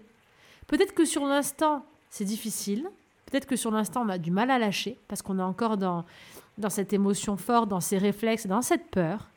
Peut-être 0.74 0.96
que 0.96 1.06
sur 1.06 1.28
l'instant, 1.28 1.86
c'est 2.10 2.26
difficile. 2.26 2.90
Peut-être 3.28 3.46
que 3.46 3.56
sur 3.56 3.70
l'instant, 3.70 4.02
on 4.08 4.10
a 4.10 4.18
du 4.18 4.32
mal 4.32 4.50
à 4.50 4.58
lâcher 4.58 4.98
parce 5.08 5.22
qu'on 5.22 5.38
est 5.38 5.44
encore 5.44 5.78
dans 5.78 6.04
cette 6.68 6.94
émotion 6.94 7.38
forte, 7.38 7.70
dans 7.70 7.80
ces 7.80 8.00
réflexes, 8.00 8.48
dans 8.48 8.64
cette 8.64 8.88
peur. 8.88 9.30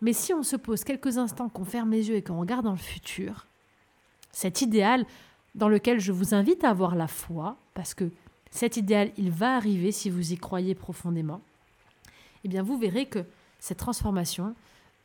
Mais 0.00 0.14
si 0.14 0.32
on 0.32 0.42
se 0.42 0.56
pose 0.56 0.84
quelques 0.84 1.18
instants, 1.18 1.50
qu'on 1.50 1.66
ferme 1.66 1.90
les 1.90 2.08
yeux 2.08 2.14
et 2.14 2.22
qu'on 2.22 2.40
regarde 2.40 2.64
dans 2.64 2.70
le 2.70 2.78
futur, 2.78 3.46
cet 4.32 4.62
idéal 4.62 5.04
dans 5.54 5.68
lequel 5.68 6.00
je 6.00 6.12
vous 6.12 6.32
invite 6.32 6.64
à 6.64 6.70
avoir 6.70 6.94
la 6.94 7.08
foi, 7.08 7.58
parce 7.74 7.92
que 7.92 8.10
cet 8.50 8.78
idéal, 8.78 9.12
il 9.18 9.30
va 9.30 9.56
arriver 9.56 9.92
si 9.92 10.08
vous 10.08 10.32
y 10.32 10.38
croyez 10.38 10.74
profondément, 10.74 11.42
eh 12.42 12.48
bien 12.48 12.62
vous 12.62 12.78
verrez 12.78 13.04
que 13.04 13.26
cette 13.58 13.76
transformation, 13.76 14.54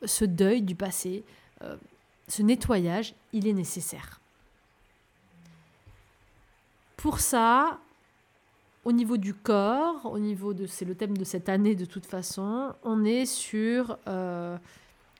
ce 0.05 0.23
deuil 0.23 0.61
du 0.61 0.75
passé, 0.75 1.25
euh, 1.63 1.75
ce 2.29 2.43
nettoyage, 2.43 3.13
il 3.33 3.45
est 3.45 3.51
nécessaire. 3.51 4.21
Pour 7.05 7.19
ça, 7.19 7.77
au 8.83 8.91
niveau 8.91 9.17
du 9.17 9.35
corps, 9.35 10.11
au 10.11 10.17
niveau 10.17 10.55
de, 10.55 10.65
c'est 10.65 10.85
le 10.85 10.95
thème 10.95 11.15
de 11.15 11.23
cette 11.23 11.49
année 11.49 11.75
de 11.75 11.85
toute 11.85 12.07
façon, 12.07 12.73
on 12.81 13.05
est 13.05 13.27
sur 13.27 13.99
euh, 14.07 14.57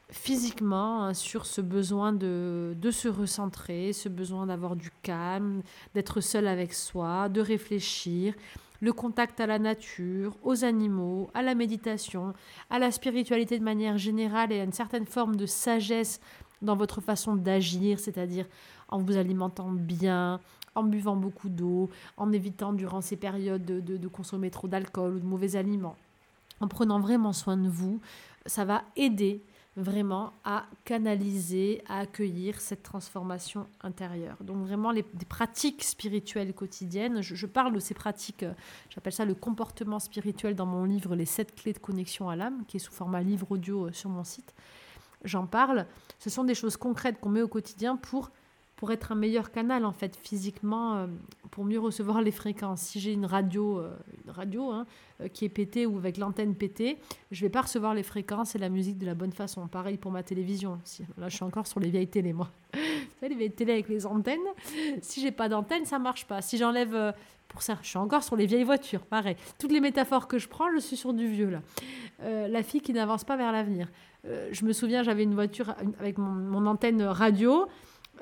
physiquement 0.10 1.04
hein, 1.04 1.14
sur 1.14 1.46
ce 1.46 1.62
besoin 1.62 2.12
de, 2.12 2.74
de 2.76 2.90
se 2.90 3.08
recentrer, 3.08 3.94
ce 3.94 4.10
besoin 4.10 4.48
d'avoir 4.48 4.76
du 4.76 4.90
calme, 5.04 5.62
d'être 5.94 6.22
seul 6.22 6.48
avec 6.48 6.74
soi, 6.74 7.30
de 7.30 7.40
réfléchir, 7.40 8.34
le 8.82 8.92
contact 8.92 9.40
à 9.40 9.46
la 9.46 9.60
nature, 9.60 10.36
aux 10.42 10.66
animaux, 10.66 11.30
à 11.36 11.44
la 11.44 11.54
méditation, 11.54 12.34
à 12.72 12.80
la 12.80 12.90
spiritualité 12.90 13.60
de 13.60 13.64
manière 13.64 14.00
générale 14.00 14.52
et 14.52 14.60
à 14.60 14.64
une 14.64 14.74
certaine 14.74 15.06
forme 15.06 15.36
de 15.36 15.46
sagesse 15.46 16.20
dans 16.64 16.76
votre 16.76 17.00
façon 17.00 17.36
d'agir, 17.36 18.00
c'est-à-dire 18.00 18.48
en 18.90 18.98
vous 18.98 19.18
alimentant 19.18 19.70
bien, 19.70 20.40
en 20.76 20.84
buvant 20.84 21.16
beaucoup 21.16 21.50
d'eau, 21.50 21.90
en 22.18 22.32
évitant 22.32 22.74
durant 22.74 23.02
ces 23.02 23.16
périodes 23.16 23.66
de, 23.66 24.08
consommer 24.08 24.52
trop 24.52 24.68
d'alcool 24.68 25.16
ou 25.16 25.20
de 25.20 25.26
mauvais 25.26 25.56
aliments. 25.56 25.96
En 26.62 26.68
prenant 26.68 27.00
vraiment 27.00 27.34
soin 27.34 27.58
de 27.58 27.68
vous, 27.68 28.00
ça 28.46 28.64
va 28.66 28.84
aider 28.96 29.42
vraiment 29.78 30.32
à 30.46 30.66
canaliser, 30.86 31.82
à 31.90 32.00
accueillir 32.00 32.62
cette 32.62 32.82
transformation 32.82 33.68
intérieure. 33.82 34.38
Donc 34.42 34.66
vraiment 34.66 34.92
les, 34.92 35.04
pratiques 35.04 35.84
spirituelles 35.84 36.54
quotidiennes, 36.54 37.22
je, 37.22 37.46
parle 37.46 37.74
de 37.74 37.80
ces 37.80 37.94
pratiques, 37.94 38.44
euh, 38.44 38.54
j'appelle 38.90 39.12
ça 39.12 39.26
le 39.26 39.36
comportement 39.36 40.00
spirituel 40.00 40.56
dans 40.56 40.66
mon 40.66 40.86
livre 40.86 41.14
Les 41.16 41.26
sept 41.26 41.54
clés 41.54 41.74
de 41.74 41.80
connexion 41.80 42.30
à 42.30 42.38
l'âme, 42.38 42.64
qui 42.68 42.78
est 42.78 42.80
sous 42.80 42.94
format 42.94 43.22
livre 43.22 43.52
audio 43.52 43.88
euh, 43.88 43.92
sur 43.92 44.10
mon 44.10 44.24
site. 44.24 44.54
J'en 45.26 45.46
parle. 45.46 45.88
Ce 46.20 46.30
sont 46.30 46.44
des 46.46 46.56
choses 46.56 46.78
concrètes 46.78 47.20
qu'on 47.20 47.30
met 47.30 47.42
au 47.42 47.48
quotidien 47.48 47.98
pour 47.98 48.32
pour 48.76 48.92
être 48.92 49.12
un 49.12 49.16
meilleur 49.16 49.52
canal 49.52 49.86
en 49.86 49.92
fait 49.92 50.16
physiquement 50.16 50.96
euh, 50.96 51.08
pour 51.52 51.64
mieux 51.66 51.80
recevoir 51.80 52.22
les 52.22 52.32
fréquences. 52.32 52.82
Si 52.82 53.00
j'ai 53.00 53.14
une 53.14 53.26
radio, 53.26 53.80
euh, 53.80 53.96
radio 54.28 54.72
hein, 54.72 54.86
euh, 55.22 55.28
qui 55.28 55.46
est 55.46 55.50
pétée 55.50 55.86
ou 55.86 55.98
avec 55.98 56.18
l'antenne 56.18 56.56
pétée, 56.56 56.98
je 57.32 57.42
vais 57.42 57.50
pas 57.50 57.62
recevoir 57.62 57.94
les 57.94 58.04
fréquences 58.04 58.56
et 58.56 58.60
la 58.60 58.70
musique 58.70 58.98
de 58.98 59.06
la 59.06 59.16
bonne 59.16 59.32
façon. 59.32 59.68
Pareil 59.68 59.98
pour 59.98 60.12
ma 60.12 60.24
télévision. 60.24 60.80
là, 61.18 61.30
je 61.30 61.36
suis 61.36 61.46
encore 61.46 61.68
sur 61.68 61.80
les 61.80 61.90
vieilles 61.90 62.08
télé 62.08 62.34
moi. 62.34 62.50
Les 63.22 63.34
vieilles 63.34 63.50
télé 63.50 63.74
avec 63.74 63.90
les 63.90 64.06
antennes. 64.06 64.38
Si 65.02 65.20
j'ai 65.20 65.32
pas 65.32 65.50
d'antenne, 65.50 65.84
ça 65.86 65.98
marche 65.98 66.28
pas. 66.28 66.44
Si 66.44 66.60
j'enlève 66.60 67.16
pour 67.48 67.64
ça, 67.64 67.80
je 67.82 67.88
suis 67.88 67.98
encore 67.98 68.22
sur 68.22 68.36
les 68.36 68.46
vieilles 68.46 68.66
voitures. 68.66 69.02
Pareil. 69.02 69.36
Toutes 69.58 69.72
les 69.72 69.80
métaphores 69.80 70.28
que 70.28 70.38
je 70.38 70.48
prends, 70.48 70.70
je 70.76 70.78
suis 70.78 70.96
sur 70.96 71.12
du 71.12 71.28
vieux 71.28 71.50
là. 71.50 72.48
la 72.48 72.62
fille 72.62 72.82
qui 72.82 72.94
n'avance 72.94 73.24
pas 73.24 73.36
vers 73.36 73.52
l'avenir. 73.52 73.88
je 74.26 74.64
me 74.64 74.74
souviens, 74.74 75.02
j'avais 75.02 75.24
une 75.24 75.34
voiture 75.34 75.74
avec 76.00 76.20
mon 76.20 76.68
antenne 76.68 77.02
radio. 77.02 77.68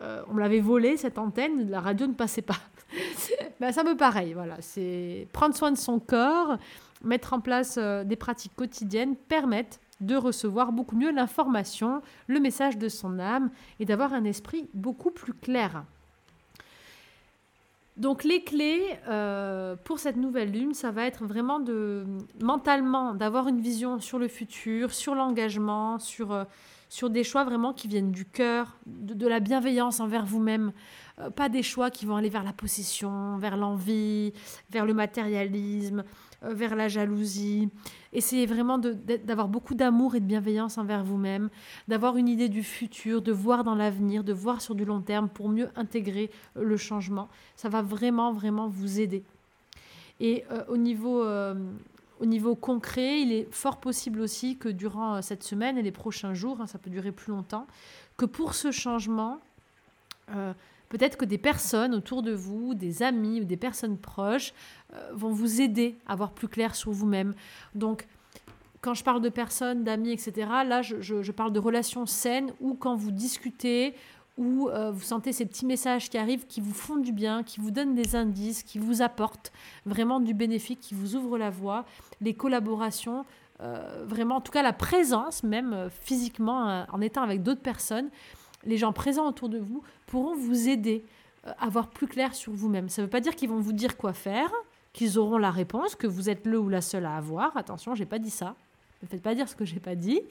Euh, 0.01 0.21
on 0.29 0.37
l'avait 0.37 0.59
volé, 0.59 0.97
cette 0.97 1.17
antenne, 1.17 1.69
la 1.69 1.79
radio 1.79 2.07
ne 2.07 2.13
passait 2.13 2.41
pas. 2.41 2.57
ben, 3.59 3.71
ça 3.71 3.83
me 3.83 3.95
pareil, 3.95 4.33
voilà. 4.33 4.57
C'est 4.59 5.27
prendre 5.33 5.55
soin 5.55 5.71
de 5.71 5.77
son 5.77 5.99
corps, 5.99 6.57
mettre 7.03 7.33
en 7.33 7.39
place 7.39 7.75
euh, 7.77 8.03
des 8.03 8.15
pratiques 8.15 8.55
quotidiennes 8.55 9.15
permettent 9.15 9.79
de 10.01 10.15
recevoir 10.15 10.71
beaucoup 10.71 10.95
mieux 10.95 11.11
l'information, 11.11 12.01
le 12.27 12.39
message 12.39 12.77
de 12.77 12.89
son 12.89 13.19
âme 13.19 13.51
et 13.79 13.85
d'avoir 13.85 14.13
un 14.13 14.25
esprit 14.25 14.67
beaucoup 14.73 15.11
plus 15.11 15.33
clair. 15.33 15.85
Donc 17.95 18.23
les 18.23 18.43
clés 18.43 18.81
euh, 19.07 19.75
pour 19.83 19.99
cette 19.99 20.17
nouvelle 20.17 20.51
lune, 20.51 20.73
ça 20.73 20.89
va 20.89 21.05
être 21.05 21.25
vraiment 21.25 21.59
de 21.59 22.05
mentalement 22.41 23.13
d'avoir 23.13 23.47
une 23.47 23.61
vision 23.61 23.99
sur 23.99 24.17
le 24.17 24.27
futur, 24.27 24.91
sur 24.91 25.13
l'engagement, 25.13 25.99
sur 25.99 26.45
sur 26.93 27.09
des 27.09 27.23
choix 27.23 27.43
vraiment 27.43 27.73
qui 27.73 27.87
viennent 27.87 28.11
du 28.11 28.23
cœur, 28.23 28.77
de, 28.85 29.27
la 29.27 29.39
bienveillance 29.39 29.99
envers 29.99 30.27
vous-même, 30.27 30.71
euh, 31.17 31.31
pas 31.31 31.49
des 31.49 31.63
choix 31.63 31.89
qui 31.89 32.05
vont 32.05 32.15
aller 32.17 32.29
vers 32.29 32.43
la 32.43 32.53
possession, 32.53 33.35
vers 33.37 33.57
l'envie, 33.57 34.31
vers 34.69 34.85
le 34.85 34.93
matérialisme, 34.93 36.03
euh, 36.43 36.53
vers 36.53 36.75
la 36.75 36.89
jalousie. 36.89 37.67
Essayez 38.13 38.45
vraiment 38.45 38.77
d'avoir 38.77 39.47
beaucoup 39.47 39.73
d'amour 39.73 40.13
et 40.13 40.19
de 40.19 40.25
bienveillance 40.27 40.77
envers 40.77 41.03
vous-même, 41.03 41.49
d'avoir 41.87 42.15
une 42.15 42.27
idée 42.27 42.47
du 42.47 42.61
futur, 42.61 43.23
de 43.23 43.31
voir 43.31 43.63
dans 43.63 43.73
l'avenir, 43.73 44.23
de 44.23 44.33
voir 44.33 44.61
sur 44.61 44.75
du 44.75 44.85
long 44.85 45.01
terme 45.01 45.29
pour 45.29 45.49
mieux 45.49 45.69
intégrer 45.75 46.29
euh, 46.57 46.63
le 46.63 46.77
changement. 46.77 47.27
Ça 47.55 47.69
va 47.69 47.81
vraiment, 47.81 48.31
vraiment 48.33 48.67
vous 48.67 48.99
aider. 48.99 49.23
Et 50.19 50.43
au 50.69 50.77
niveau 50.77 51.25
Au 52.23 52.25
niveau 52.25 52.55
concret, 52.55 53.21
il 53.21 53.33
est 53.33 53.51
fort 53.51 53.81
possible 53.81 54.21
aussi 54.21 54.55
que 54.55 54.69
durant 54.69 55.21
cette 55.21 55.43
semaine 55.43 55.77
et 55.77 55.81
les 55.81 55.91
prochains 55.91 56.33
jours, 56.33 56.61
hein, 56.61 56.67
ça 56.67 56.79
peut 56.79 56.89
durer 56.89 57.11
plus 57.11 57.33
longtemps, 57.33 57.67
que 58.15 58.23
pour 58.23 58.53
ce 58.53 58.71
changement, 58.71 59.41
peut-être 60.87 61.17
que 61.17 61.25
des 61.25 61.37
personnes 61.37 61.93
autour 61.93 62.21
de 62.21 62.31
vous, 62.31 62.75
des 62.75 63.03
amis 63.03 63.41
ou 63.41 63.43
des 63.43 63.57
personnes 63.57 63.97
proches, 63.97 64.53
vont 65.11 65.31
vous 65.31 65.59
aider 65.59 65.97
à 66.07 66.15
voir 66.15 66.31
plus 66.31 66.47
clair 66.47 66.75
sur 66.75 66.91
vous-même. 66.91 67.33
Donc, 67.75 68.07
quand 68.83 68.93
je 68.93 69.03
parle 69.03 69.21
de 69.21 69.29
personnes, 69.29 69.83
d'amis, 69.83 70.11
etc., 70.11 70.47
là, 70.65 70.81
je, 70.81 71.31
parle 71.31 71.51
de 71.51 71.59
relations 71.59 72.05
saines 72.05 72.51
où 72.59 72.73
quand 72.73 72.95
vous 72.95 73.11
discutez, 73.11 73.95
où 74.37 74.69
euh, 74.69 74.91
vous 74.91 75.03
sentez 75.03 75.31
ces 75.31 75.45
petits 75.45 75.65
messages 75.65 76.09
qui 76.09 76.17
arrivent, 76.17 76.47
qui 76.47 76.61
vous 76.61 76.73
font 76.73 76.97
du 76.97 77.11
bien, 77.11 77.43
qui 77.43 77.59
vous 77.59 77.71
donnent 77.71 77.95
des 77.95 78.15
indices, 78.15 78.63
qui 78.63 78.79
vous 78.79 79.01
apportent 79.01 79.51
vraiment 79.85 80.19
du 80.19 80.33
bénéfique, 80.33 80.79
qui 80.79 80.95
vous 80.95 81.15
ouvrent 81.15 81.37
la 81.37 81.49
voie, 81.49 81.85
les 82.21 82.33
collaborations, 82.33 83.25
euh, 83.61 84.05
vraiment, 84.07 84.37
en 84.37 84.41
tout 84.41 84.51
cas 84.51 84.63
la 84.63 84.73
présence, 84.73 85.43
même 85.43 85.73
euh, 85.73 85.89
physiquement, 85.89 86.85
en 86.91 87.01
étant 87.01 87.21
avec 87.21 87.43
d'autres 87.43 87.61
personnes, 87.61 88.09
les 88.65 88.77
gens 88.77 88.93
présents 88.93 89.27
autour 89.27 89.49
de 89.49 89.59
vous 89.59 89.83
pourront 90.07 90.35
vous 90.35 90.69
aider 90.69 91.05
à 91.59 91.67
voir 91.67 91.89
plus 91.89 92.07
clair 92.07 92.33
sur 92.33 92.53
vous-même. 92.53 92.87
Ça 92.87 93.01
ne 93.01 93.07
veut 93.07 93.09
pas 93.09 93.19
dire 93.19 93.35
qu'ils 93.35 93.49
vont 93.49 93.59
vous 93.59 93.73
dire 93.73 93.97
quoi 93.97 94.13
faire, 94.13 94.49
qu'ils 94.93 95.19
auront 95.19 95.37
la 95.37 95.51
réponse, 95.51 95.95
que 95.95 96.07
vous 96.07 96.29
êtes 96.29 96.45
le 96.45 96.57
ou 96.57 96.69
la 96.69 96.79
seule 96.79 97.05
à 97.05 97.17
avoir. 97.17 97.57
Attention, 97.57 97.93
j'ai 97.93 98.05
pas 98.05 98.19
dit 98.19 98.29
ça. 98.29 98.55
Ne 99.01 99.07
faites 99.07 99.21
pas 99.21 99.35
dire 99.35 99.49
ce 99.49 99.55
que 99.55 99.65
j'ai 99.65 99.81
pas 99.81 99.95
dit. 99.95 100.21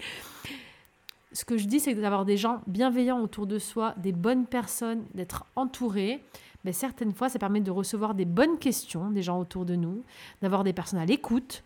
Ce 1.33 1.45
que 1.45 1.57
je 1.57 1.67
dis, 1.67 1.81
c'est 1.81 1.95
d'avoir 1.95 2.25
des 2.25 2.37
gens 2.37 2.61
bienveillants 2.67 3.21
autour 3.21 3.47
de 3.47 3.59
soi, 3.59 3.95
des 3.97 4.13
bonnes 4.13 4.47
personnes, 4.47 5.05
d'être 5.15 5.45
entouré. 5.57 6.23
Mais 6.65 6.73
certaines 6.73 7.13
fois, 7.13 7.29
ça 7.29 7.39
permet 7.39 7.61
de 7.61 7.71
recevoir 7.71 8.15
des 8.15 8.25
bonnes 8.25 8.59
questions 8.59 9.11
des 9.11 9.23
gens 9.23 9.41
autour 9.41 9.65
de 9.65 9.75
nous, 9.75 10.03
d'avoir 10.43 10.63
des 10.63 10.73
personnes 10.73 10.99
à 10.99 11.07
l'écoute, 11.07 11.65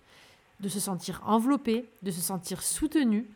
de 0.61 0.69
se 0.69 0.81
sentir 0.81 1.23
enveloppé, 1.27 1.85
de 2.03 2.11
se 2.11 2.21
sentir 2.21 2.63
soutenu 2.63 3.27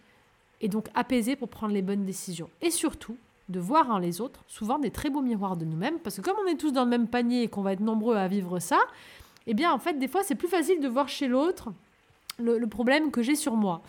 et 0.60 0.68
donc 0.68 0.88
apaisé 0.94 1.36
pour 1.36 1.48
prendre 1.48 1.74
les 1.74 1.82
bonnes 1.82 2.04
décisions. 2.04 2.48
Et 2.62 2.70
surtout, 2.70 3.16
de 3.50 3.60
voir 3.60 3.90
en 3.90 3.98
les 3.98 4.20
autres 4.20 4.44
souvent 4.46 4.78
des 4.78 4.90
très 4.90 5.10
beaux 5.10 5.22
miroirs 5.22 5.56
de 5.56 5.64
nous-mêmes, 5.64 5.98
parce 5.98 6.16
que 6.16 6.22
comme 6.22 6.36
on 6.42 6.48
est 6.48 6.56
tous 6.56 6.72
dans 6.72 6.84
le 6.84 6.90
même 6.90 7.08
panier 7.08 7.42
et 7.42 7.48
qu'on 7.48 7.62
va 7.62 7.72
être 7.72 7.80
nombreux 7.80 8.16
à 8.16 8.28
vivre 8.28 8.60
ça, 8.60 8.78
eh 9.46 9.54
bien 9.54 9.72
en 9.72 9.78
fait 9.78 9.94
des 9.94 10.08
fois 10.08 10.22
c'est 10.22 10.36
plus 10.36 10.48
facile 10.48 10.80
de 10.80 10.88
voir 10.88 11.08
chez 11.08 11.26
l'autre 11.26 11.72
le, 12.38 12.64
problème 12.66 13.10
que 13.10 13.22
j'ai 13.22 13.34
sur 13.34 13.56
moi. 13.56 13.82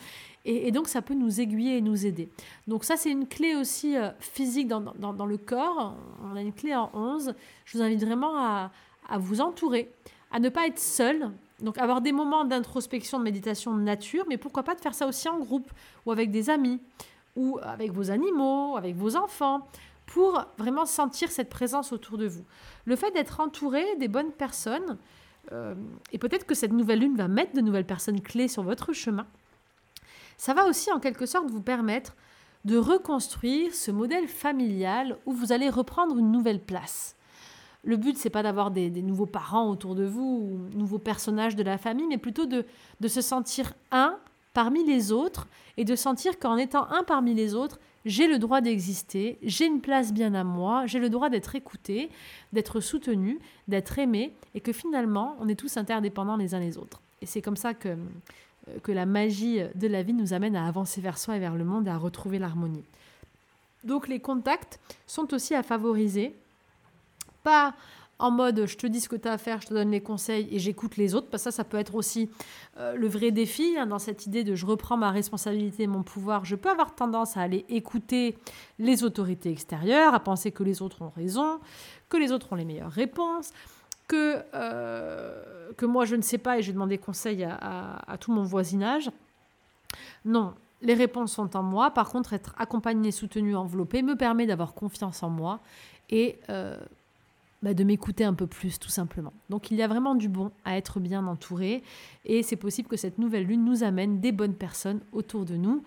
Et, 0.45 0.71
donc, 0.71 0.87
ça 0.87 1.01
peut 1.01 1.13
nous 1.13 1.39
aiguiller 1.39 1.77
et 1.77 1.81
nous 1.81 2.05
aider. 2.05 2.29
Donc, 2.67 2.83
ça, 2.83 2.97
c'est 2.97 3.11
une 3.11 3.27
clé 3.27 3.55
aussi 3.55 3.95
euh, 3.95 4.09
physique 4.19 4.67
dans, 4.67 5.25
le 5.25 5.37
corps. 5.37 5.95
On 6.23 6.35
a 6.35 6.41
une 6.41 6.53
clé 6.53 6.75
en 6.75 6.89
11. 6.93 7.33
Je 7.65 7.77
vous 7.77 7.83
invite 7.83 8.03
vraiment 8.03 8.35
à, 8.37 8.71
à 9.07 9.17
vous 9.19 9.39
entourer, 9.41 9.91
à 10.31 10.39
ne 10.39 10.49
pas 10.49 10.65
être 10.65 10.79
seul. 10.79 11.29
Donc, 11.59 11.77
avoir 11.77 12.01
des 12.01 12.11
moments 12.11 12.43
d'introspection, 12.43 13.19
de 13.19 13.23
méditation 13.23 13.75
de 13.75 13.81
nature, 13.81 14.25
mais 14.27 14.37
pourquoi 14.37 14.63
pas 14.63 14.73
de 14.73 14.81
faire 14.81 14.95
ça 14.95 15.05
aussi 15.05 15.29
en 15.29 15.37
groupe 15.37 15.71
ou 16.05 16.11
avec 16.11 16.31
des 16.31 16.49
amis 16.49 16.79
ou 17.35 17.59
avec 17.61 17.91
vos 17.91 18.11
animaux, 18.11 18.75
avec 18.77 18.95
vos 18.95 19.15
enfants, 19.15 19.67
pour 20.05 20.43
vraiment 20.57 20.85
sentir 20.85 21.31
cette 21.31 21.49
présence 21.49 21.93
autour 21.93 22.17
de 22.17 22.27
vous. 22.27 22.43
Le 22.85 22.95
fait 22.95 23.11
d'être 23.11 23.39
entouré 23.39 23.83
des 23.97 24.07
bonnes 24.07 24.31
personnes, 24.31 24.97
euh, 25.51 25.73
et 26.11 26.17
peut-être 26.17 26.45
que 26.45 26.55
cette 26.55 26.73
nouvelle 26.73 26.99
lune 26.99 27.15
va 27.15 27.27
mettre 27.27 27.53
de 27.53 27.61
nouvelles 27.61 27.85
personnes 27.85 28.21
clés 28.21 28.47
sur 28.47 28.63
votre 28.63 28.93
chemin, 28.93 29.25
ça 30.41 30.55
va 30.55 30.65
aussi 30.65 30.91
en 30.91 30.99
quelque 30.99 31.27
sorte 31.27 31.51
vous 31.51 31.61
permettre 31.61 32.15
de 32.65 32.75
reconstruire 32.75 33.75
ce 33.75 33.91
modèle 33.91 34.27
familial 34.27 35.15
où 35.27 35.33
vous 35.33 35.51
allez 35.51 35.69
reprendre 35.69 36.17
une 36.17 36.31
nouvelle 36.31 36.59
place. 36.59 37.15
Le 37.83 37.95
but, 37.95 38.17
c'est 38.17 38.31
pas 38.31 38.41
d'avoir 38.41 38.71
des, 38.71 38.89
nouveaux 38.89 39.27
parents 39.27 39.69
autour 39.69 39.93
de 39.93 40.03
vous 40.03 40.49
ou 40.73 40.75
nouveaux 40.75 40.97
personnages 40.97 41.55
de 41.55 41.61
la 41.61 41.77
famille, 41.77 42.07
mais 42.07 42.17
plutôt 42.17 42.47
de, 42.47 42.65
se 43.07 43.21
sentir 43.21 43.73
un 43.91 44.17
parmi 44.55 44.83
les 44.83 45.11
autres 45.11 45.47
et 45.77 45.85
de 45.85 45.95
sentir 45.95 46.39
qu'en 46.39 46.57
étant 46.57 46.89
un 46.89 47.03
parmi 47.03 47.35
les 47.35 47.53
autres, 47.53 47.79
j'ai 48.05 48.25
le 48.25 48.39
droit 48.39 48.61
d'exister, 48.61 49.37
j'ai 49.43 49.67
une 49.67 49.79
place 49.79 50.11
bien 50.11 50.33
à 50.33 50.43
moi, 50.43 50.87
j'ai 50.87 50.97
le 50.97 51.11
droit 51.11 51.29
d'être 51.29 51.53
écouté, 51.53 52.09
d'être 52.51 52.79
soutenu, 52.79 53.37
d'être 53.67 53.99
aimé, 53.99 54.33
et 54.55 54.59
que 54.59 54.73
finalement, 54.73 55.37
on 55.39 55.47
est 55.47 55.55
tous 55.55 55.77
interdépendants 55.77 56.37
les 56.37 56.55
uns 56.55 56.59
les 56.59 56.79
autres. 56.79 56.99
Et 57.21 57.27
c'est 57.27 57.43
comme 57.43 57.57
ça 57.57 57.75
que, 57.75 57.95
que 58.83 58.91
la 58.91 59.05
magie 59.05 59.61
de 59.75 59.87
la 59.87 60.03
vie 60.03 60.13
nous 60.13 60.33
amène 60.33 60.55
à 60.55 60.67
avancer 60.67 61.01
vers 61.01 61.17
soi 61.17 61.37
et 61.37 61.39
vers 61.39 61.55
le 61.55 61.63
monde 61.63 61.87
et 61.87 61.91
à 61.91 61.97
retrouver 61.97 62.39
l'harmonie. 62.39 62.83
Donc 63.83 64.07
les 64.07 64.19
contacts 64.19 64.79
sont 65.07 65.33
aussi 65.33 65.55
à 65.55 65.63
favoriser, 65.63 66.35
pas 67.43 67.73
en 68.19 68.29
mode 68.29 68.67
je 68.67 68.77
te 68.77 68.85
dis 68.85 69.01
ce 69.01 69.09
que 69.09 69.15
tu 69.15 69.27
as 69.27 69.33
à 69.33 69.37
faire, 69.37 69.61
je 69.61 69.67
te 69.67 69.73
donne 69.73 69.89
les 69.89 70.01
conseils 70.01 70.47
et 70.51 70.59
j'écoute 70.59 70.97
les 70.97 71.15
autres, 71.15 71.27
parce 71.29 71.43
que 71.43 71.51
ça, 71.51 71.57
ça 71.57 71.63
peut 71.63 71.77
être 71.77 71.95
aussi 71.95 72.29
euh, 72.77 72.95
le 72.95 73.07
vrai 73.07 73.31
défi 73.31 73.75
hein, 73.77 73.87
dans 73.87 73.97
cette 73.97 74.27
idée 74.27 74.43
de 74.43 74.53
je 74.53 74.65
reprends 74.65 74.97
ma 74.97 75.09
responsabilité 75.09 75.87
mon 75.87 76.03
pouvoir. 76.03 76.45
Je 76.45 76.55
peux 76.55 76.69
avoir 76.69 76.93
tendance 76.93 77.35
à 77.35 77.41
aller 77.41 77.65
écouter 77.67 78.37
les 78.77 79.03
autorités 79.03 79.49
extérieures, 79.49 80.13
à 80.13 80.19
penser 80.19 80.51
que 80.51 80.63
les 80.63 80.83
autres 80.83 81.01
ont 81.01 81.11
raison, 81.15 81.59
que 82.09 82.17
les 82.17 82.31
autres 82.31 82.53
ont 82.53 82.55
les 82.55 82.65
meilleures 82.65 82.91
réponses, 82.91 83.51
que, 84.11 84.43
euh, 84.53 85.71
que 85.77 85.85
moi 85.85 86.03
je 86.03 86.17
ne 86.17 86.21
sais 86.21 86.37
pas 86.37 86.59
et 86.59 86.61
je 86.61 86.67
vais 86.67 86.73
demander 86.73 86.97
conseil 86.97 87.43
à, 87.45 88.17
tout 88.19 88.33
mon 88.33 88.43
voisinage. 88.43 89.09
Non, 90.25 90.53
les 90.81 90.93
réponses 90.93 91.31
sont 91.31 91.55
en 91.55 91.63
moi. 91.63 91.91
Par 91.91 92.09
contre, 92.09 92.33
être 92.33 92.53
accompagné, 92.57 93.11
soutenu, 93.11 93.55
enveloppé 93.55 94.01
me 94.01 94.15
permet 94.15 94.45
d'avoir 94.45 94.73
confiance 94.73 95.23
en 95.23 95.29
moi 95.29 95.61
et 96.09 96.37
euh, 96.49 96.77
bah, 97.61 97.73
de 97.73 97.85
m'écouter 97.85 98.25
un 98.25 98.33
peu 98.33 98.47
plus, 98.47 98.79
tout 98.79 98.89
simplement. 98.89 99.31
Donc 99.49 99.71
il 99.71 99.77
y 99.77 99.81
a 99.81 99.87
vraiment 99.87 100.13
du 100.13 100.27
bon 100.27 100.51
à 100.65 100.75
être 100.75 100.99
bien 100.99 101.25
entouré, 101.25 101.81
et 102.25 102.43
c'est 102.43 102.57
possible 102.57 102.89
que 102.89 102.97
cette 102.97 103.17
nouvelle 103.17 103.45
lune 103.45 103.63
nous 103.63 103.83
amène 103.83 104.19
des 104.19 104.33
bonnes 104.33 104.55
personnes 104.55 104.99
autour 105.13 105.45
de 105.45 105.55
nous. 105.55 105.83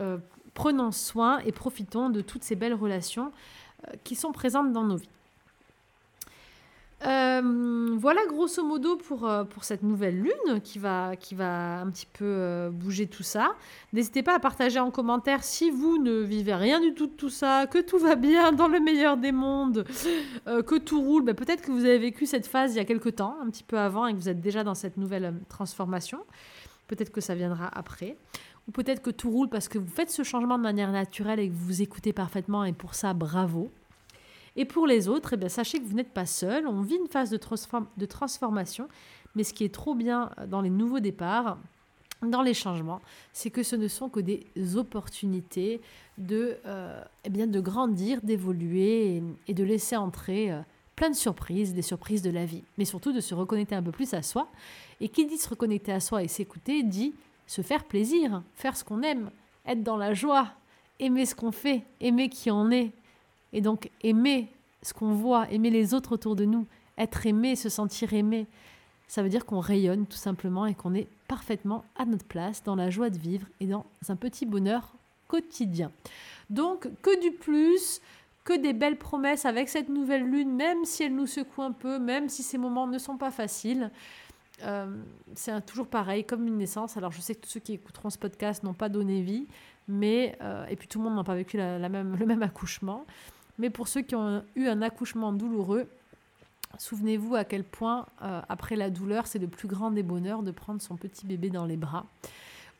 Euh, 0.00 0.18
prenons 0.54 0.90
soin 0.90 1.38
et 1.40 1.52
profitons 1.52 2.10
de 2.10 2.22
toutes 2.22 2.42
ces 2.42 2.56
belles 2.56 2.74
relations 2.74 3.30
qui 4.02 4.16
sont 4.16 4.32
présentes 4.32 4.72
dans 4.72 4.82
nos 4.82 4.96
vies. 4.96 5.08
Euh, 7.06 7.96
voilà 7.96 8.20
grosso 8.26 8.64
modo 8.64 8.96
pour, 8.96 9.28
euh, 9.28 9.44
pour 9.44 9.62
cette 9.62 9.84
nouvelle 9.84 10.20
lune 10.20 10.60
qui 10.64 10.80
va, 10.80 11.14
qui 11.14 11.36
va 11.36 11.80
un 11.80 11.90
petit 11.90 12.08
peu 12.12 12.24
euh, 12.24 12.70
bouger 12.70 13.06
tout 13.06 13.22
ça. 13.22 13.54
N'hésitez 13.92 14.24
pas 14.24 14.34
à 14.34 14.40
partager 14.40 14.80
en 14.80 14.90
commentaire 14.90 15.44
si 15.44 15.70
vous 15.70 15.98
ne 15.98 16.20
vivez 16.20 16.54
rien 16.54 16.80
du 16.80 16.94
tout 16.94 17.06
de 17.06 17.12
tout 17.12 17.30
ça, 17.30 17.66
que 17.66 17.78
tout 17.78 17.98
va 17.98 18.16
bien 18.16 18.50
dans 18.52 18.66
le 18.66 18.80
meilleur 18.80 19.16
des 19.16 19.32
mondes, 19.32 19.84
que 20.46 20.78
tout 20.78 21.00
roule. 21.00 21.22
Ben, 21.22 21.34
peut-être 21.34 21.62
que 21.62 21.70
vous 21.70 21.84
avez 21.84 21.98
vécu 21.98 22.26
cette 22.26 22.46
phase 22.46 22.74
il 22.74 22.78
y 22.78 22.80
a 22.80 22.84
quelque 22.84 23.08
temps, 23.08 23.36
un 23.40 23.48
petit 23.48 23.64
peu 23.64 23.78
avant, 23.78 24.06
et 24.06 24.12
que 24.12 24.18
vous 24.18 24.28
êtes 24.28 24.40
déjà 24.40 24.64
dans 24.64 24.74
cette 24.74 24.96
nouvelle 24.96 25.34
transformation. 25.48 26.18
Peut-être 26.88 27.10
que 27.10 27.20
ça 27.20 27.34
viendra 27.34 27.68
après. 27.68 28.16
Ou 28.66 28.72
peut-être 28.72 29.02
que 29.02 29.10
tout 29.10 29.30
roule 29.30 29.48
parce 29.48 29.68
que 29.68 29.78
vous 29.78 29.88
faites 29.88 30.10
ce 30.10 30.22
changement 30.22 30.58
de 30.58 30.62
manière 30.62 30.92
naturelle 30.92 31.40
et 31.40 31.48
que 31.48 31.54
vous 31.54 31.66
vous 31.66 31.82
écoutez 31.82 32.12
parfaitement, 32.12 32.64
et 32.64 32.72
pour 32.72 32.94
ça, 32.94 33.14
bravo. 33.14 33.70
Et 34.58 34.64
pour 34.64 34.88
les 34.88 35.06
autres, 35.06 35.34
eh 35.34 35.36
bien, 35.36 35.48
sachez 35.48 35.78
que 35.78 35.84
vous 35.84 35.94
n'êtes 35.94 36.12
pas 36.12 36.26
seul. 36.26 36.66
On 36.66 36.80
vit 36.80 36.96
une 36.96 37.06
phase 37.06 37.30
de, 37.30 37.36
transformation. 38.06 38.88
Mais 39.36 39.44
ce 39.44 39.54
qui 39.54 39.62
est 39.62 39.72
trop 39.72 39.94
bien 39.94 40.32
dans 40.48 40.60
les 40.60 40.68
nouveaux 40.68 40.98
départs, 40.98 41.58
dans 42.22 42.42
les 42.42 42.54
changements, 42.54 43.00
c'est 43.32 43.50
que 43.50 43.62
ce 43.62 43.76
ne 43.76 43.86
sont 43.86 44.08
que 44.08 44.18
des 44.18 44.44
opportunités 44.74 45.80
de, 46.18 46.56
euh, 46.66 47.00
eh 47.22 47.30
bien, 47.30 47.46
de 47.46 47.60
grandir, 47.60 48.20
d'évoluer 48.20 49.22
et, 49.46 49.54
de 49.54 49.62
laisser 49.62 49.94
entrer 49.94 50.50
euh, 50.50 50.60
plein 50.96 51.10
de 51.10 51.14
surprises, 51.14 51.72
des 51.72 51.82
surprises 51.82 52.22
de 52.22 52.30
la 52.30 52.44
vie, 52.44 52.64
mais 52.78 52.84
surtout 52.84 53.12
de 53.12 53.20
se 53.20 53.36
reconnecter 53.36 53.76
un 53.76 53.82
peu 53.82 53.92
plus 53.92 54.12
à 54.12 54.22
soi. 54.22 54.50
Et 55.00 55.08
qui 55.08 55.24
dit 55.24 55.38
se 55.38 55.48
reconnecter 55.48 55.92
à 55.92 56.00
soi 56.00 56.24
et 56.24 56.28
s'écouter, 56.28 56.82
dit 56.82 57.14
se 57.46 57.62
faire 57.62 57.84
plaisir, 57.84 58.42
faire 58.56 58.76
ce 58.76 58.82
qu'on 58.82 59.02
aime, 59.02 59.30
être 59.64 59.84
dans 59.84 59.96
la 59.96 60.14
joie, 60.14 60.48
aimer 60.98 61.26
ce 61.26 61.36
qu'on 61.36 61.52
fait, 61.52 61.84
aimer 62.00 62.28
qui 62.28 62.50
on 62.50 62.72
est, 62.72 62.90
et 63.52 63.60
donc 63.60 63.90
aimer 64.02 64.48
ce 64.82 64.94
qu'on 64.94 65.12
voit, 65.12 65.50
aimer 65.50 65.70
les 65.70 65.94
autres 65.94 66.12
autour 66.12 66.36
de 66.36 66.44
nous, 66.44 66.66
être 66.96 67.26
aimé, 67.26 67.56
se 67.56 67.68
sentir 67.68 68.12
aimé, 68.12 68.46
ça 69.08 69.22
veut 69.22 69.30
dire 69.30 69.46
qu'on 69.46 69.60
rayonne 69.60 70.06
tout 70.06 70.18
simplement 70.18 70.66
et 70.66 70.74
qu'on 70.74 70.94
est 70.94 71.08
parfaitement 71.26 71.84
à 71.96 72.04
notre 72.04 72.26
place 72.26 72.62
dans 72.62 72.76
la 72.76 72.90
joie 72.90 73.08
de 73.10 73.18
vivre 73.18 73.46
et 73.58 73.66
dans 73.66 73.86
un 74.08 74.16
petit 74.16 74.44
bonheur 74.44 74.92
quotidien. 75.28 75.90
Donc 76.50 76.88
que 77.02 77.20
du 77.20 77.32
plus, 77.32 78.00
que 78.44 78.56
des 78.58 78.74
belles 78.74 78.98
promesses 78.98 79.46
avec 79.46 79.68
cette 79.70 79.88
nouvelle 79.88 80.24
lune, 80.24 80.54
même 80.54 80.84
si 80.84 81.02
elle 81.02 81.14
nous 81.14 81.26
secoue 81.26 81.62
un 81.62 81.72
peu, 81.72 81.98
même 81.98 82.28
si 82.28 82.42
ces 82.42 82.58
moments 82.58 82.86
ne 82.86 82.98
sont 82.98 83.16
pas 83.16 83.30
faciles. 83.30 83.90
Euh, 84.62 84.86
c'est 85.34 85.64
toujours 85.64 85.86
pareil, 85.86 86.24
comme 86.24 86.46
une 86.46 86.58
naissance. 86.58 86.96
Alors 86.96 87.12
je 87.12 87.20
sais 87.20 87.34
que 87.34 87.40
tous 87.40 87.50
ceux 87.50 87.60
qui 87.60 87.74
écouteront 87.74 88.10
ce 88.10 88.18
podcast 88.18 88.62
n'ont 88.62 88.74
pas 88.74 88.90
donné 88.90 89.22
vie, 89.22 89.46
mais 89.86 90.36
euh, 90.42 90.66
et 90.66 90.76
puis 90.76 90.86
tout 90.86 90.98
le 90.98 91.04
monde 91.04 91.16
n'a 91.16 91.24
pas 91.24 91.34
vécu 91.34 91.56
le 91.56 92.26
même 92.26 92.42
accouchement. 92.42 93.06
Mais 93.58 93.70
pour 93.70 93.88
ceux 93.88 94.02
qui 94.02 94.14
ont 94.14 94.42
eu 94.54 94.66
un 94.66 94.82
accouchement 94.82 95.32
douloureux, 95.32 95.88
souvenez-vous 96.78 97.34
à 97.34 97.44
quel 97.44 97.64
point, 97.64 98.06
euh, 98.22 98.40
après 98.48 98.76
la 98.76 98.90
douleur, 98.90 99.26
c'est 99.26 99.38
le 99.38 99.48
plus 99.48 99.68
grand 99.68 99.90
des 99.90 100.02
bonheurs 100.02 100.42
de 100.42 100.50
prendre 100.50 100.80
son 100.80 100.96
petit 100.96 101.26
bébé 101.26 101.50
dans 101.50 101.66
les 101.66 101.76
bras. 101.76 102.06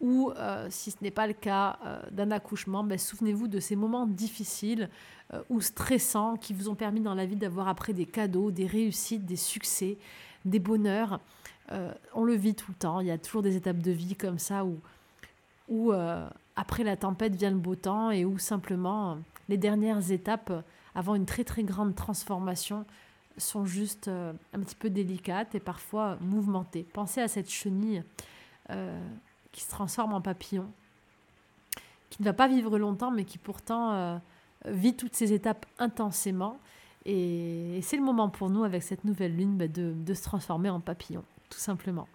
Ou 0.01 0.31
euh, 0.37 0.69
si 0.71 0.93
ce 0.93 0.99
n'est 1.03 1.11
pas 1.11 1.27
le 1.27 1.33
cas 1.33 1.79
euh, 1.85 2.01
d'un 2.13 2.31
accouchement, 2.31 2.85
ben, 2.85 2.97
souvenez-vous 2.97 3.49
de 3.49 3.59
ces 3.59 3.77
moments 3.77 4.07
difficiles 4.07 4.89
ou 5.51 5.61
stressants 5.61 6.37
qui 6.37 6.55
vous 6.55 6.71
ont 6.71 6.75
permis 6.75 7.01
dans 7.01 7.15
la 7.15 7.27
vie 7.27 7.37
d'avoir 7.37 7.69
après 7.69 7.93
des 7.93 8.07
cadeaux, 8.07 8.51
des 8.51 8.65
réussites, 8.65 9.27
des 9.27 9.37
succès, 9.37 9.99
des 10.47 10.59
bonheurs. 10.59 11.21
On 12.15 12.25
le 12.25 12.33
vit 12.33 12.55
tout 12.55 12.71
le 12.71 12.75
temps. 12.79 13.01
Il 13.01 13.09
y 13.09 13.11
a 13.11 13.19
toujours 13.19 13.43
des 13.43 13.55
étapes 13.55 13.77
de 13.77 13.91
vie 13.91 14.17
comme 14.17 14.39
ça 14.39 14.65
où, 15.69 15.93
après 16.57 16.83
la 16.83 16.97
tempête 16.97 17.35
vient 17.35 17.51
le 17.51 17.59
beau 17.59 17.75
temps 17.75 18.11
et 18.11 18.25
où 18.25 18.39
simplement 18.39 19.19
les 19.49 19.57
dernières 19.57 20.11
étapes 20.11 20.53
avant 20.95 21.15
une 21.15 21.27
très 21.27 21.45
très 21.45 21.63
grande 21.63 21.95
transformation 21.95 22.85
sont 23.37 23.65
juste 23.65 24.09
un 24.09 24.61
petit 24.61 24.75
peu 24.75 24.91
délicates 24.91 25.55
et 25.55 25.61
parfois 25.61 26.19
mouvementées. 26.21 26.87
Pensez 26.93 27.21
à 27.21 27.29
cette 27.29 27.51
chenille 27.51 28.03
qui 29.53 29.61
se 29.61 29.71
transforme 29.71 30.13
en 30.13 30.21
papillon, 30.21 30.67
qui 32.11 32.21
ne 32.21 32.25
va 32.25 32.33
pas 32.33 32.49
vivre 32.49 32.79
longtemps 32.79 33.13
mais 33.13 33.25
qui 33.25 33.39
pourtant 33.39 34.21
vit 34.67 34.95
toutes 34.95 35.15
ces 35.15 35.33
étapes 35.33 35.67
intensément. 35.79 36.59
Et, 37.05 37.81
c'est 37.83 37.97
le 37.97 38.03
moment 38.03 38.29
pour 38.29 38.51
nous, 38.51 38.65
avec 38.65 38.83
cette 38.83 39.05
nouvelle 39.05 39.35
lune, 39.35 39.57
bah, 39.57 39.69
de, 39.69 39.95
de, 39.95 40.15
se 40.15 40.23
transformer 40.23 40.69
en 40.69 40.81
papillon, 40.81 41.25
tout 41.49 41.59
simplement. 41.59 42.09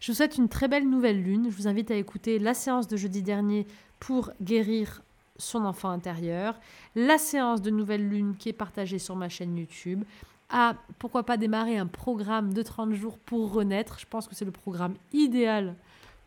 Je 0.00 0.12
vous 0.12 0.16
souhaite 0.16 0.36
une 0.36 0.48
très 0.48 0.68
belle 0.68 0.88
nouvelle 0.88 1.22
lune. 1.22 1.48
Je 1.50 1.56
vous 1.56 1.68
invite 1.68 1.90
à 1.90 1.96
écouter 1.96 2.38
la 2.38 2.54
séance 2.54 2.88
de 2.88 2.96
jeudi 2.96 3.22
dernier 3.22 3.66
pour 4.00 4.32
guérir 4.40 5.02
son 5.36 5.64
enfant 5.64 5.90
intérieur, 5.90 6.58
la 6.94 7.18
séance 7.18 7.62
de 7.62 7.70
nouvelle 7.70 8.08
lune 8.08 8.36
qui 8.38 8.48
est 8.48 8.54
partagée 8.54 8.98
sur 8.98 9.16
ma 9.16 9.28
chaîne 9.28 9.56
YouTube, 9.56 10.04
à 10.50 10.76
pourquoi 10.98 11.24
pas 11.24 11.36
démarrer 11.36 11.78
un 11.78 11.86
programme 11.86 12.52
de 12.52 12.62
30 12.62 12.92
jours 12.92 13.18
pour 13.18 13.52
renaître. 13.52 13.98
Je 13.98 14.06
pense 14.06 14.28
que 14.28 14.34
c'est 14.34 14.44
le 14.44 14.50
programme 14.50 14.94
idéal 15.12 15.74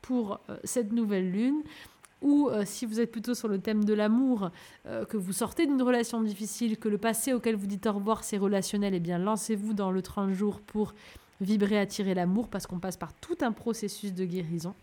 pour 0.01 0.39
euh, 0.49 0.57
cette 0.63 0.91
nouvelle 0.91 1.31
lune 1.31 1.63
ou 2.21 2.49
euh, 2.49 2.63
si 2.65 2.85
vous 2.85 2.99
êtes 2.99 3.11
plutôt 3.11 3.33
sur 3.33 3.47
le 3.47 3.59
thème 3.59 3.85
de 3.85 3.93
l'amour, 3.93 4.49
euh, 4.87 5.05
que 5.05 5.17
vous 5.17 5.33
sortez 5.33 5.67
d'une 5.67 5.81
relation 5.81 6.21
difficile, 6.21 6.77
que 6.77 6.89
le 6.89 6.97
passé 6.97 7.33
auquel 7.33 7.55
vous 7.55 7.67
dites 7.67 7.85
au 7.85 7.93
revoir 7.93 8.23
c'est 8.23 8.37
relationnel, 8.37 8.93
eh 8.93 8.99
bien 8.99 9.19
lancez-vous 9.19 9.73
dans 9.73 9.91
le 9.91 10.01
30 10.01 10.31
jours 10.31 10.59
pour 10.61 10.93
vibrer, 11.41 11.77
attirer 11.79 12.15
l'amour, 12.15 12.47
parce 12.47 12.65
qu'on 12.65 12.79
passe 12.79 12.97
par 12.97 13.13
tout 13.13 13.37
un 13.41 13.51
processus 13.51 14.13
de 14.13 14.25
guérison. 14.25 14.73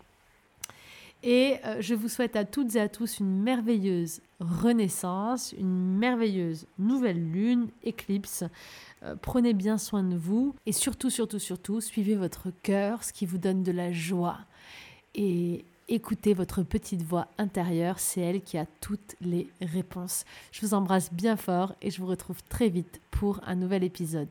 Et 1.25 1.57
euh, 1.65 1.81
je 1.81 1.93
vous 1.93 2.07
souhaite 2.07 2.37
à 2.37 2.45
toutes 2.45 2.75
et 2.75 2.79
à 2.79 2.87
tous 2.87 3.19
une 3.19 3.41
merveilleuse 3.41 4.21
renaissance, 4.39 5.53
une 5.57 5.97
merveilleuse 5.97 6.67
nouvelle 6.79 7.31
lune, 7.31 7.67
éclipse. 7.83 8.45
prenez 9.21 9.53
bien 9.53 9.77
soin 9.77 10.03
de 10.03 10.15
vous 10.15 10.55
et 10.65 10.71
surtout, 10.71 11.09
surtout, 11.09 11.39
surtout, 11.39 11.81
suivez 11.81 12.15
votre 12.15 12.51
cœur, 12.63 13.03
ce 13.03 13.11
qui 13.11 13.25
vous 13.25 13.37
donne 13.37 13.63
de 13.63 13.71
la 13.71 13.91
joie. 13.91 14.37
Et 15.15 15.65
Écoutez 15.87 16.33
votre 16.33 16.63
petite 16.63 17.03
voix 17.03 17.27
intérieure, 17.37 17.99
c'est 17.99 18.21
elle 18.21 18.41
qui 18.41 18.57
a 18.57 18.65
toutes 18.81 19.15
les 19.21 19.47
réponses. 19.61 20.25
Je 20.51 20.61
vous 20.61 20.73
embrasse 20.73 21.13
bien 21.13 21.37
fort 21.37 21.75
et 21.83 21.91
je 21.91 22.01
vous 22.01 22.07
retrouve 22.07 22.41
très 22.49 22.69
vite 22.69 23.01
pour 23.11 23.39
un 23.45 23.53
nouvel 23.53 23.83
épisode. 23.83 24.29